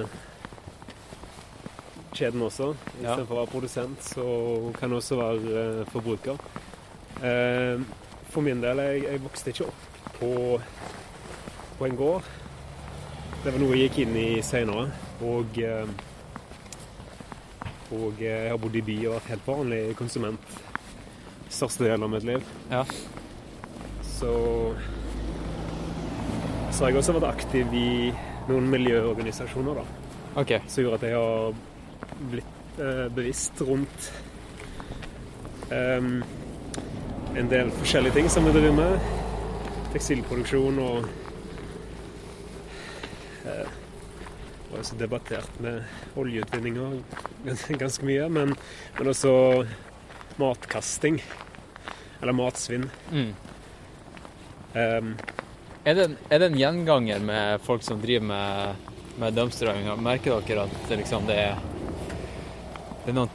kjeden 2.18 2.44
også. 2.50 2.72
Ja. 3.00 3.14
For 3.22 3.32
å 3.32 3.38
være 3.38 3.52
produsent, 3.54 4.02
så 4.04 4.26
kan 4.76 4.92
du 4.92 4.98
også 4.98 5.22
være 5.22 5.62
eh, 5.62 5.84
forbruker. 5.94 6.42
Eh, 7.24 7.80
for 8.28 8.44
min 8.44 8.60
del, 8.60 8.82
jeg, 8.90 9.06
jeg 9.06 9.24
vokste 9.24 9.54
ikke 9.54 9.70
opp 9.70 9.86
på, 10.18 10.34
på 11.80 11.88
en 11.88 11.96
gård. 11.96 12.22
Det 13.40 13.54
var 13.54 13.60
noe 13.62 13.72
jeg 13.72 13.88
gikk 13.88 14.02
inn 14.02 14.16
i 14.20 14.28
seinere. 14.44 14.90
Og, 15.24 15.58
eh, 15.64 15.88
og 17.96 18.20
jeg 18.20 18.50
har 18.52 18.60
bodd 18.60 18.76
i 18.76 18.82
by 18.84 18.96
og 19.06 19.14
vært 19.16 19.30
helt 19.32 19.46
vanlig 19.48 19.80
konsument 19.96 20.58
største 21.50 21.86
delen 21.86 22.04
av 22.04 22.12
mitt 22.12 22.26
liv. 22.28 22.44
Ja. 22.70 22.84
Så 24.04 24.34
så 26.70 26.84
har 26.84 26.92
jeg 26.92 27.00
også 27.00 27.12
vært 27.16 27.32
aktiv 27.34 27.72
i 27.76 27.88
noen 28.48 28.68
miljøorganisasjoner, 28.72 29.80
da. 29.80 30.12
Okay. 30.40 30.60
Som 30.70 30.84
gjorde 30.84 31.00
at 31.00 31.06
jeg 31.08 31.16
har 31.18 31.56
blitt 32.30 32.78
eh, 32.80 33.06
bevisst 33.12 33.60
rundt 33.68 34.06
em, 35.74 36.22
en 37.36 37.50
del 37.50 37.72
forskjellige 37.80 38.16
ting 38.16 38.30
som 38.32 38.48
vi 38.48 38.54
driver 38.54 38.76
med. 38.78 39.10
Tekstilproduksjon 39.92 40.80
og 40.84 41.02
eh, 41.02 41.19
og 43.46 44.78
også 44.78 44.96
debattert 45.00 45.60
med 45.64 45.82
oljeutvinninga 46.20 46.88
gans- 47.46 47.66
ganske 47.82 48.06
mye, 48.06 48.28
men, 48.30 48.54
men 48.98 49.10
også 49.12 49.32
matkasting. 50.40 51.18
Eller 52.20 52.36
matsvinn. 52.36 52.84
Mm. 53.10 53.30
Um, 54.74 55.14
Er 55.84 55.94
det, 55.96 56.04
en, 56.04 56.16
er 56.28 56.38
det 56.42 56.46
en 56.50 56.58
gjenganger 56.60 57.22
med 57.24 57.62
folk 57.64 57.82
som 57.82 58.00
driver 58.02 58.26
med, 58.28 58.90
med 59.18 59.34
dumpsterdiving? 59.34 59.88
Merker 60.04 60.36
dere 60.44 60.66
at 60.68 60.74
det, 60.90 60.98
liksom, 61.00 61.24
det 61.26 61.38
er, 61.40 61.56
det 63.06 63.14
er 63.14 63.16
noen, 63.16 63.32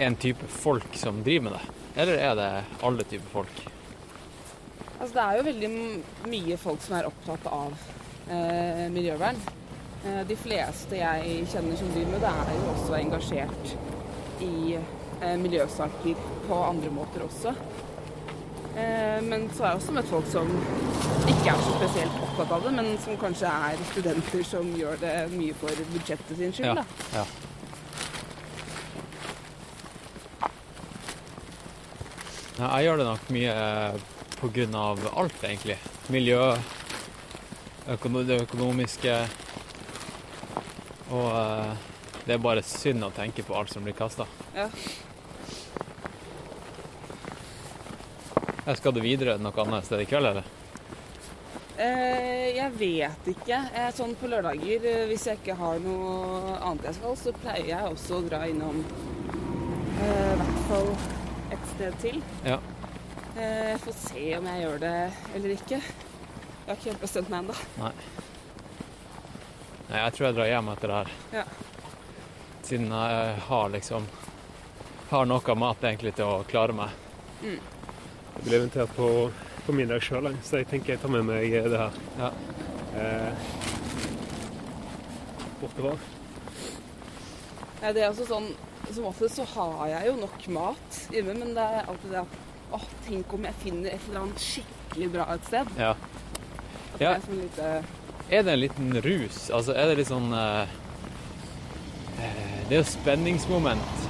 en 0.00 0.16
type 0.16 0.48
folk 0.48 0.96
som 0.96 1.20
driver 1.26 1.50
med 1.50 1.58
det? 1.58 1.74
Eller 2.00 2.22
er 2.30 2.34
det 2.40 2.48
alle 2.88 3.04
typer 3.06 3.28
folk? 3.36 3.60
Altså, 4.98 5.12
det 5.12 5.22
er 5.26 5.36
jo 5.36 5.44
veldig 5.50 5.70
mye 6.32 6.56
folk 6.64 6.80
som 6.82 6.96
er 6.98 7.10
opptatt 7.12 7.44
av 7.52 7.76
eh, 8.30 8.86
miljøvern. 8.94 9.38
Eh, 10.04 10.20
de 10.28 10.36
fleste 10.36 10.98
jeg 11.00 11.46
kjenner 11.52 11.78
som 11.80 11.92
driver 11.94 12.12
med 12.16 12.24
det, 12.26 12.32
er 12.44 12.58
jo 12.58 12.66
også 12.74 12.98
engasjert 12.98 13.74
i 14.44 14.76
eh, 14.76 15.36
miljøsaker 15.40 16.26
på 16.48 16.60
andre 16.64 16.92
måter 16.92 17.24
også. 17.24 17.54
Eh, 18.74 19.22
men 19.22 19.48
så 19.54 19.64
har 19.64 19.72
jeg 19.72 19.80
også 19.80 19.94
møtt 19.94 20.10
folk 20.10 20.28
som 20.32 20.50
ikke 21.30 21.54
er 21.54 21.62
så 21.62 21.78
spesielt 21.78 22.20
opptatt 22.26 22.52
av 22.56 22.66
det, 22.66 22.74
men 22.74 22.92
som 23.00 23.18
kanskje 23.20 23.48
er 23.70 23.82
studenter 23.92 24.46
som 24.48 24.70
gjør 24.76 25.00
det 25.00 25.16
mye 25.36 25.56
for 25.60 25.84
budsjettet 25.94 26.36
sin 26.40 26.52
skyld. 26.52 26.82
Ja. 26.82 26.86
Ja. 27.14 27.26
Ja, 32.54 32.68
jeg 32.76 32.86
gjør 32.86 33.00
det 33.00 33.06
nok 33.08 33.30
mye 33.34 33.54
pga. 34.38 34.66
alt, 35.16 35.38
egentlig. 35.42 35.78
Miljø, 36.08 36.52
det 37.84 38.40
økonomiske 38.42 39.14
Og 41.12 41.30
eh, 41.36 41.74
det 42.24 42.32
er 42.34 42.40
bare 42.40 42.62
synd 42.64 43.04
å 43.04 43.10
tenke 43.12 43.42
på 43.44 43.52
alt 43.54 43.68
som 43.68 43.84
blir 43.84 43.92
kasta. 43.92 44.24
Ja. 44.56 44.70
Jeg 48.64 48.76
Skal 48.80 48.94
du 48.96 49.00
videre 49.04 49.36
noe 49.36 49.52
annet 49.60 49.84
sted 49.84 50.00
i 50.00 50.06
kveld, 50.08 50.30
eller? 50.30 50.46
Eh, 51.76 52.54
jeg 52.56 52.70
vet 52.80 53.28
ikke. 53.34 53.58
Eh, 53.76 53.90
sånn 53.92 54.14
på 54.16 54.30
lørdager, 54.32 54.86
eh, 54.88 55.04
hvis 55.10 55.26
jeg 55.28 55.42
ikke 55.42 55.58
har 55.58 55.82
noe 55.84 56.56
annet 56.62 56.88
jeg 56.88 56.96
skal, 56.96 57.18
så 57.20 57.34
pleier 57.42 57.68
jeg 57.74 57.90
også 57.90 58.22
å 58.22 58.24
dra 58.30 58.40
innom 58.48 58.80
eh, 60.00 60.32
i 60.32 60.38
hvert 60.40 60.64
fall 60.70 60.90
et 61.52 61.68
sted 61.74 62.00
til. 62.06 62.24
Ja. 62.48 62.56
Eh, 63.36 63.74
jeg 63.74 63.84
får 63.84 64.00
se 64.00 64.24
om 64.38 64.48
jeg 64.48 64.64
gjør 64.64 64.82
det 64.86 64.96
eller 65.36 65.56
ikke. 65.58 65.82
Jeg 66.64 66.70
har 66.72 66.78
ikke 66.78 66.90
helt 66.94 67.02
bestemt 67.04 67.28
meg 67.28 67.42
ennå. 67.44 67.54
Nei, 67.76 67.92
Nei, 69.90 69.98
jeg 70.00 70.12
tror 70.16 70.24
jeg 70.26 70.36
drar 70.38 70.48
hjem 70.48 70.68
etter 70.72 70.90
det 70.90 71.00
her. 71.00 71.10
Ja. 71.34 71.42
Siden 72.64 72.92
jeg 72.96 73.34
har 73.48 73.66
liksom 73.74 74.06
Har 75.10 75.26
noe 75.28 75.54
mat 75.60 75.84
egentlig 75.84 76.14
til 76.16 76.24
å 76.24 76.38
klare 76.48 76.72
meg. 76.72 76.94
Jeg 77.44 78.46
ble 78.46 78.62
invitert 78.62 78.94
på, 78.96 79.08
på 79.66 79.74
middag 79.76 80.00
sjøl, 80.02 80.30
så 80.42 80.62
jeg 80.62 80.70
tenker 80.70 80.94
jeg 80.94 81.02
tar 81.02 81.12
med 81.12 81.28
meg 81.28 81.52
det 81.52 81.82
her. 81.82 82.00
Ja. 82.18 82.30
Eh, 82.96 83.52
bortover. 85.60 86.00
Ja, 87.82 87.92
det 87.92 88.00
er 88.00 88.08
også 88.08 88.24
sånn 88.28 88.46
Som 88.94 89.08
oftest 89.10 89.36
så 89.40 89.44
har 89.52 89.88
jeg 89.90 90.08
jo 90.08 90.16
nok 90.22 90.48
mat 90.54 90.98
hjemme, 91.12 91.34
men 91.36 91.52
det 91.56 91.62
er 91.76 91.86
alltid 91.88 92.12
det 92.14 92.20
at 92.24 92.34
åh, 92.74 92.84
tenk 93.04 93.32
om 93.36 93.44
jeg 93.48 93.60
finner 93.62 93.92
et 93.92 94.08
eller 94.08 94.24
annet 94.24 94.42
skikkelig 94.44 95.08
bra 95.12 95.28
et 95.34 95.48
sted. 95.52 95.72
ja. 95.80 95.94
Det 96.98 97.04
Ja. 97.04 97.14
er 97.16 97.20
sånn 97.20 97.40
lite 97.42 97.84
Er 98.30 98.42
det 98.42 98.52
en 98.52 98.60
liten 98.60 98.92
rus? 99.02 99.50
Altså, 99.50 99.74
er 99.76 99.86
det 99.90 99.96
litt 99.98 100.08
sånn 100.08 100.32
eh, 100.32 100.66
Det 102.68 102.76
er 102.78 102.80
jo 102.80 102.84
spenningsmoment. 102.88 104.04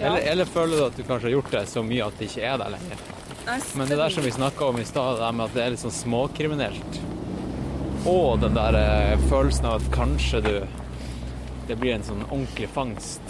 Ja. 0.00 0.06
Eller, 0.16 0.20
eller 0.32 0.44
føler 0.44 0.76
du 0.78 0.84
at 0.86 0.96
du 0.96 1.02
kanskje 1.02 1.28
har 1.30 1.34
gjort 1.36 1.50
det 1.50 1.62
så 1.70 1.82
mye 1.82 2.04
at 2.06 2.18
det 2.18 2.28
ikke 2.30 2.42
er 2.52 2.58
der 2.58 2.70
lenger? 2.76 3.02
Men 3.74 3.88
det 3.88 3.96
der 3.98 4.08
som 4.14 4.22
vi 4.22 4.30
snakka 4.30 4.68
om 4.68 4.78
i 4.78 4.84
stad, 4.86 5.16
det 5.16 5.24
der 5.24 5.32
med 5.32 5.44
at 5.48 5.54
det 5.56 5.62
er 5.64 5.70
litt 5.74 5.82
sånn 5.82 5.94
småkriminelt. 5.96 6.98
Og 8.06 8.40
den 8.42 8.54
der 8.54 8.74
eh, 8.78 9.16
følelsen 9.30 9.66
av 9.66 9.80
at 9.80 9.90
kanskje 9.94 10.40
du 10.42 10.54
Det 11.68 11.76
blir 11.78 11.94
en 11.94 12.02
sånn 12.02 12.24
ordentlig 12.26 12.66
fangst. 12.74 13.22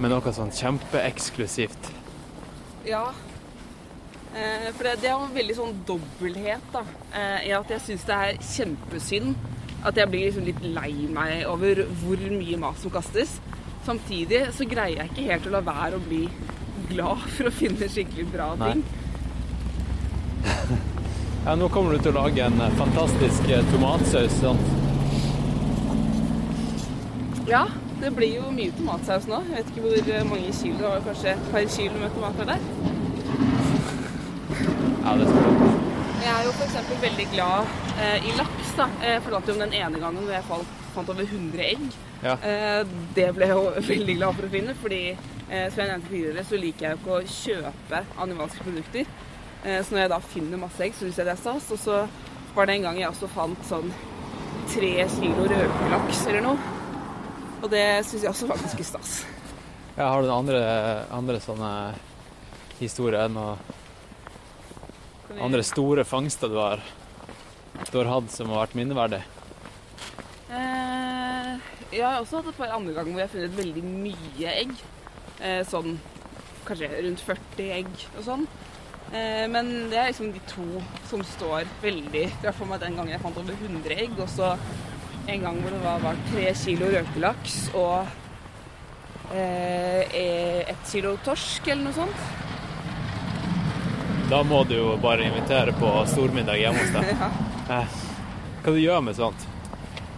Med 0.00 0.10
noe 0.10 0.32
sånn 0.32 0.50
kjempeeksklusivt. 0.54 1.90
Ja. 2.88 3.10
Eh, 4.36 4.72
for 4.76 4.84
det, 4.84 4.98
det 5.02 5.12
har 5.12 5.22
en 5.24 5.34
veldig 5.34 5.54
sånn 5.56 5.78
dobbelthet 5.88 6.66
da, 6.74 6.82
eh, 7.16 7.48
i 7.48 7.52
at 7.56 7.70
jeg 7.72 7.84
syns 7.84 8.04
det 8.08 8.18
er 8.18 8.42
kjempesynd 8.44 9.38
at 9.88 9.96
jeg 9.96 10.10
blir 10.10 10.26
liksom 10.26 10.44
litt 10.48 10.60
lei 10.74 10.92
meg 11.14 11.46
over 11.48 11.84
hvor 12.02 12.20
mye 12.34 12.58
mat 12.60 12.80
som 12.82 12.92
kastes. 12.92 13.38
Samtidig 13.86 14.42
så 14.56 14.66
greier 14.68 15.04
jeg 15.04 15.12
ikke 15.12 15.28
helt 15.30 15.48
å 15.48 15.54
la 15.54 15.62
være 15.64 15.96
å 15.96 16.04
bli 16.04 16.24
glad 16.90 17.24
for 17.36 17.48
å 17.48 17.54
finne 17.54 17.88
skikkelig 17.88 18.28
bra 18.34 18.52
ting. 18.66 18.84
Ja, 21.48 21.54
nå 21.56 21.68
kommer 21.72 21.94
du 21.94 22.02
til 22.02 22.10
å 22.12 22.18
lage 22.26 22.42
en 22.44 22.58
eh, 22.60 22.74
fantastisk 22.76 23.46
tomatsaus. 23.70 24.34
sant? 24.42 24.60
Ja, 27.48 27.62
det 28.02 28.10
blir 28.18 28.34
jo 28.34 28.50
mye 28.52 28.74
tomatsaus 28.76 29.30
nå. 29.30 29.38
Jeg 29.46 29.62
vet 29.62 29.72
ikke 29.72 29.86
hvor 29.86 30.28
mange 30.34 30.52
kilo. 30.58 30.76
Det 30.82 30.90
var 30.90 31.06
kanskje 31.06 31.32
et 31.32 31.50
par 31.54 31.70
kilo 31.78 32.02
med 32.02 32.12
tomater 32.18 32.52
der. 32.52 32.87
Ja, 35.08 35.14
det 35.16 35.24
du. 35.24 35.68
Jeg 36.18 36.32
er 36.34 36.42
jo 36.44 36.50
f.eks. 36.52 36.74
veldig 37.00 37.24
glad 37.32 37.70
eh, 38.02 38.26
i 38.28 38.32
laks. 38.36 38.72
da. 38.76 38.88
Jeg 39.00 39.22
fortalte 39.24 39.54
om 39.54 39.62
den 39.62 39.72
ene 39.78 40.00
gangen 40.02 40.20
hvor 40.26 40.34
jeg 40.34 40.44
falt, 40.44 40.72
fant 40.92 41.08
over 41.14 41.24
100 41.24 41.62
egg. 41.64 41.84
Ja. 42.26 42.34
Eh, 42.44 42.82
det 43.16 43.28
ble 43.36 43.48
jeg 43.48 43.56
jo 43.56 43.70
veldig 43.92 44.16
glad 44.18 44.36
for 44.36 44.48
å 44.48 44.52
finne, 44.52 44.74
fordi 44.82 44.98
eh, 45.14 45.68
som 45.72 45.80
jeg 45.80 45.88
nevnte 45.94 46.10
tidligere, 46.12 46.44
så 46.50 46.60
liker 46.60 46.86
jeg 46.88 46.98
jo 46.98 47.00
ikke 47.00 47.16
å 47.16 47.32
kjøpe 47.38 48.02
animalske 48.26 48.66
produkter. 48.66 49.08
Eh, 49.64 49.78
så 49.80 49.94
når 49.96 50.02
jeg 50.04 50.12
da 50.12 50.20
finner 50.34 50.60
masse 50.66 50.84
egg, 50.84 50.92
så 50.98 51.06
syns 51.06 51.22
jeg 51.22 51.30
det 51.30 51.34
er 51.38 51.40
stas. 51.46 51.70
Og 51.72 51.80
så 51.86 52.02
var 52.58 52.68
det 52.68 52.76
en 52.76 52.86
gang 52.90 53.00
jeg 53.00 53.08
også 53.14 53.30
fant 53.32 53.64
sånn 53.70 53.88
tre 54.74 54.92
kilo 55.16 55.48
røkelaks 55.54 56.26
eller 56.28 56.44
noe. 56.50 56.76
Og 57.62 57.70
det 57.72 57.86
syns 58.10 58.26
jeg 58.26 58.34
også 58.34 58.50
var 58.52 58.60
ganske 58.60 58.84
stas. 58.92 59.16
Ja, 59.96 60.10
har 60.12 60.20
du 60.20 60.28
noen 60.28 60.44
andre, 60.44 60.60
andre 61.16 61.40
sånne 61.42 61.72
historier 62.82 63.24
enn 63.24 63.38
vi- 63.38 63.77
andre 65.36 65.64
store 65.66 66.04
fangster 66.08 66.48
du 66.48 66.56
har, 66.56 66.80
du 67.90 67.98
har 67.98 68.08
hatt 68.14 68.30
som 68.32 68.52
har 68.52 68.64
vært 68.64 68.78
minneverdig? 68.78 69.20
Eh, 70.48 71.50
jeg 71.92 72.04
har 72.04 72.22
også 72.22 72.40
hatt 72.40 72.52
et 72.52 72.60
par 72.60 72.72
andre 72.76 72.94
ganger 72.96 73.12
hvor 73.12 73.20
jeg 73.20 73.28
har 73.28 73.34
funnet 73.34 73.58
veldig 73.58 73.84
mye 73.88 74.54
egg. 74.54 74.72
Eh, 75.38 75.60
sånn 75.68 75.98
kanskje 76.68 76.88
rundt 77.04 77.22
40 77.24 77.70
egg 77.78 77.90
og 78.16 78.22
sånn. 78.26 78.46
Eh, 79.12 79.44
men 79.52 79.70
det 79.92 80.00
er 80.00 80.10
liksom 80.10 80.32
de 80.34 80.42
to 80.50 80.82
som 81.08 81.22
står 81.24 81.68
veldig 81.80 82.24
I 82.26 82.32
hvert 82.42 82.56
fall 82.58 82.68
meg 82.68 82.82
den 82.82 82.98
gangen 82.98 83.14
jeg 83.14 83.22
fant 83.22 83.40
over 83.40 83.56
100 83.56 83.96
egg. 83.96 84.16
Og 84.18 84.28
så 84.32 84.54
en 85.28 85.44
gang 85.44 85.60
hvor 85.60 85.74
det 85.74 85.82
var, 85.84 86.02
var 86.04 86.20
tre 86.30 86.52
kilo 86.56 86.88
røkelaks 86.92 87.56
og 87.76 88.08
eh, 89.36 90.16
ett 90.64 90.84
kilo 90.88 91.16
torsk 91.24 91.68
eller 91.68 91.88
noe 91.88 91.98
sånt. 92.00 92.47
Da 94.28 94.42
må 94.44 94.60
du 94.68 94.74
jo 94.76 94.96
bare 95.00 95.24
invitere 95.24 95.72
på 95.72 95.88
stormiddag 96.10 96.58
hjemme 96.60 96.82
hos 96.82 96.90
deg. 96.92 97.12
ja. 97.72 97.78
Hva 98.60 98.74
du 98.74 98.80
gjør 98.82 99.00
med 99.06 99.16
sånt? 99.16 99.46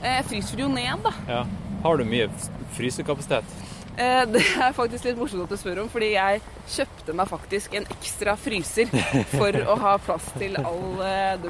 Eh, 0.01 0.17
jeg 0.17 0.25
fryser 0.33 0.63
jo 0.65 0.71
ned, 0.73 1.05
da. 1.05 1.13
Ja. 1.29 1.45
Har 1.85 2.01
du 2.01 2.05
mye 2.09 2.27
frysekapasitet? 2.75 3.55
Eh, 3.95 4.25
Det 4.33 4.43
er 4.59 4.75
faktisk 4.75 5.07
litt 5.07 5.21
morsomt 5.21 5.45
at 5.47 5.55
du 5.55 5.61
spør 5.61 5.85
om, 5.85 5.93
fordi 5.93 6.11
jeg 6.17 6.43
kjøpte 6.75 7.15
meg 7.21 7.31
faktisk 7.31 7.79
en 7.79 7.87
ekstra 7.95 8.35
fryser 8.41 8.91
for 9.37 9.63
å 9.63 9.79
ha 9.85 9.95
plass 10.03 10.27
til 10.41 10.59
all 10.59 11.07
eh. 11.07 11.49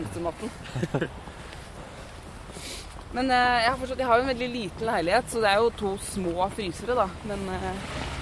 Men 3.16 3.32
eh, 3.32 3.56
jeg 3.64 3.72
har, 3.72 3.80
forstått, 3.80 3.98
jeg 4.04 4.06
har 4.12 4.20
jo 4.20 4.26
en 4.28 4.32
veldig 4.34 4.50
liten 4.52 4.86
leilighet, 4.92 5.32
så 5.32 5.40
det 5.42 5.50
er 5.50 5.64
jo 5.64 5.72
to 5.80 5.96
små 6.12 6.50
frysere, 6.54 6.94
da. 6.98 7.08
Men 7.26 7.48
eh, 7.56 8.19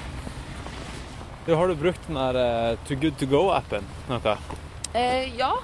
Du, 1.49 1.55
har 1.57 1.69
du 1.71 1.75
brukt 1.81 2.01
den 2.07 2.17
der 2.21 2.37
uh, 2.37 2.79
Too 2.85 2.97
Good 3.01 3.15
To 3.23 3.27
Go-appen 3.31 3.87
noe? 4.11 4.35
eh, 4.93 5.31
ja. 5.39 5.55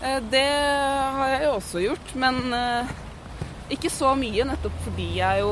Eh, 0.00 0.22
det 0.32 0.44
har 1.16 1.28
jeg 1.34 1.42
jo 1.44 1.50
også 1.58 1.82
gjort, 1.82 2.14
men 2.16 2.38
eh, 2.56 2.94
ikke 3.76 3.90
så 3.92 4.14
mye, 4.16 4.46
nettopp 4.48 4.78
fordi 4.86 5.08
jeg 5.18 5.42
jo 5.42 5.50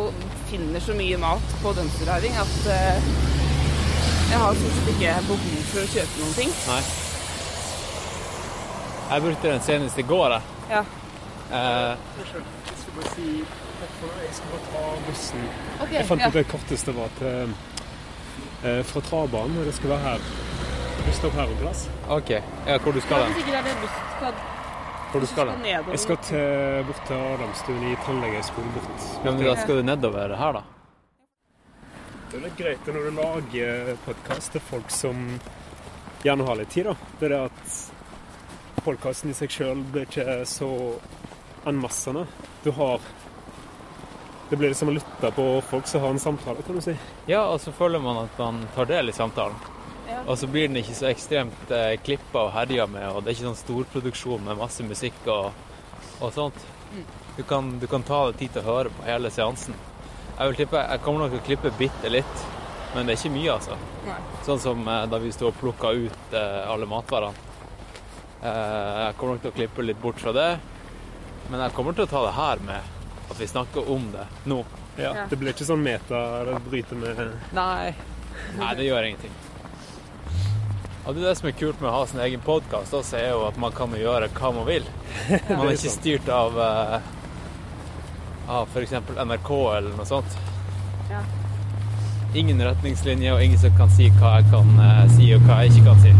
finner 0.49 0.81
så 0.81 0.97
mye 0.97 1.19
mat 1.21 1.53
på 1.61 1.73
dumpsterharing 1.77 2.37
at 2.41 2.55
eh, 2.73 3.11
jeg 4.31 4.41
har 4.47 4.57
stort 4.63 4.79
sett 4.79 4.89
ikke 4.95 5.13
behov 5.29 5.69
for 5.75 5.83
å 5.83 5.91
kjøpe 5.93 6.23
noen 6.23 6.35
ting. 6.39 6.57
Nei. 6.71 6.81
Jeg 9.13 9.27
brukte 9.29 9.53
den 9.53 9.63
senest 9.69 10.01
i 10.01 10.07
går, 10.09 10.39
jeg. 10.39 10.57
Ja. 10.73 10.83
Eh, 11.53 11.93
Jeg 12.17 12.81
skal 12.81 12.97
bare 12.97 13.13
si 13.13 13.29
takk 13.45 13.95
for 14.01 14.09
det. 14.09 14.25
Jeg 14.25 14.35
skal 14.41 14.57
bare 14.57 14.73
ta 14.73 14.89
bussen. 15.11 15.47
Okay, 15.85 15.95
Jeg 16.01 16.09
fant 16.15 16.25
ja. 16.25 16.33
ut 16.33 16.41
det 16.41 16.47
korteste 16.49 16.97
var 16.97 17.13
til 17.21 17.31
eh, 17.45 17.55
fra 18.89 19.01
Trabanen, 19.05 19.59
og 19.61 19.65
det 19.69 19.75
skal 19.77 19.91
være 19.95 20.03
her. 20.09 20.27
Bussstopp 21.05 21.35
her 21.37 21.51
en 21.53 21.59
plass. 21.61 21.87
OK. 22.09 22.31
Ja, 22.67 22.79
hvor 22.81 22.93
du 22.97 23.01
skal 23.05 23.19
Ja, 23.21 23.25
hen? 23.25 23.35
det 23.35 24.35
Hvor 25.13 25.21
du 25.21 25.27
skal 25.27 25.51
hen? 25.51 25.65
Jeg 25.65 25.99
skal 26.01 26.17
til, 26.17 26.85
bort 26.89 27.03
til 27.07 27.15
Adamstuen 27.17 27.83
i 27.93 27.97
tannlegehøgskolen 28.07 28.73
bort. 28.75 29.05
Ja, 29.25 29.31
men 29.31 29.45
da 29.45 29.57
skal 29.61 29.77
du 29.77 29.83
nedover 29.83 30.37
her, 30.37 30.53
da? 30.53 30.63
Det 32.31 32.41
er 32.41 32.47
litt 32.49 32.57
greit 32.59 32.89
når 32.89 33.05
du 33.05 33.11
lager 33.21 33.93
podkast 34.07 34.53
til 34.57 34.65
folk 34.71 34.89
som 34.91 35.21
gjerne 36.25 36.47
har 36.49 36.57
litt 36.59 36.73
tid, 36.75 36.89
da. 36.89 36.95
Det 37.21 37.29
er 37.29 37.35
det 37.37 37.43
at 37.51 38.81
podkasten 38.85 39.31
i 39.31 39.37
seg 39.39 39.53
sjøl 39.55 39.85
blir 39.93 40.09
ikke 40.09 40.41
så 40.49 40.71
anmassende. 41.69 42.25
Du 42.65 42.73
har 42.75 42.99
Det 44.55 44.59
blir 44.59 44.71
liksom 44.71 44.93
å 44.93 44.93
lytte 44.95 45.31
på 45.35 45.45
folk 45.67 45.89
som 45.91 46.05
har 46.05 46.13
en 46.15 46.21
samtale, 46.23 46.63
kan 46.63 46.77
du 46.79 46.81
si. 46.85 46.93
Ja, 47.27 47.41
og 47.51 47.57
så 47.59 47.73
føler 47.75 47.99
man 47.99 48.21
at 48.21 48.37
man 48.39 48.61
tar 48.77 48.87
del 48.87 49.11
i 49.11 49.15
samtalen. 49.17 49.57
Ja. 50.07 50.21
Og 50.31 50.39
så 50.39 50.47
blir 50.47 50.69
den 50.69 50.79
ikke 50.79 50.95
så 50.95 51.09
ekstremt 51.09 51.73
eh, 51.75 51.97
klippa 51.99 52.45
og 52.45 52.53
herja 52.55 52.87
med, 52.87 53.09
og 53.11 53.25
det 53.25 53.33
er 53.33 53.35
ikke 53.35 53.49
sånn 53.49 53.59
storproduksjon 53.59 54.47
med 54.47 54.61
masse 54.61 54.87
musikk 54.87 55.27
og, 55.27 55.59
og 56.21 56.31
sånt. 56.37 56.63
Du 57.35 57.43
kan, 57.51 57.73
du 57.83 57.89
kan 57.91 58.07
ta 58.07 58.29
deg 58.29 58.39
tid 58.45 58.55
til 58.55 58.63
å 58.63 58.77
høre 58.77 58.95
på 58.95 59.09
hele 59.09 59.35
seansen. 59.35 59.75
Jeg 60.39 60.53
vil 60.53 60.63
tippe, 60.63 60.87
jeg 60.87 61.03
kommer 61.03 61.25
nok 61.25 61.35
til 61.35 61.43
å 61.43 61.49
klippe 61.51 61.77
bitte 61.83 62.15
litt, 62.15 62.49
men 62.95 63.11
det 63.11 63.19
er 63.19 63.23
ikke 63.25 63.35
mye, 63.35 63.59
altså. 63.59 63.83
Nei. 64.07 64.23
Sånn 64.47 64.63
som 64.69 64.87
eh, 64.87 65.05
da 65.11 65.25
vi 65.27 65.35
sto 65.35 65.51
og 65.51 65.59
plukka 65.59 65.97
ut 65.99 66.41
eh, 66.45 66.63
alle 66.63 66.87
matvarene. 66.95 67.51
Eh, 68.39 69.05
jeg 69.09 69.19
kommer 69.19 69.35
nok 69.35 69.49
til 69.49 69.57
å 69.57 69.61
klippe 69.65 69.91
litt 69.91 70.07
bort 70.07 70.23
fra 70.23 70.39
det, 70.39 70.51
men 71.51 71.59
jeg 71.59 71.75
kommer 71.75 71.99
til 71.99 72.07
å 72.07 72.15
ta 72.15 72.29
det 72.31 72.37
her 72.39 72.69
med 72.71 72.94
at 73.31 73.41
vi 73.41 73.49
snakker 73.51 73.91
om 73.91 74.11
det 74.13 74.27
nå. 74.45 74.65
Ja, 74.97 75.15
Ja. 75.15 75.25
Det 75.31 75.37
blir 75.41 75.51
ikke 75.51 75.67
sånn 75.67 75.83
meta 75.83 76.21
eller 76.41 76.61
bryter 76.63 76.97
med 76.97 77.33
Nei. 77.53 77.95
Nei, 78.59 78.75
det 78.79 78.87
gjør 78.87 79.09
ingenting. 79.09 79.35
Og 81.05 81.15
det 81.15 81.23
er 81.23 81.29
det 81.29 81.37
som 81.39 81.49
er 81.49 81.57
kult 81.59 81.81
med 81.83 81.91
å 81.91 81.97
ha 81.99 82.07
sin 82.07 82.21
egen 82.25 82.41
podkast, 82.41 82.95
er 83.15 83.31
jo 83.35 83.43
at 83.49 83.59
man 83.61 83.75
kan 83.77 83.93
gjøre 83.93 84.31
hva 84.39 84.53
man 84.57 84.67
vil. 84.69 84.87
Man 85.51 85.67
er 85.67 85.75
ikke 85.77 85.93
styrt 85.93 86.29
av 86.33 86.57
uh, 86.57 86.97
av 88.49 88.69
f.eks. 88.73 88.93
NRK 89.25 89.51
eller 89.77 89.97
noe 89.97 90.07
sånt. 90.09 90.39
Ja. 91.11 91.21
Ingen 92.35 92.63
retningslinjer, 92.65 93.37
og 93.37 93.45
ingen 93.45 93.61
som 93.61 93.77
kan 93.79 93.93
si 93.95 94.09
hva 94.19 94.39
jeg 94.41 94.51
kan 94.53 94.73
eh, 94.83 95.05
si, 95.15 95.29
og 95.37 95.45
hva 95.47 95.61
jeg 95.63 95.75
ikke 95.75 95.93
kan 95.93 96.03
si. 96.03 96.15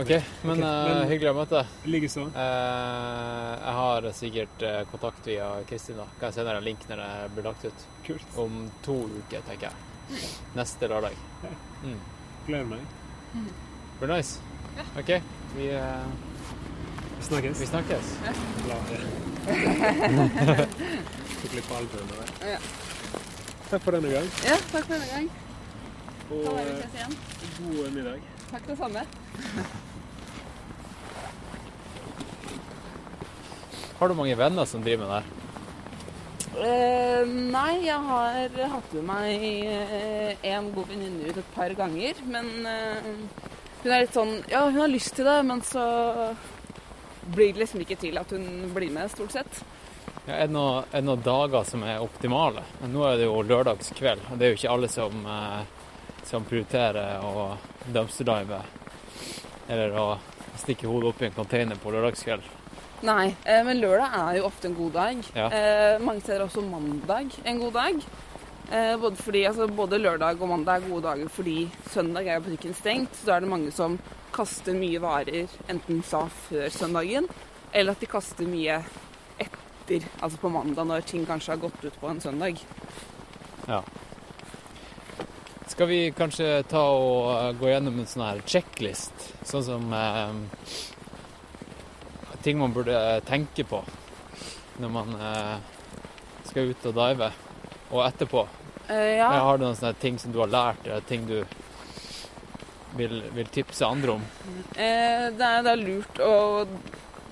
OK, 0.00 0.08
men, 0.42 0.58
okay, 0.58 0.62
eh, 0.62 0.98
men- 0.98 1.08
hyggelig 1.10 1.30
å 1.30 1.34
møte 1.36 1.58
deg. 1.58 1.66
Likeså. 1.92 2.22
Eh, 2.32 3.50
jeg 3.60 3.74
har 3.78 4.06
sikkert 4.16 4.62
eh, 4.62 4.80
kontakt 4.90 5.26
via 5.28 5.48
Kristin. 5.68 5.96
da. 6.00 6.06
Kan 6.18 6.28
jeg 6.28 6.34
sende 6.34 6.50
deg 6.50 6.56
en 6.56 6.64
link 6.64 6.86
når 6.88 7.02
det 7.02 7.10
blir 7.34 7.44
lagt 7.50 7.64
ut? 7.64 7.84
Kult. 8.06 8.38
Om 8.40 8.70
to 8.86 8.96
uker, 9.18 9.44
tenker 9.48 9.68
jeg. 9.68 9.76
Neste 10.56 10.88
lørdag. 10.88 11.12
Ja. 11.44 11.52
Mm. 11.82 12.00
Gleder 12.46 12.64
meg. 12.64 12.80
Blir 14.00 14.14
nice. 14.14 14.40
OK, 14.96 15.10
vi, 15.56 15.68
uh... 15.76 16.06
Vi 17.18 17.24
snakkes. 17.26 17.60
vi 17.60 17.66
snakkes. 17.66 18.14
Det. 18.24 18.34
Tok 21.42 21.52
litt 21.54 21.68
på 21.68 21.76
albuene 21.76 22.16
der. 22.16 22.54
Ja. 22.54 22.58
Takk 23.68 23.84
for 23.84 23.92
denne 23.92 24.10
gang. 24.16 24.32
ja, 24.48 24.56
takk 24.72 24.88
for 24.88 24.96
denne 24.96 25.12
gang. 25.12 25.30
Og 26.30 26.44
god 27.60 27.92
middag. 27.92 28.24
Takk 28.50 28.66
det 28.66 28.78
samme. 28.80 29.06
Har 34.00 34.08
du 34.08 34.16
mange 34.16 34.34
venner 34.34 34.64
som 34.64 34.80
driver 34.80 35.06
med 35.06 35.18
det? 35.20 35.40
Eh, 36.60 37.26
nei, 37.28 37.82
jeg 37.84 37.98
har 38.08 38.54
hatt 38.72 38.94
med 38.96 39.04
meg 39.06 39.42
eh, 39.44 40.46
en 40.54 40.70
god 40.72 40.88
venninne 40.88 41.28
ut 41.28 41.40
et 41.42 41.50
par 41.52 41.74
ganger. 41.76 42.22
Men 42.24 42.48
uh, 42.64 43.10
hun 43.82 43.92
er 43.92 44.06
litt 44.06 44.16
sånn 44.16 44.32
Ja, 44.48 44.62
hun 44.70 44.80
har 44.80 44.88
lyst 44.88 45.12
til 45.18 45.28
det, 45.28 45.36
men 45.44 45.60
så 45.64 45.84
blir 47.28 47.52
det 47.52 47.62
liksom 47.62 47.84
ikke 47.84 47.98
til 48.00 48.16
at 48.20 48.32
hun 48.32 48.70
blir 48.72 48.92
med, 48.94 49.12
stort 49.12 49.36
sett. 49.36 49.60
Ja, 50.24 50.38
er, 50.38 50.48
det 50.48 50.54
noe, 50.56 50.86
er 50.88 51.02
det 51.02 51.08
noen 51.10 51.24
dager 51.24 51.68
som 51.68 51.84
er 51.84 52.00
optimale? 52.00 52.64
Nå 52.88 53.04
er 53.04 53.20
det 53.20 53.28
jo 53.28 53.42
lørdagskveld, 53.44 54.30
og 54.30 54.40
det 54.40 54.46
er 54.46 54.54
jo 54.54 54.60
ikke 54.62 54.72
alle 54.78 54.90
som, 54.92 55.20
eh, 55.36 56.24
som 56.28 56.48
prioriterer 56.48 57.20
å 57.24 57.50
dumpsterdive 57.92 58.62
eller 59.70 60.00
å 60.00 60.08
stikke 60.60 60.88
hodet 60.88 61.12
opp 61.12 61.22
i 61.22 61.28
en 61.28 61.36
container 61.36 61.80
på 61.80 61.92
lørdagskveld. 61.92 62.48
Nei, 63.00 63.34
eh, 63.48 63.62
men 63.64 63.80
lørdag 63.80 64.12
er 64.12 64.34
jo 64.36 64.48
ofte 64.50 64.68
en 64.68 64.76
god 64.76 64.92
dag. 64.92 65.20
Ja. 65.32 65.46
Eh, 65.48 66.00
mange 66.04 66.20
steder 66.20 66.42
er 66.42 66.48
også 66.48 66.64
mandag 66.66 67.32
en 67.48 67.60
god 67.62 67.72
dag. 67.72 68.02
Eh, 68.70 68.96
både, 69.00 69.16
fordi, 69.16 69.44
altså, 69.48 69.66
både 69.66 69.98
lørdag 69.98 70.42
og 70.42 70.48
mandag 70.48 70.82
er 70.82 70.88
gode 70.88 71.02
dager 71.08 71.28
fordi 71.32 71.70
søndag 71.90 72.28
er 72.28 72.42
butikken 72.44 72.74
stengt. 72.76 73.16
Så 73.16 73.26
da 73.26 73.36
er 73.36 73.46
det 73.46 73.50
mange 73.50 73.72
som 73.72 73.96
kaster 74.34 74.76
mye 74.76 75.00
varer 75.00 75.48
enten 75.72 76.04
sa 76.06 76.26
før 76.48 76.68
søndagen, 76.70 77.26
eller 77.72 77.96
at 77.96 78.04
de 78.04 78.10
kaster 78.10 78.46
mye 78.46 78.76
etter, 79.40 80.06
altså 80.20 80.38
på 80.38 80.52
mandag 80.52 80.86
når 80.86 81.08
ting 81.08 81.24
kanskje 81.26 81.56
har 81.56 81.64
gått 81.64 81.82
ut 81.82 81.98
på 82.00 82.12
en 82.12 82.20
søndag. 82.20 82.60
Ja. 83.66 83.80
Skal 85.70 85.88
vi 85.88 86.00
kanskje 86.12 86.62
ta 86.68 86.84
og 86.92 87.58
gå 87.58 87.72
gjennom 87.72 87.98
en 87.98 88.06
sånn 88.10 88.26
her 88.26 88.44
checklist, 88.44 89.30
sånn 89.48 89.64
som 89.64 89.92
eh, 89.96 90.38
ting 92.44 92.58
man 92.60 92.74
burde 92.74 92.96
tenke 93.28 93.64
på 93.68 93.82
når 94.80 94.92
man 94.94 95.14
eh, 95.16 95.56
skal 96.48 96.70
ut 96.72 96.86
og 96.88 96.96
dive, 96.96 97.30
og 97.90 98.04
etterpå? 98.06 98.46
Uh, 98.88 99.10
ja. 99.18 99.28
Har 99.28 99.58
du 99.58 99.66
noen 99.66 99.76
sånne 99.76 99.98
ting 100.00 100.16
som 100.18 100.32
du 100.32 100.40
har 100.40 100.50
lært, 100.50 100.86
eller 100.86 101.04
ting 101.06 101.26
du 101.28 101.36
vil, 102.96 103.20
vil 103.36 103.50
tipse 103.52 103.86
andre 103.86 104.16
om? 104.16 104.24
Uh, 104.72 105.28
det, 105.36 105.46
er, 105.46 105.60
det 105.66 105.74
er 105.74 105.82
lurt 105.84 106.22
å 106.24 106.34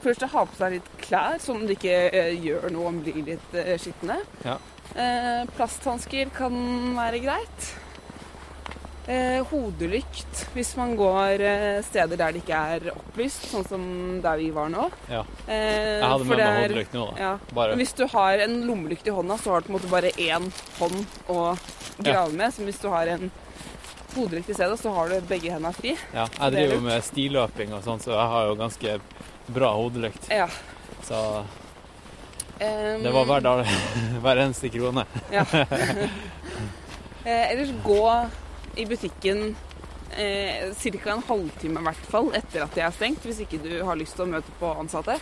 først 0.05 0.29
ha 0.29 0.45
på 0.47 0.61
seg 0.61 0.77
litt 0.77 0.91
klær, 1.03 1.41
sånn 1.43 1.65
at 1.65 1.73
det 1.73 1.79
ikke 1.81 2.27
gjør 2.45 2.69
noe 2.77 2.93
om 2.93 3.01
blir 3.03 3.25
litt 3.33 3.57
skitne. 3.81 4.21
Ja. 4.45 4.59
Eh, 4.97 5.43
plasthansker 5.57 6.31
kan 6.35 6.55
være 6.97 7.21
greit. 7.23 7.69
Eh, 9.09 9.39
hodelykt 9.49 10.43
hvis 10.53 10.75
man 10.77 10.91
går 10.99 11.41
eh, 11.41 11.79
steder 11.87 12.19
der 12.21 12.35
det 12.35 12.43
ikke 12.43 12.57
er 12.75 12.91
opplyst, 12.93 13.47
sånn 13.49 13.65
som 13.65 13.83
der 14.21 14.37
vi 14.37 14.51
var 14.53 14.69
nå. 14.69 14.83
Ja. 15.09 15.23
Eh, 15.47 15.95
Jeg 15.97 16.11
hadde 16.11 16.27
med 16.29 16.41
meg 16.43 16.57
hodelykt 16.59 16.97
nå, 16.97 17.05
da. 17.15 17.23
Ja. 17.23 17.31
Bare 17.57 17.79
Hvis 17.81 17.95
du 17.97 18.03
har 18.13 18.43
en 18.45 18.59
lommelykt 18.69 19.07
i 19.09 19.15
hånda, 19.17 19.39
så 19.41 19.55
har 19.55 19.63
du 19.65 19.71
på 19.71 19.73
en 19.73 19.77
måte 19.79 19.89
bare 19.89 20.11
én 20.21 20.51
hånd 20.77 21.15
å 21.33 21.39
grave 22.05 22.37
med. 22.37 22.53
Så 22.53 22.67
hvis 22.67 22.81
du 22.83 22.91
har 22.93 23.09
en 23.15 23.31
hodelykt 24.13 24.51
i 24.53 24.57
stedet, 24.59 24.77
så 24.83 24.93
har 24.93 25.09
du 25.09 25.31
begge 25.31 25.55
hendene 25.55 25.73
fri. 25.79 25.95
Ja, 26.13 26.27
jeg 26.27 26.43
er 26.45 26.53
driver 26.59 26.77
jo 26.77 26.81
med 26.91 27.07
stiløping 27.07 27.73
og 27.79 27.87
sånn, 27.87 28.03
så 28.05 28.13
jeg 28.13 28.33
har 28.35 28.51
jo 28.51 28.59
ganske 28.61 28.99
bra 29.57 29.71
hodelykt. 29.79 30.29
Ja. 30.29 30.51
Så 31.09 31.23
det 32.59 33.15
var 33.17 33.25
hver 33.25 33.41
dag. 33.49 33.65
hver 34.27 34.43
eneste 34.45 34.69
krone. 34.77 35.07
Ja. 35.33 35.47
eh, 37.25 37.49
ellers 37.55 37.73
gå 37.89 38.05
i 38.79 38.87
butikken 38.87 39.57
eh, 40.17 40.71
ca. 40.75 41.11
en 41.13 41.27
halvtime 41.29 41.81
i 41.81 41.89
hvert 41.89 42.09
fall 42.13 42.31
etter 42.39 42.65
at 42.65 42.77
det 42.77 42.85
er 42.87 42.95
stengt, 42.95 43.27
hvis 43.27 43.43
ikke 43.45 43.61
du 43.65 43.73
har 43.85 43.99
lyst 43.99 44.17
til 44.19 44.27
å 44.27 44.33
møte 44.37 44.55
på 44.61 44.71
ansatte. 44.79 45.19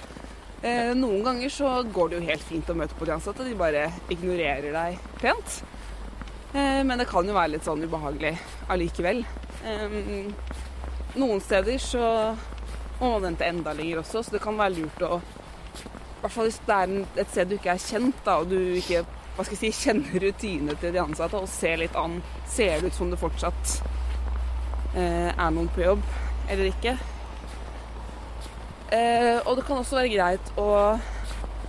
Eh, 0.62 0.92
noen 0.96 1.22
ganger 1.24 1.52
så 1.52 1.70
går 1.92 2.10
det 2.10 2.18
jo 2.18 2.28
helt 2.30 2.44
fint 2.48 2.70
å 2.72 2.76
møte 2.76 2.96
på 2.98 3.08
de 3.08 3.16
ansatte, 3.16 3.44
de 3.46 3.56
bare 3.58 3.88
ignorerer 4.12 4.72
deg 4.74 5.00
pent. 5.20 5.60
Eh, 6.52 6.82
men 6.86 6.96
det 7.00 7.08
kan 7.10 7.26
jo 7.28 7.36
være 7.36 7.56
litt 7.56 7.66
sånn 7.66 7.84
ubehagelig 7.84 8.36
allikevel. 8.72 9.24
Eh, 9.66 9.96
noen 11.16 11.42
steder 11.44 11.80
så 11.82 12.06
må 13.00 13.12
man 13.16 13.28
vente 13.30 13.44
enda 13.44 13.74
lenger 13.76 14.00
også, 14.02 14.24
så 14.24 14.36
det 14.36 14.44
kan 14.44 14.56
være 14.56 14.78
lurt 14.80 15.04
å 15.04 15.20
i 16.16 16.20
hvert 16.22 16.32
fall 16.32 16.48
hvis 16.48 16.62
det 16.66 16.76
er 16.76 16.92
et 17.22 17.30
sted 17.30 17.50
du 17.50 17.54
ikke 17.58 17.74
er 17.74 17.82
kjent, 17.82 18.20
da, 18.24 18.38
og 18.40 18.48
du 18.50 18.56
ikke 18.80 19.04
hva 19.36 19.44
skal 19.44 19.58
jeg 19.58 19.74
si, 19.74 19.84
kjenner 19.84 20.22
rutinene 20.22 20.76
til 20.80 20.94
de 20.94 21.02
ansatte 21.02 21.36
og 21.36 21.50
ser 21.50 21.76
litt 21.82 21.96
an 21.98 22.22
Ser 22.48 22.80
det 22.80 22.92
ut 22.92 22.96
som 22.96 23.10
det 23.12 23.20
fortsatt 23.20 23.74
eh, 24.96 25.28
er 25.28 25.52
noen 25.52 25.68
på 25.74 25.84
jobb 25.84 26.04
eller 26.48 26.70
ikke? 26.70 26.94
Eh, 28.94 29.38
og 29.42 29.56
det 29.58 29.64
kan 29.66 29.82
også 29.82 29.98
være 29.98 30.12
greit 30.14 30.50
å 30.62 30.68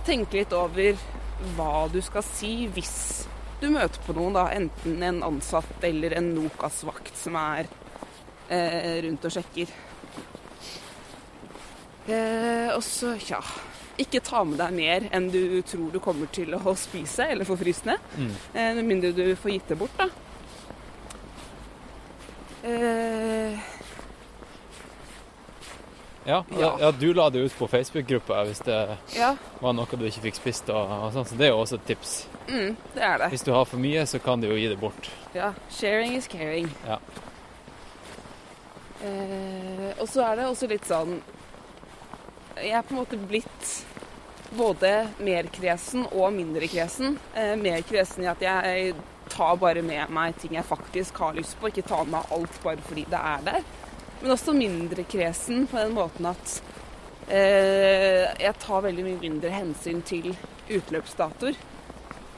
tenke 0.06 0.38
litt 0.38 0.54
over 0.54 1.00
hva 1.56 1.88
du 1.92 1.98
skal 2.02 2.24
si 2.24 2.52
hvis 2.72 3.26
du 3.58 3.66
møter 3.74 3.98
på 4.06 4.14
noen, 4.14 4.36
da, 4.36 4.46
enten 4.54 5.02
en 5.02 5.18
ansatt 5.26 5.84
eller 5.84 6.14
en 6.18 6.30
Nokas-vakt 6.36 7.16
som 7.18 7.34
er 7.40 7.66
eh, 8.54 9.00
rundt 9.02 9.26
og 9.26 9.34
sjekker. 9.34 9.72
Eh, 12.06 12.70
og 12.70 12.84
så, 12.86 13.16
ja 13.28 13.42
Ikke 13.98 14.20
ta 14.22 14.44
med 14.46 14.58
deg 14.60 14.72
mer 14.76 15.08
enn 15.16 15.30
du 15.34 15.60
tror 15.66 15.90
du 15.92 15.98
kommer 16.00 16.26
til 16.32 16.54
å 16.54 16.74
spise 16.78 17.26
eller 17.32 17.44
få 17.48 17.56
fryst 17.58 17.84
ned. 17.88 17.98
Mm. 18.16 18.30
Eh, 18.54 18.74
med 18.78 18.84
mindre 18.92 19.10
du 19.16 19.24
får 19.36 19.50
gitt 19.56 19.68
det 19.72 19.78
bort, 19.80 19.98
da. 19.98 20.08
Eh, 22.62 23.58
Ja, 26.28 26.44
Ja. 26.58 26.76
ja, 26.80 26.90
du 26.92 27.14
la 27.14 27.30
det 27.30 27.38
ut 27.38 27.54
på 27.58 27.66
Facebook-gruppa 27.68 28.42
hvis 28.44 28.58
det 28.60 28.98
ja, 29.16 29.30
var 29.62 29.72
noe 29.72 29.86
du 29.96 30.04
ikke 30.04 30.20
fikk 30.26 30.34
spist. 30.36 30.68
Og, 30.68 30.90
og 31.06 31.12
sånn, 31.14 31.24
så 31.24 31.38
det 31.40 31.46
er 31.46 31.54
jo 31.54 31.62
også 31.62 31.78
et 31.78 31.86
tips. 31.88 32.10
mm, 32.50 32.74
det 32.94 33.02
er 33.06 33.18
det. 33.22 33.28
Hvis 33.32 33.44
du 33.46 33.52
har 33.54 33.64
for 33.64 33.80
mye, 33.80 34.02
så 34.06 34.20
kan 34.20 34.40
du 34.42 34.46
jo 34.50 34.58
gi 34.60 34.66
det 34.68 34.76
bort. 34.78 35.08
Ja, 35.34 35.54
sharing 35.72 36.12
is 36.18 36.28
caring. 36.28 36.68
Ja. 36.84 36.98
Eh, 39.00 39.94
og 40.02 40.04
så 40.10 40.20
er 40.26 40.36
det 40.36 40.44
også 40.50 40.68
litt 40.68 40.84
sånn 40.84 41.20
Jeg 42.58 42.72
er 42.74 42.82
på 42.82 42.90
en 42.90 42.98
måte 42.98 43.16
blitt 43.30 43.68
både 44.50 44.92
mer 45.18 45.48
kresen 45.52 46.06
og 46.08 46.32
mindre 46.32 46.68
kresen. 46.70 47.18
Eh, 47.34 47.54
mer 47.60 47.82
kresen 47.86 48.24
i 48.24 48.30
at 48.30 48.42
jeg 48.42 48.94
tar 49.28 49.58
bare 49.60 49.82
med 49.84 50.10
meg 50.14 50.36
ting 50.40 50.56
jeg 50.56 50.66
faktisk 50.66 51.20
har 51.20 51.36
lyst 51.36 51.58
på, 51.60 51.68
ikke 51.68 51.86
tar 51.88 52.08
med 52.08 52.32
alt 52.32 52.60
bare 52.64 52.82
fordi 52.84 53.04
det 53.10 53.20
er 53.20 53.44
der. 53.50 53.66
Men 54.22 54.34
også 54.34 54.54
mindre 54.56 55.04
kresen 55.06 55.66
på 55.70 55.78
den 55.78 55.94
måten 55.94 56.30
at 56.30 56.54
eh, 57.28 58.24
jeg 58.40 58.54
tar 58.62 58.86
veldig 58.88 59.04
mye 59.06 59.20
mindre 59.22 59.52
hensyn 59.52 60.00
til 60.06 60.32
utløpsdatoer. 60.68 61.58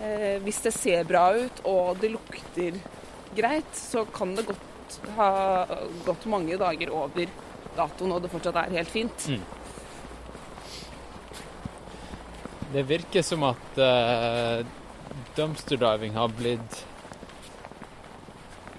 Eh, 0.01 0.37
hvis 0.45 0.61
det 0.67 0.75
ser 0.77 1.07
bra 1.09 1.31
ut 1.37 1.63
og 1.69 2.01
det 2.03 2.13
lukter 2.17 2.77
greit, 3.37 3.71
så 3.77 4.05
kan 4.11 4.35
det 4.37 4.49
godt 4.49 4.99
ha 5.17 5.31
gått 6.05 6.27
mange 6.27 6.59
dager 6.59 6.91
over 6.91 7.31
datoen 7.77 8.17
og 8.17 8.25
det 8.25 8.33
fortsatt 8.33 8.59
er 8.65 8.79
helt 8.81 8.91
fint. 8.91 9.31
Det 12.73 12.83
virker 12.87 13.23
som 13.27 13.43
at 13.49 13.79
uh, 13.83 14.61
dumpster 15.37 15.77
diving 15.81 16.15
har 16.15 16.29
blitt 16.39 16.85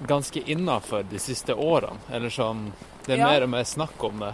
ganske 0.07 0.41
innafor 0.51 1.03
de 1.11 1.19
siste 1.19 1.53
årene. 1.53 1.99
Eller 2.11 2.29
sånn 2.33 2.71
Det 3.05 3.13
er 3.15 3.17
Ja. 3.17 3.27
mer 3.31 3.43
og 3.43 3.49
mer 3.49 3.63
snakk 3.65 4.03
om 4.03 4.19
det. 4.19 4.33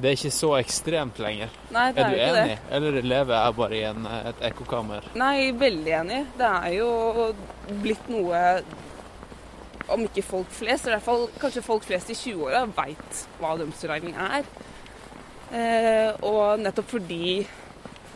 Det 0.00 0.08
er 0.08 0.14
ikke 0.16 0.30
så 0.32 0.50
ekstremt 0.58 1.18
lenger. 1.18 1.48
Nei, 1.70 1.92
det 1.92 1.98
Er 2.00 2.06
er 2.06 2.10
du 2.10 2.16
enig? 2.16 2.48
det. 2.48 2.58
Eller 2.70 3.02
lever 3.02 3.34
jeg 3.44 3.54
bare 3.56 3.74
i 3.76 3.82
en, 3.82 4.06
et 4.06 4.40
ekkokammer? 4.40 5.02
Nei, 5.14 5.52
veldig 5.52 5.92
enig. 6.00 6.26
Det 6.38 6.46
er 6.46 6.72
jo 6.78 7.34
blitt 7.82 8.08
noe 8.08 8.62
Om 9.88 10.02
ikke 10.04 10.22
folk 10.22 10.50
flest, 10.52 10.86
i 10.86 10.90
hvert 10.90 11.02
fall 11.02 11.28
kanskje 11.40 11.62
folk 11.64 11.82
flest 11.82 12.10
i 12.10 12.14
20-åra 12.14 12.66
veit 12.76 13.22
hva 13.40 13.54
dumpsterdiving 13.56 14.14
er. 14.20 14.44
Eh, 15.50 16.12
og 16.22 16.58
nettopp 16.60 16.90
fordi 16.90 17.46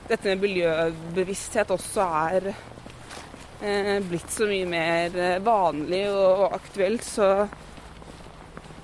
dette 0.09 0.29
med 0.29 0.43
miljøbevissthet 0.43 1.71
også 1.73 2.07
er 2.29 2.49
eh, 2.53 3.99
blitt 4.05 4.33
så 4.33 4.49
mye 4.51 4.69
mer 4.69 5.19
eh, 5.19 5.43
vanlig 5.45 6.05
og, 6.11 6.47
og 6.47 6.57
aktuelt, 6.59 7.07
så, 7.07 7.29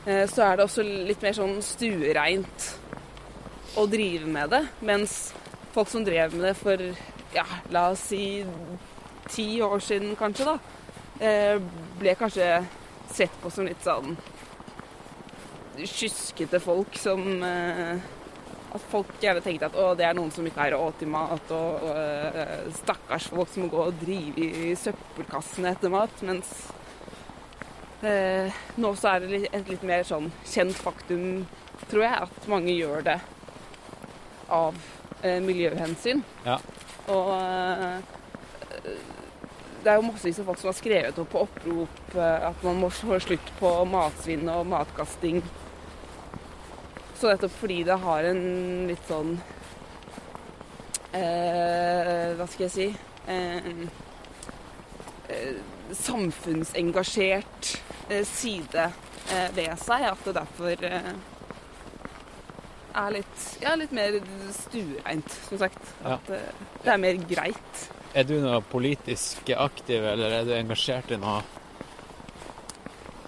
eh, 0.07 0.25
så 0.31 0.47
er 0.47 0.57
det 0.59 0.69
også 0.69 0.87
litt 0.87 1.25
mer 1.25 1.37
sånn 1.37 1.59
stuereint 1.65 2.71
å 3.79 3.87
drive 3.91 4.31
med 4.31 4.55
det. 4.55 4.65
Mens 4.87 5.19
folk 5.75 5.91
som 5.91 6.07
drev 6.07 6.35
med 6.37 6.51
det 6.51 6.57
for 6.59 6.83
ja, 7.35 7.47
la 7.75 7.89
oss 7.93 8.09
si 8.13 8.23
ti 9.29 9.51
år 9.63 9.83
siden 9.85 10.17
kanskje, 10.19 10.49
da, 10.49 10.59
eh, 11.21 11.57
ble 12.01 12.15
kanskje 12.19 12.49
sett 13.13 13.35
på 13.43 13.51
som 13.53 13.67
litt 13.69 13.83
sånn 13.85 14.17
skyskete 15.87 16.59
folk 16.63 16.97
som 16.99 17.43
eh, 17.45 18.01
At 18.69 18.83
folk 18.91 19.15
gjerne 19.23 19.41
tenkte 19.45 19.71
at 19.71 19.77
å, 19.81 19.93
det 19.97 20.05
er 20.05 20.17
noen 20.19 20.33
som 20.35 20.47
ikke 20.47 20.61
har 20.61 20.75
råd 20.77 20.99
til 21.01 21.09
mat, 21.13 21.53
og, 21.57 21.87
og 21.89 21.95
eh, 21.97 22.67
stakkars 22.77 23.31
folk 23.33 23.53
som 23.53 23.65
må 23.65 23.71
gå 23.73 23.87
og 23.87 24.03
drive 24.03 24.49
i 24.69 24.75
søppelkassene 24.77 25.73
etter 25.73 25.93
mat. 25.93 26.21
Mens 26.29 26.53
eh, 28.05 28.61
nå 28.77 28.93
så 28.99 29.15
er 29.15 29.25
det 29.25 29.43
et 29.49 29.73
litt 29.73 29.87
mer 29.89 30.05
sånn 30.09 30.29
kjent 30.45 30.77
faktum, 30.77 31.47
tror 31.89 32.05
jeg, 32.05 32.29
at 32.29 32.51
mange 32.53 32.77
gjør 32.77 33.07
det 33.09 33.19
av 34.53 34.77
eh, 35.23 35.41
miljøhensyn. 35.45 36.21
Ja. 36.45 36.59
Og 37.09 37.33
eh, 37.39 38.03
det 39.85 39.93
er 39.93 40.01
jo 40.01 40.09
massevis 40.11 40.41
av 40.43 40.49
folk 40.51 40.61
som 40.61 40.69
har 40.69 40.77
skrevet 40.77 41.19
opp 41.23 41.31
på 41.33 41.45
opprop 41.47 42.17
eh, 42.17 42.49
at 42.51 42.65
man 42.67 42.83
må 42.83 42.91
få 42.93 43.17
slutt 43.23 43.53
på 43.61 43.73
matsvinn 43.89 44.49
og 44.53 44.67
matkasting. 44.69 45.41
Så 47.19 47.27
nettopp 47.27 47.55
fordi 47.59 47.81
det 47.87 47.97
har 47.99 48.27
en 48.29 48.43
litt 48.87 49.09
sånn 49.09 49.33
eh, 51.19 52.37
Hva 52.39 52.47
skal 52.47 52.69
jeg 52.69 52.75
si 52.77 52.87
eh, 53.27 53.67
eh, 55.35 55.59
Samfunnsengasjert 55.99 57.73
eh, 58.13 58.23
side 58.29 58.87
eh, 59.33 59.51
ved 59.57 59.75
seg. 59.83 60.07
At 60.13 60.25
det 60.29 60.37
derfor 60.37 60.87
eh, 60.87 61.13
er 63.03 63.15
litt, 63.15 63.45
ja, 63.63 63.75
litt 63.79 63.95
mer 63.97 64.21
stuereint, 64.55 65.39
som 65.49 65.63
sagt. 65.65 65.95
Ja. 66.03 66.19
At 66.19 66.35
eh, 66.35 66.51
det 66.85 66.93
er 66.95 67.03
mer 67.03 67.23
greit. 67.31 67.87
Er 68.17 68.29
du 68.29 68.39
noe 68.41 68.61
politisk 68.71 69.51
aktiv, 69.57 70.05
eller 70.13 70.39
er 70.39 70.47
du 70.49 70.55
engasjert 70.57 71.11
i 71.13 71.19
noe 71.21 71.43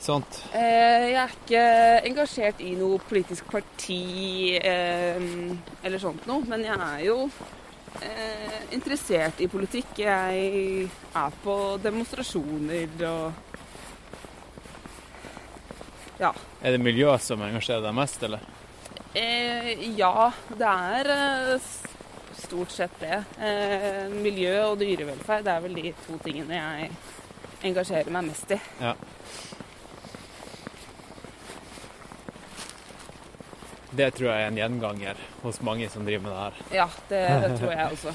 sånt? 0.05 0.40
Eh, 0.57 1.11
jeg 1.11 1.18
er 1.22 1.34
ikke 1.36 1.64
engasjert 2.11 2.61
i 2.64 2.74
noe 2.78 3.01
politisk 3.09 3.48
parti 3.53 4.57
eh, 4.57 5.20
eller 5.82 6.03
sånt 6.03 6.26
noe, 6.30 6.44
men 6.48 6.64
jeg 6.66 6.78
er 6.86 7.03
jo 7.07 7.18
eh, 8.01 8.61
interessert 8.76 9.40
i 9.44 9.48
politikk. 9.51 9.98
Jeg 10.05 10.88
er 11.14 11.38
på 11.44 11.61
demonstrasjoner 11.84 13.07
og 13.11 13.46
Ja. 16.20 16.34
Er 16.61 16.74
det 16.74 16.82
miljøet 16.84 17.22
som 17.24 17.40
engasjerer 17.40 17.80
deg 17.86 17.94
mest, 17.96 18.22
eller? 18.26 18.42
Eh, 19.16 19.70
ja, 19.96 20.28
det 20.53 20.68
er 20.68 21.09
eh, 21.14 21.70
stort 22.36 22.74
sett 22.74 22.98
det. 23.01 23.22
Eh, 23.40 24.05
miljø 24.12 24.53
og 24.66 24.76
dyrevelferd 24.82 25.46
det 25.46 25.55
er 25.55 25.64
vel 25.64 25.78
de 25.80 25.94
to 26.05 26.18
tingene 26.22 26.61
jeg 26.61 26.90
engasjerer 27.70 28.12
meg 28.12 28.28
mest 28.28 28.53
i. 28.53 28.61
Ja. 28.82 28.92
Det 33.91 34.12
tror 34.14 34.30
jeg 34.30 34.45
er 34.45 34.49
en 34.53 34.59
gjenganger 34.61 35.22
hos 35.43 35.61
mange 35.66 35.88
som 35.91 36.05
driver 36.07 36.22
med 36.28 36.32
det 36.32 36.43
her. 36.45 36.61
Ja, 36.82 36.88
det, 37.11 37.22
det 37.43 37.53
tror 37.59 37.72
jeg 37.74 37.86
også. 37.97 38.12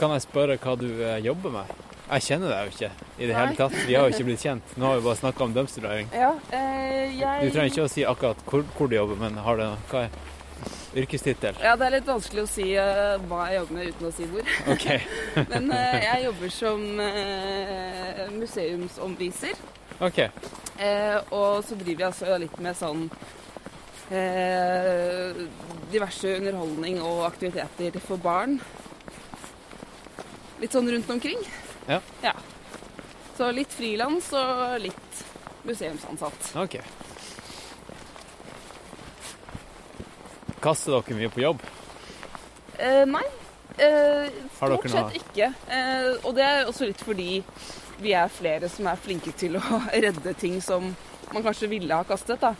Kan 0.00 0.12
jeg 0.12 0.24
spørre 0.26 0.56
hva 0.60 0.74
du 0.80 0.88
eh, 1.00 1.18
jobber 1.24 1.54
med? 1.54 1.70
Jeg 2.06 2.22
kjenner 2.22 2.52
deg 2.52 2.68
jo 2.68 2.74
ikke 2.74 2.90
i 3.16 3.26
det 3.26 3.32
Nei. 3.32 3.38
hele 3.40 3.56
tatt. 3.58 3.76
Vi 3.86 3.94
har 3.96 4.06
jo 4.06 4.14
ikke 4.14 4.26
blitt 4.28 4.42
kjent. 4.44 4.74
Nå 4.78 4.86
har 4.90 4.98
vi 5.00 5.06
bare 5.08 5.18
snakka 5.18 5.46
om 5.46 5.54
dumpsterdiving. 5.56 6.10
Ja, 6.14 6.32
eh, 6.54 7.16
jeg 7.18 7.48
Du 7.48 7.54
trenger 7.54 7.70
ikke 7.72 7.86
å 7.86 7.90
si 7.90 8.04
akkurat 8.06 8.42
hvor, 8.46 8.66
hvor 8.76 8.90
du 8.92 8.94
jobber, 8.98 9.18
men 9.24 9.38
har 9.46 9.58
det 9.62 9.70
Hva 9.90 10.04
er 10.04 11.00
yrkestittel? 11.02 11.58
Ja, 11.64 11.74
det 11.80 11.88
er 11.88 11.96
litt 11.96 12.06
vanskelig 12.08 12.44
å 12.44 12.50
si 12.50 12.68
eh, 12.78 13.16
hva 13.30 13.48
jeg 13.50 13.58
jobber 13.62 13.78
med 13.78 13.90
uten 13.94 14.10
å 14.10 14.12
si 14.14 14.28
hvor. 14.30 14.52
OK. 14.74 14.86
Men 15.52 15.66
eh, 15.76 15.98
jeg 16.06 16.24
jobber 16.28 16.54
som 16.54 16.86
eh, 17.08 18.22
museumsomviser. 18.36 19.58
ok. 20.00 20.22
Eh, 20.78 21.16
og 21.32 21.64
så 21.64 21.76
driver 21.78 22.02
jeg 22.02 22.10
altså 22.10 22.38
litt 22.40 22.58
med 22.60 22.76
sånn 22.76 23.06
eh, 24.12 25.38
diverse 25.92 26.34
underholdning 26.36 27.00
og 27.04 27.24
aktiviteter 27.30 28.04
for 28.04 28.20
barn. 28.20 28.58
Litt 30.60 30.76
sånn 30.76 30.90
rundt 30.92 31.10
omkring. 31.12 31.40
Ja. 31.88 32.34
Så 33.36 33.50
litt 33.52 33.72
frilans 33.76 34.30
og 34.36 34.78
litt 34.84 35.24
museumsansatt. 35.66 36.52
ok. 36.56 36.78
Kaster 40.62 40.96
dere 40.96 41.18
mye 41.18 41.30
på 41.30 41.42
jobb? 41.44 41.60
Eh, 42.78 43.04
nei. 43.06 43.24
Eh, 43.76 44.32
stort 44.56 44.88
sett 44.90 45.18
ikke. 45.20 45.50
Eh, 45.68 46.08
og 46.24 46.32
det 46.36 46.46
er 46.46 46.70
også 46.70 46.88
litt 46.88 47.02
fordi 47.04 47.42
vi 48.02 48.12
er 48.16 48.28
flere 48.32 48.68
som 48.72 48.86
er 48.90 48.96
flinke 49.00 49.32
til 49.38 49.56
å 49.60 49.62
redde 50.06 50.34
ting 50.38 50.60
som 50.64 50.92
man 51.32 51.42
kanskje 51.42 51.68
ville 51.70 51.94
ha 51.94 52.04
kastet. 52.06 52.40
da. 52.40 52.54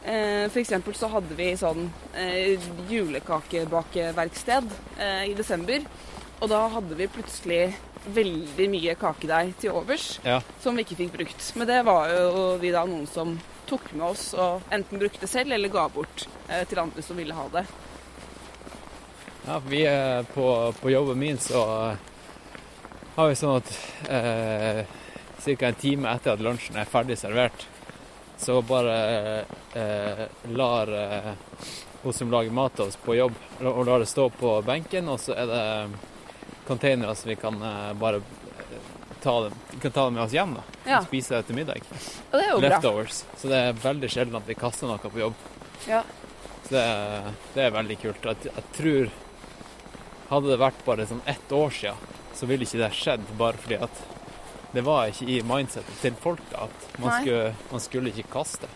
F.eks. 0.00 0.52
for 0.54 0.60
eksempel 0.62 0.94
så 0.96 1.10
hadde 1.12 1.36
vi 1.36 1.50
sånn 1.60 1.82
eh, 2.16 2.56
julekakebakeverksted 2.88 4.70
eh, 4.98 5.24
i 5.30 5.34
desember. 5.36 5.84
Og 6.40 6.48
da 6.48 6.62
hadde 6.72 6.96
vi 6.96 7.08
plutselig 7.12 7.74
veldig 8.16 8.68
mye 8.72 8.94
kakedeig 8.96 9.50
til 9.60 9.74
overs 9.76 10.14
Ja. 10.24 10.38
som 10.62 10.76
vi 10.78 10.86
ikke 10.86 10.96
fikk 11.02 11.12
brukt. 11.18 11.50
Men 11.60 11.68
det 11.68 11.82
var 11.84 12.08
jo 12.08 12.56
vi 12.62 12.70
da 12.72 12.86
noen 12.88 13.04
som 13.10 13.34
tok 13.68 13.90
med 13.92 14.06
oss 14.08 14.30
og 14.34 14.64
enten 14.72 14.98
brukte 14.98 15.28
selv 15.30 15.52
eller 15.52 15.68
ga 15.70 15.84
bort 15.92 16.24
eh, 16.48 16.64
til 16.66 16.80
andre 16.80 17.04
som 17.04 17.20
ville 17.20 17.36
ha 17.36 17.44
det. 17.52 17.66
Ja, 19.46 19.58
vi 19.68 19.84
er 19.88 20.24
på, 20.34 20.46
på 20.80 20.90
jobben 20.92 21.18
min, 21.20 21.38
så 21.40 21.60
eh, 21.90 22.08
har 23.20 23.28
vi 23.28 23.36
sånn 23.38 23.58
at 23.58 23.70
eh, 24.08 24.80
ca. 25.44 25.66
en 25.68 25.78
time 25.80 26.12
etter 26.14 26.34
at 26.34 26.42
lunsjen 26.44 26.78
er 26.80 26.88
ferdig 26.88 27.18
servert, 27.20 27.66
så 28.40 28.60
bare 28.64 28.94
eh, 29.76 30.26
lar 30.56 30.92
eh, 30.96 31.32
hun 32.02 32.16
som 32.16 32.30
lager 32.32 32.54
mat 32.56 32.76
til 32.78 32.88
oss 32.88 32.96
på 32.96 33.16
jobb, 33.18 33.36
og 33.60 33.82
lar 33.88 34.00
det 34.00 34.08
stå 34.08 34.30
på 34.32 34.54
benken, 34.64 35.10
og 35.12 35.20
så 35.20 35.36
er 35.36 35.50
det 35.50 35.64
containere 36.68 37.14
som 37.18 37.28
vi 37.28 37.36
kan 37.40 37.60
eh, 37.62 37.90
bare 38.00 38.22
eh, 38.22 38.78
ta 39.20 39.34
dem, 39.44 39.58
kan 39.82 39.92
ta 39.92 40.04
dem 40.08 40.16
med 40.16 40.24
oss 40.24 40.36
hjem 40.36 40.54
da, 40.56 40.64
Ja, 40.86 41.02
og 41.02 41.10
spise 41.10 41.36
det 41.36 41.50
til 41.50 41.60
middag. 41.60 41.84
og 42.32 42.38
det 42.38 42.46
er 42.46 42.54
jo 42.54 42.62
bra. 42.64 43.04
Så 43.12 43.50
det 43.52 43.60
er 43.66 43.82
veldig 43.84 44.10
sjelden 44.12 44.40
at 44.40 44.48
vi 44.48 44.56
kaster 44.56 44.88
noe 44.88 45.12
på 45.12 45.20
jobb. 45.20 45.44
Ja. 45.88 46.00
Så 46.64 46.72
det, 46.76 46.86
det 47.56 47.66
er 47.66 47.76
veldig 47.76 47.98
kult. 48.00 48.30
Jeg, 48.32 48.54
jeg 48.54 48.70
tror 48.76 49.12
Hadde 50.30 50.46
det 50.52 50.60
vært 50.60 50.82
bare 50.86 51.04
sånn 51.10 51.24
ett 51.26 51.50
år 51.50 51.72
siden, 51.74 52.18
så 52.40 52.48
ville 52.48 52.64
ikke 52.64 52.80
det 52.80 52.90
skjedd. 52.96 53.30
Bare 53.38 53.60
fordi 53.60 53.78
at 53.84 54.02
det 54.72 54.84
var 54.86 55.10
ikke 55.10 55.26
i 55.28 55.40
mindsetet 55.44 55.96
til 56.00 56.14
folk 56.22 56.54
at 56.54 56.86
man 57.02 57.16
skulle, 57.18 57.54
man 57.72 57.82
skulle 57.84 58.12
ikke 58.14 58.30
kaste. 58.32 58.70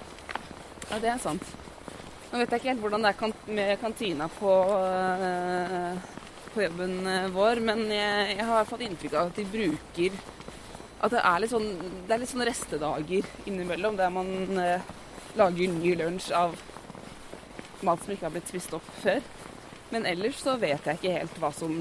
Ja, 0.91 0.99
det 1.01 1.15
er 1.15 1.23
sant. 1.23 1.55
Nå 2.31 2.41
vet 2.41 2.51
jeg 2.51 2.61
ikke 2.61 2.73
helt 2.73 2.83
hvordan 2.83 3.05
det 3.07 3.13
er 3.13 3.19
kan 3.19 3.33
med 3.47 3.77
kantina 3.79 4.27
på, 4.41 4.53
øh, 4.75 5.93
på 6.51 6.65
jobben 6.65 7.07
øh, 7.07 7.29
vår, 7.35 7.61
men 7.63 7.85
jeg, 7.93 8.37
jeg 8.37 8.47
har 8.49 8.67
fått 8.69 8.83
inntrykk 8.83 9.15
av 9.15 9.31
at 9.31 9.39
de 9.39 9.45
bruker 9.53 10.17
At 11.05 11.13
det 11.13 11.21
er 11.21 11.41
litt 11.43 11.53
sånn, 11.53 11.69
det 12.09 12.15
er 12.15 12.21
litt 12.23 12.31
sånn 12.33 12.47
restedager 12.49 13.27
innimellom 13.47 13.99
der 13.99 14.11
man 14.11 14.29
øh, 14.59 14.93
lager 15.39 15.75
ny 15.77 15.95
lunsj 16.01 16.31
av 16.35 16.57
mat 17.85 18.03
som 18.03 18.15
ikke 18.15 18.27
har 18.27 18.35
blitt 18.35 18.51
spist 18.51 18.75
opp 18.75 18.87
før. 19.03 19.21
Men 19.93 20.07
ellers 20.09 20.41
så 20.43 20.57
vet 20.59 20.87
jeg 20.89 20.99
ikke 20.99 21.19
helt 21.19 21.39
hva 21.43 21.51
som 21.55 21.77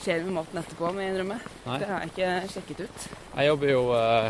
skjer 0.00 0.22
med 0.24 0.36
maten 0.38 0.60
etterpå, 0.62 0.90
må 0.94 1.02
jeg 1.04 1.12
innrømme. 1.14 1.38
Det 1.64 1.88
har 1.90 2.04
jeg 2.04 2.12
ikke 2.12 2.30
sjekket 2.54 2.82
ut. 2.86 3.06
Jeg 3.36 3.50
jobber 3.50 3.72
jo 3.72 3.82
eh, 3.96 4.28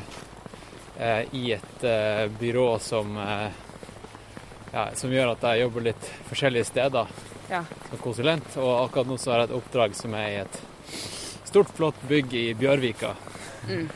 eh, 0.99 1.35
i 1.41 1.45
et 1.57 1.85
eh, 1.87 2.25
byrå 2.41 2.69
som 2.83 3.13
eh, 3.23 3.49
ja, 4.73 4.85
som 4.95 5.11
gjør 5.11 5.33
at 5.33 5.43
jeg 5.49 5.65
jobber 5.65 5.83
litt 5.91 6.11
forskjellige 6.31 6.69
steder 6.71 7.07
Ja. 7.51 7.65
som 7.89 7.99
konsulent. 7.99 8.47
Og 8.63 8.71
akkurat 8.85 9.09
nå 9.11 9.17
så 9.19 9.33
har 9.33 9.41
jeg 9.43 9.49
et 9.51 9.57
oppdrag 9.59 9.97
som 9.99 10.13
er 10.15 10.29
i 10.29 10.37
et 10.45 10.61
stort, 11.51 11.73
flott 11.75 11.99
bygg 12.09 12.35
i 12.39 12.45
Bjørvika. 12.55 13.11
Mm. 13.67 13.89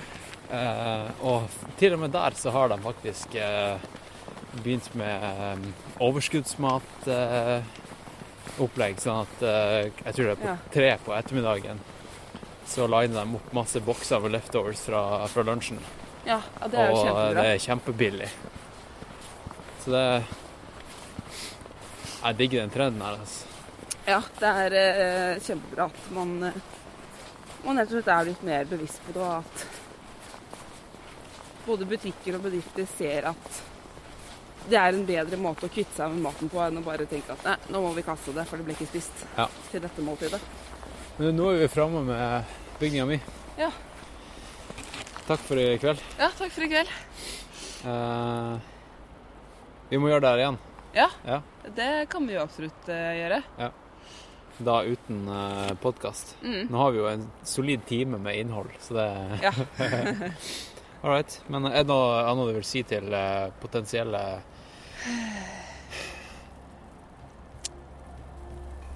Eh, 0.54 1.06
og 1.26 1.46
til 1.78 1.94
og 1.94 2.00
med 2.02 2.10
der 2.14 2.34
så 2.38 2.50
har 2.54 2.68
de 2.72 2.78
faktisk 2.82 3.34
eh, 3.38 3.78
begynt 4.58 4.90
med 4.98 5.22
eh, 5.22 5.62
overskuddsmatopplegg. 8.54 9.00
sånn 9.02 9.22
at 9.24 9.42
eh, 9.42 9.90
jeg 10.04 10.14
tror 10.14 10.24
det 10.24 10.32
er 10.32 10.40
på 10.42 10.72
tre 10.74 10.90
på 11.04 11.14
ettermiddagen 11.16 11.80
så 12.66 12.86
liner 12.88 13.24
de 13.24 13.34
opp 13.36 13.52
masse 13.52 13.80
bokser 13.84 14.20
med 14.24 14.32
leftovers 14.32 14.80
fra, 14.80 15.28
fra 15.28 15.42
lunsjen. 15.44 15.78
Ja, 16.24 16.40
det 16.70 16.78
er 16.80 16.88
jo 16.88 16.96
og 16.96 17.04
kjempebra. 17.04 17.34
det 17.36 17.46
er 17.50 17.58
kjempebillig. 17.66 18.30
Så 19.84 19.90
det 19.92 20.24
Jeg 22.24 22.36
digger 22.38 22.60
den 22.62 22.70
trenden 22.72 23.02
her, 23.04 23.18
altså. 23.20 23.46
Ja, 24.06 24.22
det 24.38 24.48
er 24.64 24.76
eh, 24.80 25.42
kjempebra 25.44 25.90
at 25.90 26.10
man, 26.16 26.42
eh, 26.48 26.56
man 27.66 27.78
rett 27.78 27.92
og 27.92 27.98
slett 27.98 28.08
er 28.14 28.30
litt 28.30 28.42
mer 28.48 28.64
bevisst 28.68 29.00
på 29.04 29.12
det, 29.12 29.20
og 29.20 29.44
at 29.44 29.66
både 31.66 31.88
butikker 31.88 32.36
og 32.38 32.42
bedrifter 32.46 32.88
ser 32.96 33.28
at 33.28 33.62
det 34.70 34.78
er 34.80 34.94
en 34.96 35.04
bedre 35.06 35.36
måte 35.40 35.66
å 35.68 35.72
kvitte 35.72 35.96
seg 35.98 36.12
med 36.14 36.22
maten 36.24 36.48
på 36.52 36.60
enn 36.64 36.78
å 36.80 36.84
bare 36.84 37.04
tenke 37.10 37.34
at 37.34 37.42
nei, 37.44 37.56
nå 37.74 37.80
må 37.84 37.90
vi 37.96 38.04
kaste 38.06 38.32
det, 38.32 38.46
for 38.48 38.56
det 38.60 38.64
ble 38.68 38.76
ikke 38.76 38.86
spist 38.88 39.24
Ja. 39.36 39.46
til 39.70 39.82
dette 39.84 40.04
måltidet. 40.04 40.40
Men 41.18 41.36
nå 41.36 41.50
er 41.52 41.58
vi 41.64 41.68
framme 41.68 42.00
med 42.06 42.54
bygninga 42.80 43.06
mi. 43.06 43.18
Ja. 43.58 43.70
Takk 45.28 45.40
for 45.46 45.60
i 45.60 45.76
kveld. 45.80 46.00
Ja, 46.18 46.30
takk 46.36 46.52
for 46.52 46.64
i 46.64 46.68
kveld. 46.72 46.90
Uh, 47.84 48.56
vi 49.90 50.00
må 50.00 50.08
gjøre 50.10 50.24
det 50.24 50.32
her 50.32 50.42
igjen. 50.44 50.58
Ja, 50.94 51.08
Ja. 51.26 51.40
det 51.76 52.08
kan 52.10 52.26
vi 52.26 52.34
jo 52.34 52.42
absolutt 52.44 52.88
uh, 52.88 53.12
gjøre. 53.18 53.42
Da 54.64 54.76
uten 54.86 55.28
uh, 55.28 55.74
podkast. 55.82 56.36
Mm. 56.42 56.68
Nå 56.70 56.78
har 56.78 56.92
vi 56.94 56.98
jo 57.02 57.08
en 57.10 57.24
solid 57.42 57.84
time 57.86 58.18
med 58.22 58.38
innhold, 58.38 58.70
så 58.80 58.94
det 58.94 59.08
Ja. 59.42 59.52
All 61.04 61.10
right. 61.10 61.40
Men 61.52 61.66
er 61.68 61.82
det 61.82 61.88
noe 61.90 62.22
annet 62.24 62.48
du 62.48 62.52
vil 62.56 62.64
si 62.64 62.80
til 62.88 63.12
eh, 63.12 63.50
potensielle 63.60 64.20
Eh, 64.24 64.53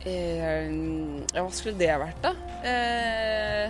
ja, 0.09 1.43
hva 1.43 1.53
skulle 1.53 1.79
det 1.79 1.93
vært, 2.01 2.25
da? 2.25 2.33
Eh, 2.65 3.69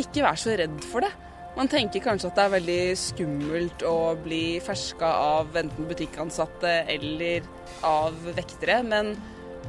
ikke 0.00 0.24
vær 0.24 0.38
så 0.40 0.56
redd 0.56 0.80
for 0.84 1.04
det. 1.04 1.12
Man 1.56 1.70
tenker 1.72 2.02
kanskje 2.04 2.28
at 2.28 2.36
det 2.36 2.44
er 2.44 2.54
veldig 2.56 2.80
skummelt 3.00 3.84
å 3.88 3.98
bli 4.20 4.58
ferska 4.64 5.08
av 5.08 5.56
enten 5.56 5.88
butikkansatte 5.88 6.72
eller 6.92 7.46
av 7.86 8.18
vektere, 8.36 8.82
men 8.84 9.14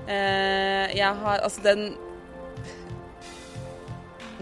eh, 0.07 0.91
jeg 0.97 1.13
har 1.21 1.45
Altså, 1.45 1.63
den 1.63 1.95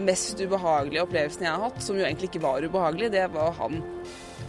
mest 0.02 0.40
ubehagelige 0.42 1.04
opplevelsen 1.06 1.46
jeg 1.46 1.54
har 1.54 1.62
hatt, 1.68 1.78
som 1.82 1.96
jo 1.96 2.04
egentlig 2.04 2.32
ikke 2.32 2.44
var 2.44 2.66
ubehagelig, 2.66 3.12
det 3.14 3.28
var 3.32 3.54
han 3.60 3.78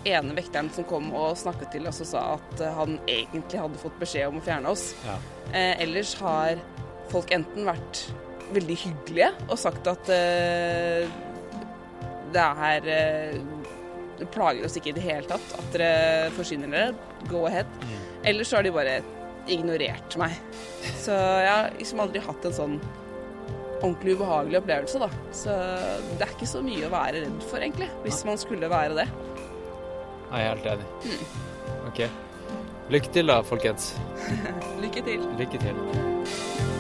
ene 0.09 0.35
vekteren 0.37 0.69
som 0.73 0.87
kom 0.87 1.09
og 1.15 1.37
snakket 1.39 1.73
til 1.75 1.87
oss 1.89 2.01
og 2.05 2.09
sa 2.11 2.23
at 2.37 2.63
eh, 2.63 2.77
han 2.77 2.97
egentlig 3.05 3.61
hadde 3.61 3.81
fått 3.81 3.99
beskjed 4.01 4.31
om 4.31 4.39
å 4.39 4.45
fjerne 4.45 4.73
oss. 4.73 4.89
Ja. 5.07 5.17
Eh, 5.51 5.73
ellers 5.85 6.15
har 6.21 6.61
folk 7.11 7.31
enten 7.35 7.67
vært 7.67 8.07
veldig 8.55 8.77
hyggelige 8.83 9.31
og 9.47 9.59
sagt 9.59 9.87
at 9.91 10.11
eh, 10.13 11.07
det 12.35 12.43
er 12.43 12.89
eh, 12.91 13.39
Det 14.17 14.27
plager 14.33 14.65
oss 14.65 14.75
ikke 14.79 14.89
i 14.89 14.95
det 14.97 15.03
hele 15.05 15.27
tatt 15.29 15.51
at 15.59 15.75
dere 15.75 16.31
forsyner 16.33 16.71
dere. 16.73 16.93
Go 17.29 17.45
ahead. 17.45 17.69
Eller 18.25 18.47
så 18.47 18.57
har 18.57 18.65
de 18.65 18.71
bare 18.73 18.95
ignorert 19.47 20.17
meg. 20.19 20.33
Så 20.97 21.13
jeg 21.13 21.51
har 21.51 21.69
liksom 21.77 22.01
aldri 22.01 22.23
hatt 22.25 22.47
en 22.49 22.55
sånn 22.57 22.79
ordentlig 23.77 24.15
ubehagelig 24.17 24.57
opplevelse, 24.63 25.01
da. 25.03 25.09
Så 25.37 25.53
det 26.17 26.25
er 26.25 26.33
ikke 26.33 26.49
så 26.49 26.63
mye 26.65 26.87
å 26.87 26.93
være 26.95 27.21
redd 27.27 27.45
for, 27.45 27.61
egentlig, 27.61 27.91
hvis 28.07 28.23
man 28.25 28.41
skulle 28.41 28.71
være 28.73 28.97
det. 28.97 29.05
Jeg 30.31 30.45
er 30.45 30.55
helt 30.55 30.65
enig. 30.65 30.85
OK. 31.87 32.01
Lykke 32.89 33.13
til 33.13 33.27
da, 33.27 33.39
folkens. 33.43 33.93
Lykke 34.83 35.05
til. 35.07 35.29
Lykke 35.39 35.63
til. 35.63 36.76